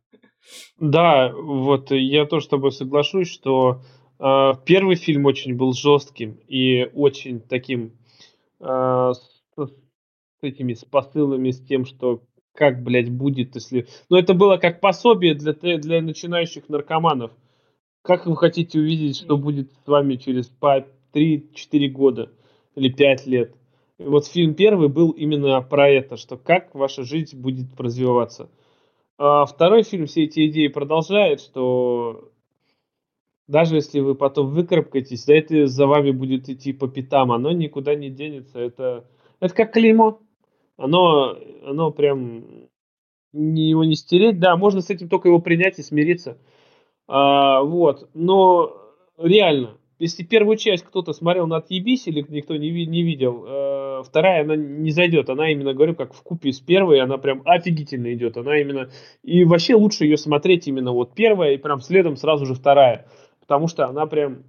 Да, 0.78 1.32
вот 1.32 1.90
я 1.90 2.24
тоже 2.24 2.46
с 2.46 2.48
тобой 2.48 2.70
соглашусь, 2.70 3.28
что 3.28 3.82
э, 4.20 4.52
первый 4.64 4.94
фильм 4.94 5.26
очень 5.26 5.56
был 5.56 5.72
жестким 5.72 6.38
и 6.46 6.88
очень 6.94 7.40
таким 7.40 7.98
э, 8.60 8.64
с, 8.64 9.42
с 9.56 9.72
этими 10.40 10.74
с 10.74 10.84
посылами, 10.84 11.50
с 11.50 11.60
тем, 11.60 11.84
что 11.84 12.22
как, 12.54 12.82
блядь, 12.82 13.10
будет, 13.10 13.54
если... 13.54 13.86
Но 14.08 14.18
это 14.18 14.34
было 14.34 14.56
как 14.56 14.80
пособие 14.80 15.34
для, 15.34 15.52
для 15.78 16.02
начинающих 16.02 16.68
наркоманов. 16.68 17.32
Как 18.02 18.26
вы 18.26 18.36
хотите 18.36 18.78
увидеть, 18.78 19.18
что 19.18 19.36
будет 19.36 19.70
с 19.72 19.86
вами 19.86 20.16
через 20.16 20.50
3-4 20.60 21.88
года 21.88 22.32
или 22.74 22.88
5 22.88 23.26
лет? 23.26 23.54
И 23.98 24.04
вот 24.04 24.26
фильм 24.26 24.54
первый 24.54 24.88
был 24.88 25.10
именно 25.10 25.60
про 25.60 25.88
это, 25.88 26.16
что 26.16 26.38
как 26.38 26.74
ваша 26.74 27.04
жизнь 27.04 27.38
будет 27.38 27.78
развиваться. 27.78 28.48
А 29.18 29.44
второй 29.44 29.82
фильм 29.82 30.06
все 30.06 30.24
эти 30.24 30.46
идеи 30.46 30.68
продолжает, 30.68 31.42
что 31.42 32.30
даже 33.46 33.74
если 33.74 34.00
вы 34.00 34.14
потом 34.14 34.50
выкарабкаетесь, 34.50 35.24
за 35.24 35.34
это 35.34 35.66
за 35.66 35.86
вами 35.86 36.12
будет 36.12 36.48
идти 36.48 36.72
по 36.72 36.88
пятам, 36.88 37.32
оно 37.32 37.50
никуда 37.52 37.94
не 37.94 38.08
денется. 38.08 38.58
Это, 38.58 39.04
это 39.40 39.54
как 39.54 39.72
клеймо. 39.72 40.20
Оно, 40.80 41.36
оно 41.62 41.90
прям 41.90 42.68
его 43.32 43.84
не 43.84 43.94
стереть. 43.94 44.40
Да, 44.40 44.56
можно 44.56 44.80
с 44.80 44.88
этим 44.88 45.08
только 45.08 45.28
его 45.28 45.38
принять 45.38 45.78
и 45.78 45.82
смириться. 45.82 46.38
А, 47.06 47.62
вот, 47.62 48.08
но 48.14 48.76
реально, 49.18 49.76
если 49.98 50.24
первую 50.24 50.56
часть 50.56 50.84
кто-то 50.84 51.12
смотрел 51.12 51.46
на 51.46 51.56
отъебись 51.56 52.06
или 52.06 52.24
никто 52.28 52.56
не, 52.56 52.86
не 52.86 53.02
видел, 53.02 53.44
э, 53.46 54.02
вторая 54.06 54.42
она 54.42 54.56
не 54.56 54.90
зайдет. 54.90 55.28
Она 55.28 55.52
именно, 55.52 55.74
говорю, 55.74 55.94
как 55.94 56.14
в 56.14 56.22
купе 56.22 56.50
с 56.50 56.60
первой, 56.60 57.00
она 57.00 57.18
прям 57.18 57.42
офигительно 57.44 58.14
идет. 58.14 58.38
Она 58.38 58.58
именно... 58.58 58.88
И 59.22 59.44
вообще 59.44 59.74
лучше 59.74 60.04
ее 60.04 60.16
смотреть 60.16 60.66
именно 60.66 60.92
вот 60.92 61.14
первая 61.14 61.52
и 61.52 61.58
прям 61.58 61.80
следом 61.82 62.16
сразу 62.16 62.46
же 62.46 62.54
вторая. 62.54 63.06
Потому 63.40 63.68
что 63.68 63.86
она 63.86 64.06
прям 64.06 64.44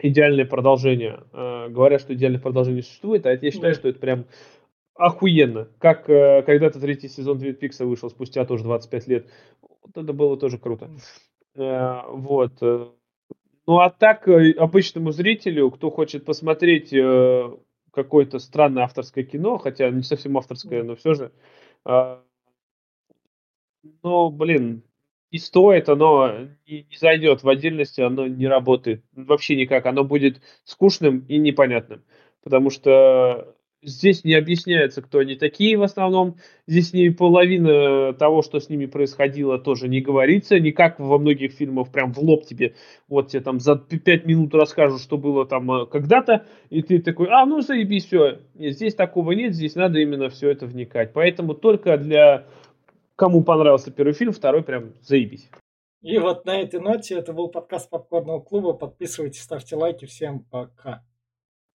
идеальное 0.00 0.44
продолжение. 0.44 1.20
Э, 1.32 1.68
говорят, 1.68 2.00
что 2.00 2.14
идеальное 2.14 2.40
продолжение 2.40 2.82
существует, 2.82 3.26
а 3.26 3.32
я 3.32 3.50
считаю, 3.52 3.74
что 3.74 3.88
это 3.88 4.00
прям 4.00 4.24
охуенно. 4.94 5.68
Как 5.78 6.08
э, 6.08 6.42
когда-то 6.42 6.80
третий 6.80 7.08
сезон 7.08 7.38
Твин 7.38 7.54
Пикса 7.54 7.86
вышел 7.86 8.10
спустя 8.10 8.44
тоже 8.44 8.64
25 8.64 9.06
лет. 9.08 9.30
Вот 9.60 9.96
это 9.96 10.12
было 10.12 10.36
тоже 10.36 10.58
круто. 10.58 10.90
Э, 11.54 12.02
вот. 12.08 12.52
Э. 12.60 12.88
Ну 13.66 13.78
а 13.78 13.90
так 13.90 14.28
э, 14.28 14.52
обычному 14.52 15.12
зрителю, 15.12 15.70
кто 15.70 15.90
хочет 15.90 16.24
посмотреть 16.24 16.94
какое-то 17.92 18.38
странное 18.38 18.84
авторское 18.84 19.24
кино, 19.24 19.58
хотя 19.58 19.90
не 19.90 20.02
совсем 20.02 20.38
авторское, 20.38 20.82
но 20.82 20.96
все 20.96 21.12
же, 21.12 21.32
ну, 24.02 24.30
блин, 24.30 24.82
и 25.30 25.38
стоит, 25.38 25.88
оно 25.88 26.48
не, 26.66 26.84
не 26.84 26.96
зайдет 26.96 27.42
в 27.42 27.48
отдельности, 27.48 28.00
оно 28.00 28.26
не 28.26 28.46
работает 28.46 29.04
вообще 29.14 29.56
никак, 29.56 29.84
оно 29.86 30.04
будет 30.04 30.40
скучным 30.64 31.26
и 31.26 31.36
непонятным, 31.36 32.02
потому 32.42 32.70
что 32.70 33.54
Здесь 33.84 34.22
не 34.22 34.34
объясняется, 34.34 35.02
кто 35.02 35.18
они 35.18 35.34
такие 35.34 35.76
в 35.76 35.82
основном. 35.82 36.36
Здесь 36.68 36.92
не 36.92 37.10
половина 37.10 38.12
того, 38.12 38.42
что 38.42 38.60
с 38.60 38.68
ними 38.68 38.86
происходило, 38.86 39.58
тоже 39.58 39.88
не 39.88 40.00
говорится. 40.00 40.60
Не 40.60 40.70
как 40.70 41.00
во 41.00 41.18
многих 41.18 41.52
фильмах, 41.52 41.90
прям 41.90 42.12
в 42.12 42.18
лоб 42.18 42.46
тебе, 42.46 42.74
вот 43.08 43.28
тебе 43.28 43.42
там 43.42 43.58
за 43.58 43.76
пять 43.76 44.24
минут 44.24 44.54
расскажут, 44.54 45.00
что 45.00 45.18
было 45.18 45.46
там 45.46 45.70
э, 45.72 45.86
когда-то, 45.86 46.46
и 46.70 46.82
ты 46.82 47.00
такой, 47.00 47.28
а, 47.28 47.44
ну 47.44 47.60
заебись, 47.60 48.06
все. 48.06 48.38
Нет, 48.54 48.74
здесь 48.74 48.94
такого 48.94 49.32
нет, 49.32 49.52
здесь 49.54 49.74
надо 49.74 49.98
именно 49.98 50.28
все 50.28 50.50
это 50.50 50.66
вникать. 50.66 51.12
Поэтому 51.12 51.54
только 51.54 51.98
для 51.98 52.46
кому 53.16 53.42
понравился 53.42 53.90
первый 53.90 54.14
фильм, 54.14 54.32
второй 54.32 54.62
прям 54.62 54.92
заебись. 55.00 55.50
И 56.02 56.18
вот 56.18 56.44
на 56.44 56.60
этой 56.60 56.80
ноте 56.80 57.16
это 57.16 57.32
был 57.32 57.48
подкаст 57.48 57.88
Попкорного 57.90 58.40
клуба. 58.40 58.72
Подписывайтесь, 58.72 59.42
ставьте 59.42 59.76
лайки. 59.76 60.04
Всем 60.04 60.40
пока. 60.40 61.04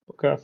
Пока. 0.05 0.39